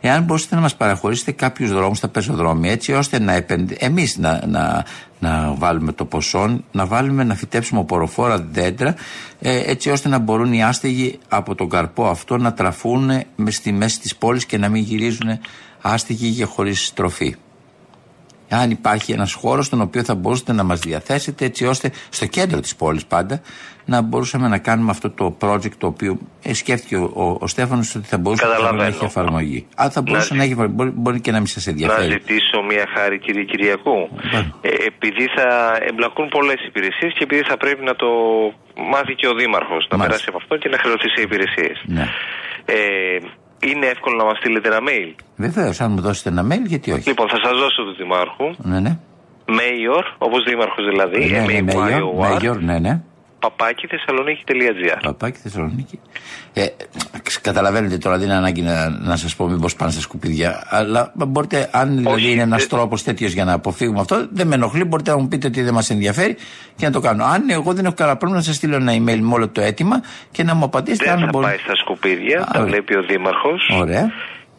εάν 0.00 0.22
μπορούσατε 0.22 0.54
να 0.54 0.60
μας 0.60 0.76
παραχωρήσετε 0.76 1.32
κάποιους 1.32 1.72
δρόμους 1.72 1.98
στα 1.98 2.08
πεζοδρόμια 2.08 2.72
έτσι 2.72 2.92
ώστε 2.92 3.18
να 3.18 3.32
επενδυ... 3.32 3.76
εμείς 3.78 4.16
να, 4.16 4.46
να, 4.46 4.84
να 5.18 5.54
βάλουμε 5.54 5.92
το 5.92 6.04
ποσό 6.04 6.60
να 6.72 6.86
βάλουμε 6.86 7.24
να 7.24 7.34
φυτέψουμε 7.34 7.80
οποροφόρα 7.80 8.46
δέντρα 8.50 8.94
ε, 9.40 9.70
έτσι 9.70 9.90
ώστε 9.90 10.08
να 10.08 10.18
μπορούν 10.18 10.52
οι 10.52 10.62
άστεγοι 10.62 11.18
από 11.28 11.54
τον 11.54 11.68
καρπό 11.68 12.06
αυτό 12.06 12.36
να 12.36 12.52
τραφούν 12.52 13.10
με 13.36 13.50
στη 13.50 13.72
μέση 13.72 14.00
της 14.00 14.16
πόλης 14.16 14.46
και 14.46 14.58
να 14.58 14.68
μην 14.68 14.82
γυρίζουν 14.82 15.38
άστεγοι 15.80 16.30
και 16.30 16.44
χωρίς 16.44 16.92
τροφή 16.94 17.36
αν 18.48 18.70
υπάρχει 18.70 19.12
ένας 19.12 19.32
χώρος 19.32 19.66
στον 19.66 19.80
οποίο 19.80 20.02
θα 20.04 20.14
μπορούσατε 20.14 20.52
να 20.52 20.62
μας 20.64 20.80
διαθέσετε 20.80 21.44
έτσι 21.44 21.66
ώστε 21.66 21.90
στο 22.08 22.26
κέντρο 22.26 22.60
της 22.60 22.76
πόλης 22.76 23.06
πάντα 23.06 23.40
να 23.84 24.00
μπορούσαμε 24.00 24.48
να 24.48 24.58
κάνουμε 24.58 24.90
αυτό 24.90 25.10
το 25.10 25.36
project 25.40 25.72
το 25.78 25.86
οποίο 25.86 26.18
ε, 26.42 26.54
σκέφτηκε 26.54 26.96
ο, 26.96 27.10
ο, 27.14 27.36
ο 27.40 27.46
Στέφανος 27.46 27.94
ότι 27.94 28.06
θα 28.06 28.18
μπορούσε 28.18 28.44
να 28.46 28.50
Καταλαβαίνω. 28.50 28.82
έχει 28.82 29.04
εφαρμογή. 29.04 29.66
Αν 29.76 29.90
θα 29.90 30.00
μπορούσε 30.02 30.24
ζη- 30.26 30.36
να 30.36 30.42
έχει 30.42 30.52
εφαρμογή, 30.52 30.74
μπορεί, 30.76 30.90
μπορεί 30.90 31.20
και 31.20 31.30
να 31.30 31.36
μην 31.38 31.46
σας 31.46 31.66
Να 31.66 31.72
ενδιαφέρει. 31.72 32.10
ζητήσω 32.10 32.62
μια 32.68 32.84
χάρη, 32.94 33.18
κύριε 33.18 33.44
Κυριακού. 33.44 34.08
Πάμε. 34.32 34.54
Ε, 34.60 34.68
επειδή 34.86 35.24
θα 35.36 35.78
εμπλακούν 35.88 36.28
πολλές 36.28 36.60
υπηρεσίες 36.66 37.12
και 37.12 37.22
επειδή 37.22 37.42
θα 37.42 37.56
πρέπει 37.56 37.84
να 37.84 37.94
το 37.96 38.06
μάθει 38.92 39.14
και 39.14 39.26
ο 39.26 39.34
Δήμαρχος 39.34 39.86
να 39.90 39.96
Μάλιστα. 39.96 40.06
περάσει 40.06 40.24
από 40.28 40.36
αυτό 40.42 40.56
και 40.56 40.68
να 40.68 40.78
χρεωθεί 40.82 41.08
σε 41.14 41.20
υπηρεσίες. 41.22 41.76
Ναι. 41.86 42.06
Ε, 42.64 42.76
είναι 43.60 43.86
εύκολο 43.86 44.16
να 44.16 44.24
μας 44.24 44.36
στείλετε 44.38 44.68
ένα 44.68 44.78
mail. 44.88 45.14
Βεβαίως, 45.36 45.80
αν 45.80 45.92
μου 45.92 46.00
δώσετε 46.00 46.28
ένα 46.28 46.46
mail, 46.50 46.66
γιατί 46.66 46.92
όχι; 46.92 47.08
Λοιπόν, 47.08 47.28
θα 47.28 47.38
σας 47.42 47.58
δώσω 47.58 47.82
του 47.82 47.94
Δημάρχου. 47.96 48.54
Ναι, 48.56 48.80
ναι. 48.80 48.98
Mayor, 49.48 50.04
όπως 50.18 50.44
Δήμαρχος 50.44 50.84
δηλαδή. 50.84 51.30
Ναι, 51.30 51.60
ναι, 51.60 51.72
Mayor, 51.72 52.00
M-A-Y-O-R, 52.00 52.50
Mayor, 52.50 52.58
ναι, 52.60 52.78
ναι. 52.78 53.00
Παπάκι 53.38 53.86
θεσσαλονίκη.gr. 53.86 54.98
Παπάκι 55.02 55.38
Θεσσαλονίκη. 55.38 56.00
Ε, 56.52 56.66
ξ- 57.22 57.40
καταλαβαίνετε 57.42 57.98
τώρα, 57.98 58.16
δεν 58.18 58.26
είναι 58.26 58.36
ανάγκη 58.36 58.62
να, 58.62 58.88
να 58.88 59.16
σας 59.16 59.36
πω 59.36 59.48
μήπως 59.48 59.76
πάνε 59.76 59.90
στα 59.90 60.00
σκουπίδια. 60.00 60.62
Αλλά 60.68 61.12
μπορείτε, 61.14 61.68
αν 61.72 61.96
δηλαδή 61.96 62.14
Όχι, 62.22 62.32
είναι 62.32 62.42
ένας 62.42 62.60
δεν- 62.60 62.68
τρόπος 62.68 63.02
τέτοιος 63.02 63.32
για 63.32 63.44
να 63.44 63.52
αποφύγουμε 63.52 64.00
αυτό, 64.00 64.26
δεν 64.30 64.46
με 64.46 64.54
ενοχλεί. 64.54 64.84
Μπορείτε 64.84 65.10
να 65.10 65.18
μου 65.18 65.28
πείτε 65.28 65.46
ότι 65.46 65.62
δεν 65.62 65.74
μας 65.74 65.90
ενδιαφέρει 65.90 66.36
και 66.76 66.86
να 66.86 66.92
το 66.92 67.00
κάνω. 67.00 67.24
Αν 67.24 67.50
εγώ 67.50 67.72
δεν 67.72 67.84
έχω 67.84 67.94
κανένα 67.94 68.16
πρόβλημα, 68.16 68.40
να 68.42 68.46
σας 68.46 68.56
στείλω 68.56 68.74
ένα 68.76 68.92
email 68.92 69.18
με 69.20 69.32
όλο 69.34 69.48
το 69.48 69.60
αίτημα 69.60 70.02
και 70.30 70.42
να 70.42 70.54
μου 70.54 70.64
απαντήσετε 70.64 71.04
Δεν 71.04 71.12
αν 71.12 71.20
θα 71.20 71.26
μπορεί. 71.32 71.46
πάει 71.46 71.56
στα 71.58 71.76
σκουπίδια, 71.76 72.40
Α, 72.40 72.44
τα 72.44 72.50
ωραία. 72.60 72.64
βλέπει 72.70 72.96
ο 72.96 73.02
Δήμαρχος. 73.02 73.70
Ωραία. 73.80 74.10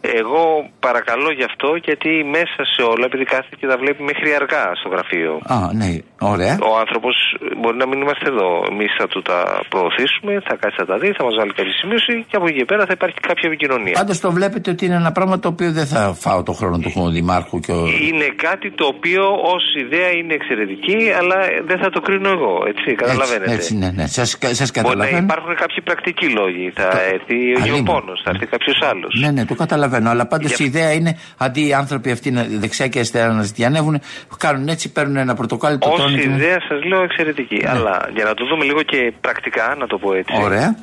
Εγώ 0.01 0.43
παρακαλώ 0.79 1.29
γι' 1.39 1.43
αυτό 1.51 1.69
γιατί 1.87 2.09
μέσα 2.37 2.59
σε 2.73 2.81
όλα, 2.91 3.05
επειδή 3.09 3.23
κάθεται 3.33 3.55
και 3.59 3.67
τα 3.67 3.77
βλέπει 3.81 4.01
μέχρι 4.03 4.29
αργά 4.39 4.65
στο 4.79 4.87
γραφείο. 4.93 5.31
Α, 5.55 5.57
ναι, 5.79 5.89
ωραία. 6.33 6.55
Ο 6.71 6.77
άνθρωπος 6.83 7.15
μπορεί 7.59 7.77
να 7.83 7.87
μην 7.87 7.97
είμαστε 8.03 8.25
εδώ. 8.33 8.49
Εμείς 8.71 8.91
θα 8.99 9.07
του 9.07 9.21
τα 9.21 9.39
προωθήσουμε, 9.69 10.31
θα 10.47 10.53
κάτσει 10.61 10.77
να 10.79 10.85
τα 10.91 10.97
δει, 11.01 11.09
θα 11.17 11.23
μας 11.23 11.35
βάλει 11.39 11.53
κάποια 11.59 11.73
σημείωση 11.81 12.13
και 12.29 12.35
από 12.39 12.45
εκεί 12.47 12.57
και 12.57 12.65
πέρα 12.71 12.83
θα 12.89 12.93
υπάρχει 12.99 13.19
κάποια 13.29 13.45
επικοινωνία. 13.51 13.93
Πάντως 14.01 14.19
το 14.19 14.31
βλέπετε 14.31 14.67
ότι 14.71 14.85
είναι 14.85 14.95
ένα 15.03 15.11
πράγμα 15.11 15.39
το 15.39 15.47
οποίο 15.47 15.71
δεν 15.71 15.85
θα 15.93 16.01
φάω 16.23 16.43
το 16.43 16.53
χρόνο 16.59 16.77
του 16.77 16.91
Δημάρχου 17.17 17.59
και 17.59 17.71
ο... 17.71 17.81
Είναι 18.07 18.27
κάτι 18.47 18.71
το 18.71 18.85
οποίο 18.95 19.23
ως 19.53 19.63
ιδέα 19.83 20.09
είναι 20.19 20.33
εξαιρετική, 20.33 20.97
αλλά 21.19 21.35
δεν 21.69 21.77
θα 21.83 21.89
το 21.89 21.99
κρίνω 22.01 22.29
εγώ. 22.29 22.53
Έτσι, 22.71 22.95
καταλαβαίνετε. 22.95 23.51
Έτσι, 23.51 23.55
έτσι, 23.55 23.77
ναι, 23.77 23.89
ναι. 23.97 24.05
Σας, 24.07 24.29
σας 24.41 24.71
Μπορεί 24.71 24.85
να 24.85 24.91
καταλαβαίνω. 24.93 25.17
υπάρχουν 25.29 25.55
κάποιοι 25.63 25.81
πρακτικοί 25.83 26.27
λόγοι. 26.39 26.71
Θα 26.75 26.87
έρθει 27.13 27.37
ο 27.55 27.59
Αλλήμον. 27.61 27.83
γεωπόνος, 27.83 28.21
θα 28.23 28.29
έρθει 28.33 28.45
κάποιος 28.45 28.77
άλλος. 28.91 29.11
Ναι, 29.21 29.31
ναι, 29.31 29.45
το 29.45 29.55
καταλαβαίνω. 29.55 29.87
Αλλά 29.93 30.25
πάντως 30.25 30.47
Για- 30.55 30.65
η 30.65 30.69
ιδέα 30.69 30.91
είναι 30.93 31.17
αντί 31.37 31.67
οι 31.67 31.73
άνθρωποι 31.73 32.11
αυτοί 32.11 32.31
να, 32.31 32.45
δεξιά 32.49 32.87
και 32.87 32.97
αριστερά 32.97 33.31
να 33.33 33.41
ζητιανεύουν, 33.43 34.01
κάνουν 34.37 34.67
έτσι, 34.67 34.91
παίρνουν 34.91 35.15
ένα 35.15 35.33
πορτοκάλι, 35.33 35.77
το 35.77 35.89
Ω 35.89 35.95
τρώνε. 35.95 36.17
και- 36.17 36.29
ιδέα 36.29 36.57
σας 36.69 36.83
λέω 36.83 37.03
εξαιρετική. 37.03 37.63
Αλλά 37.67 38.09
για 38.13 38.23
να 38.23 38.33
το 38.33 38.45
δούμε 38.45 38.63
λίγο 38.63 38.81
και 38.83 39.13
πρακτικά, 39.21 39.75
να 39.79 39.87
το 39.87 39.97
πω 39.97 40.13
έτσι. 40.13 40.33
Ωραία. 40.43 40.75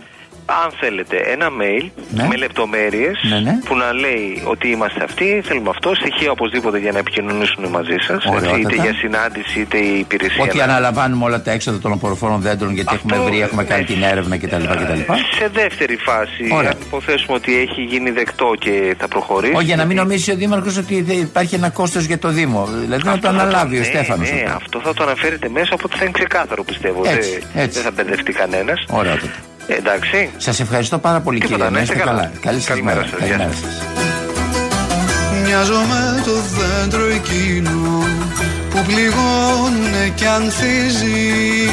Αν 0.49 0.70
θέλετε 0.80 1.16
ένα 1.16 1.49
mail 1.61 1.84
Ναι. 2.11 2.26
με 2.28 2.36
λεπτομέρειες 2.36 3.18
Ναι, 3.30 3.38
ναι. 3.40 3.59
που 3.64 3.76
να 3.76 3.92
λέει 3.92 4.42
ότι 4.44 4.68
είμαστε 4.68 5.05
αυτοί, 5.05 5.42
θέλουμε 5.44 5.70
αυτό, 5.70 5.94
στοιχεία 5.94 6.30
οπωσδήποτε 6.30 6.78
για 6.78 6.92
να 6.92 6.99
επικοινωνήσουν 6.99 7.64
μαζί 7.68 7.97
σας. 8.07 8.24
Ωραιότατα. 8.24 8.59
Είτε 8.59 8.74
για 8.74 8.94
συνάντηση 8.94 9.61
είτε 9.61 9.78
η 9.78 9.99
υπηρεσία. 9.99 10.42
Ότι 10.44 10.57
να- 10.57 10.64
αναλαμβάνουμε 10.64 11.24
όλα 11.24 11.42
τα 11.42 11.51
έξοδα 11.51 11.78
των 11.78 11.92
αποροφόρων 11.92 12.40
δέντρων 12.40 12.72
γιατί 12.74 12.94
Αυτό, 12.94 13.09
έχουμε 13.14 13.28
βρει, 13.30 13.40
έχουμε 13.40 13.64
κάνει 13.64 13.80
ναι. 13.80 13.86
την 13.86 14.03
έρευνα 14.03 14.36
κτλ. 14.38 14.62
κτλ. 14.64 15.12
Σε 15.38 15.49
δεύτερη 15.53 15.97
φάση, 15.97 16.49
Ωραία. 16.53 16.70
αν 16.70 16.76
υποθέσουμε 16.86 17.36
ότι 17.36 17.59
έχει 17.61 17.82
γίνει 17.82 18.11
δεκτό 18.11 18.53
και 18.59 18.94
θα 18.99 19.09
προχωρήσει. 19.09 19.55
Όχι, 19.57 19.64
για 19.64 19.76
να 19.76 19.84
μην 19.84 19.97
νομίζει 19.97 20.30
ο 20.30 20.34
Δήμαρχος 20.36 20.76
ότι 20.76 21.03
δεν 21.03 21.18
υπάρχει 21.20 21.55
ένα 21.55 21.70
κόστος 21.70 22.05
για 22.05 22.18
το 22.18 22.28
Δήμο. 22.28 22.68
Δηλαδή 22.80 23.03
να 23.05 23.11
το 23.11 23.11
Αυτό 23.11 23.26
θα 23.26 23.32
αναλάβει 23.42 23.76
ο 23.76 23.78
ναι, 23.78 23.84
Στέφανος. 23.84 24.30
Ναι, 24.30 24.44
αυτό 24.55 24.80
θα 24.80 24.94
το 24.94 25.03
αναφέρετε 25.03 25.49
μέσα, 25.49 25.70
οπότε 25.74 25.97
θα 25.97 26.03
είναι 26.03 26.12
ξεκάθαρο 26.12 26.64
πιστεύω. 26.64 27.03
Έτσι, 27.07 27.30
δεν, 27.30 27.62
έτσι. 27.62 27.74
δεν 27.74 27.82
θα 27.82 27.90
μπερδευτεί 27.90 28.32
κανένας. 28.32 28.84
Ωραία 28.90 29.12
τότε. 29.12 29.32
Εντάξει. 29.66 30.30
Σας 30.36 30.60
ευχαριστώ 30.60 30.98
πάρα 30.98 31.20
πολύ 31.20 31.38
Τίποτα, 31.40 31.56
κύριε. 31.56 31.70
να 31.70 31.76
Να 31.76 31.82
είστε 31.82 31.94
είστε 31.94 32.06
καλά. 32.06 32.20
καλά. 32.20 32.32
Καλή 32.40 32.58
σας 32.58 32.68
Καλημέρα 32.68 32.96
μέρα. 32.96 33.08
σας, 33.08 33.18
Καλημέρα 33.20 33.44
γεια 33.44 33.52
σας. 33.62 33.82
Μοιάζω 35.44 35.72
με 35.74 36.22
το 36.24 36.32
δέντρο 36.56 37.06
εκείνο 37.06 38.04
που 38.70 38.82
πληγώνουνε 38.86 40.12
κι 40.14 40.26
ανθίζει 40.26 41.68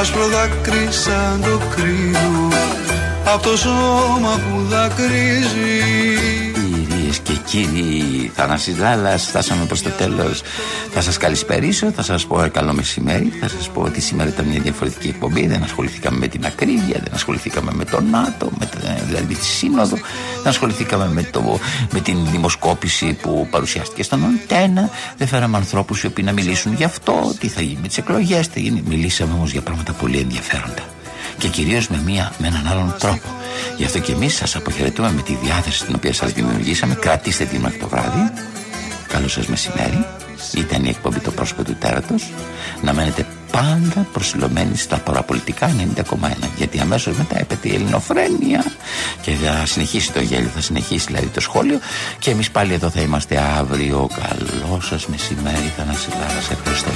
Άσπρο 0.00 0.26
δάκρυ 0.28 0.88
σαν 0.90 1.40
το 1.42 1.60
κρύο 1.76 2.48
απ' 3.34 3.42
το 3.42 3.56
σώμα 3.56 4.40
που 4.48 4.62
δακρύζει 4.68 5.78
Κυρίε 5.78 6.18
και 6.18 6.27
κύριοι, 7.48 8.30
Θανάση 8.34 8.76
Λάλλα, 8.78 9.18
φτάσαμε 9.18 9.64
προς 9.64 9.82
το 9.82 9.90
τέλος. 9.90 10.42
Θα 10.92 11.00
σας 11.00 11.16
καλησπερίσω, 11.16 11.90
θα 11.90 12.02
σας 12.02 12.26
πω 12.26 12.48
καλό 12.52 12.72
μεσημέρι, 12.72 13.32
θα 13.40 13.48
σας 13.48 13.68
πω 13.68 13.80
ότι 13.80 14.00
σήμερα 14.00 14.28
ήταν 14.28 14.46
μια 14.46 14.60
διαφορετική 14.60 15.08
εκπομπή. 15.08 15.46
Δεν 15.46 15.62
ασχοληθήκαμε 15.62 16.18
με 16.18 16.28
την 16.28 16.46
ακρίβεια, 16.46 17.00
δεν 17.04 17.14
ασχοληθήκαμε 17.14 17.70
με 17.74 17.84
το 17.84 18.00
ΝΑΤΟ, 18.00 18.50
με 18.58 18.66
το, 18.66 18.78
δηλαδή 19.06 19.34
τη 19.34 19.44
Σύνοδο, 19.44 19.96
δεν 20.36 20.46
ασχοληθήκαμε 20.48 21.08
με, 21.12 21.22
το, 21.22 21.58
με 21.92 22.00
την 22.00 22.30
δημοσκόπηση 22.30 23.18
που 23.22 23.48
παρουσιάστηκε 23.50 24.02
στον 24.02 24.24
Αντένα. 24.24 24.90
Δεν 25.16 25.26
φέραμε 25.26 25.56
ανθρώπους 25.56 26.02
οι 26.02 26.06
οποίοι 26.06 26.24
να 26.26 26.32
μιλήσουν 26.32 26.74
γι' 26.74 26.84
αυτό, 26.84 27.34
τι 27.38 27.48
θα 27.48 27.60
γίνει 27.60 27.78
με 27.82 27.88
τις 27.88 27.98
εκλογές, 27.98 28.48
τι 28.48 28.52
θα 28.52 28.60
γίνει. 28.60 28.82
Μιλήσαμε 28.86 29.32
όμως 29.32 29.52
για 29.52 29.60
πράγματα 29.60 29.92
πολύ 29.92 30.18
ενδιαφέροντα 30.18 30.97
και 31.38 31.48
κυρίως 31.48 31.88
με, 31.88 32.02
μία, 32.04 32.32
με 32.38 32.46
έναν 32.46 32.66
άλλον 32.66 32.94
τρόπο. 32.98 33.28
Γι' 33.76 33.84
αυτό 33.84 33.98
και 33.98 34.12
εμείς 34.12 34.34
σας 34.34 34.56
αποχαιρετούμε 34.56 35.12
με 35.12 35.22
τη 35.22 35.34
διάθεση 35.42 35.84
την 35.84 35.94
οποία 35.94 36.12
σας 36.12 36.32
δημιουργήσαμε. 36.32 36.94
Κρατήστε 36.94 37.44
την 37.44 37.60
μέχρι 37.60 37.78
το 37.78 37.88
βράδυ. 37.88 38.32
Καλό 39.08 39.28
σας 39.28 39.46
μεσημέρι. 39.46 40.06
Ήταν 40.56 40.84
η 40.84 40.88
εκπομπή 40.88 41.18
το 41.18 41.30
πρόσωπο 41.30 41.64
του 41.64 41.74
τέρατος. 41.74 42.32
Να 42.82 42.92
μένετε 42.92 43.26
πάντα 43.50 44.06
προσιλωμένοι 44.12 44.76
στα 44.76 44.96
παραπολιτικά 44.96 45.70
90,1 45.96 46.04
γιατί 46.56 46.80
αμέσως 46.80 47.16
μετά 47.16 47.38
έπεται 47.38 47.68
η 47.68 47.74
ελληνοφρένεια 47.74 48.64
και 49.20 49.30
θα 49.30 49.66
συνεχίσει 49.66 50.12
το 50.12 50.20
γέλιο, 50.20 50.50
θα 50.54 50.60
συνεχίσει 50.60 51.06
δηλαδή 51.06 51.26
το 51.26 51.40
σχόλιο 51.40 51.78
και 52.18 52.30
εμείς 52.30 52.50
πάλι 52.50 52.72
εδώ 52.72 52.90
θα 52.90 53.00
είμαστε 53.00 53.42
αύριο. 53.58 54.08
Καλό 54.14 54.80
σας 54.80 55.06
μεσημέρι, 55.06 55.72
Θανάση 55.76 56.08
Λάρας. 56.10 56.50
Ευχαριστώ. 56.50 56.90